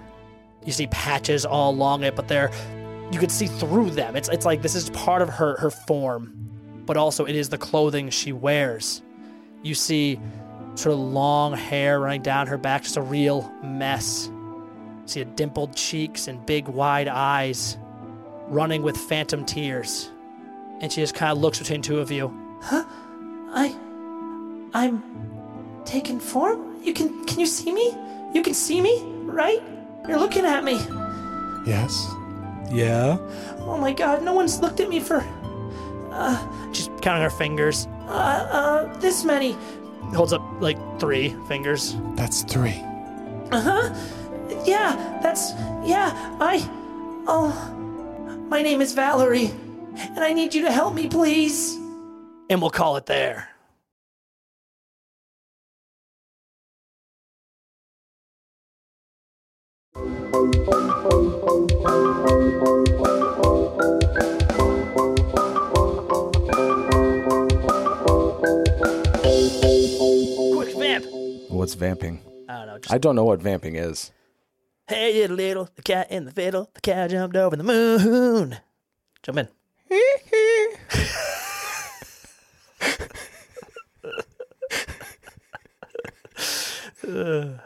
You 0.65 0.71
see 0.71 0.87
patches 0.87 1.45
all 1.45 1.71
along 1.71 2.03
it, 2.03 2.15
but 2.15 2.27
they're 2.27 2.51
you 3.11 3.19
could 3.19 3.31
see 3.31 3.47
through 3.47 3.91
them. 3.91 4.15
It's 4.15 4.29
it's 4.29 4.45
like 4.45 4.61
this 4.61 4.75
is 4.75 4.89
part 4.91 5.21
of 5.21 5.29
her 5.29 5.57
her 5.57 5.69
form, 5.69 6.33
but 6.85 6.97
also 6.97 7.25
it 7.25 7.35
is 7.35 7.49
the 7.49 7.57
clothing 7.57 8.09
she 8.09 8.31
wears. 8.31 9.01
You 9.61 9.75
see 9.75 10.19
sort 10.75 10.93
of 10.93 10.99
long 10.99 11.53
hair 11.53 11.99
running 11.99 12.21
down 12.21 12.47
her 12.47 12.57
back, 12.57 12.83
just 12.83 12.97
a 12.97 13.01
real 13.01 13.51
mess. 13.63 14.27
You 14.27 15.03
see 15.05 15.21
a 15.21 15.25
dimpled 15.25 15.75
cheeks 15.75 16.27
and 16.27 16.43
big 16.45 16.67
wide 16.67 17.07
eyes 17.07 17.77
running 18.47 18.81
with 18.81 18.97
phantom 18.97 19.45
tears. 19.45 20.09
And 20.81 20.91
she 20.91 21.01
just 21.01 21.15
kind 21.15 21.31
of 21.31 21.37
looks 21.37 21.59
between 21.59 21.81
two 21.81 21.99
of 21.99 22.11
you. 22.11 22.33
Huh? 22.61 22.83
I. 23.53 23.75
I'm. 24.73 25.03
taking 25.85 26.19
form? 26.19 26.72
You 26.83 26.93
can. 26.93 27.25
Can 27.25 27.39
you 27.39 27.45
see 27.45 27.71
me? 27.71 27.95
You 28.33 28.43
can 28.43 28.53
see 28.53 28.81
me, 28.81 29.01
right? 29.23 29.61
You're 30.07 30.19
looking 30.19 30.45
at 30.45 30.63
me. 30.63 30.79
Yes. 31.65 32.07
Yeah? 32.71 33.17
Oh 33.59 33.77
my 33.79 33.93
god, 33.93 34.23
no 34.23 34.33
one's 34.33 34.59
looked 34.59 34.79
at 34.79 34.89
me 34.89 34.99
for. 34.99 35.23
She's 36.73 36.89
counting 37.01 37.23
her 37.23 37.29
fingers. 37.29 37.87
Uh, 38.07 38.47
uh, 38.51 38.99
this 38.99 39.23
many. 39.23 39.55
Holds 40.13 40.33
up 40.33 40.43
like 40.59 40.77
three 40.99 41.35
fingers. 41.47 41.95
That's 42.15 42.43
three. 42.43 42.83
Uh-huh. 43.51 43.93
Yeah, 44.65 45.19
that's. 45.21 45.53
Yeah, 45.85 46.11
I. 46.39 46.67
Oh. 47.27 47.79
My 48.49 48.61
name 48.61 48.81
is 48.81 48.93
Valerie, 48.93 49.51
and 49.97 50.19
I 50.19 50.33
need 50.33 50.53
you 50.53 50.61
to 50.63 50.71
help 50.71 50.93
me, 50.93 51.07
please. 51.07 51.75
And 52.49 52.61
we'll 52.61 52.69
call 52.69 52.97
it 52.97 53.07
there. 53.07 53.49
What's 60.33 60.45
vamping? 71.75 72.19
I 72.49 72.55
don't 72.57 72.65
know. 72.65 72.79
Just, 72.79 72.91
I 72.91 72.97
don't 72.97 73.15
know 73.15 73.23
what 73.25 73.43
vamping 73.43 73.75
is. 73.75 74.11
hey, 74.87 75.21
you 75.21 75.27
little, 75.27 75.69
the 75.75 75.83
cat 75.83 76.09
in 76.09 76.25
the 76.25 76.31
fiddle, 76.31 76.71
the 76.73 76.81
cow 76.81 77.07
jumped 77.07 77.35
over 77.35 77.55
the 77.55 77.63
moon. 77.63 78.57
Jump 79.21 79.37
in. 79.37 79.47
Ugh. 87.07 87.59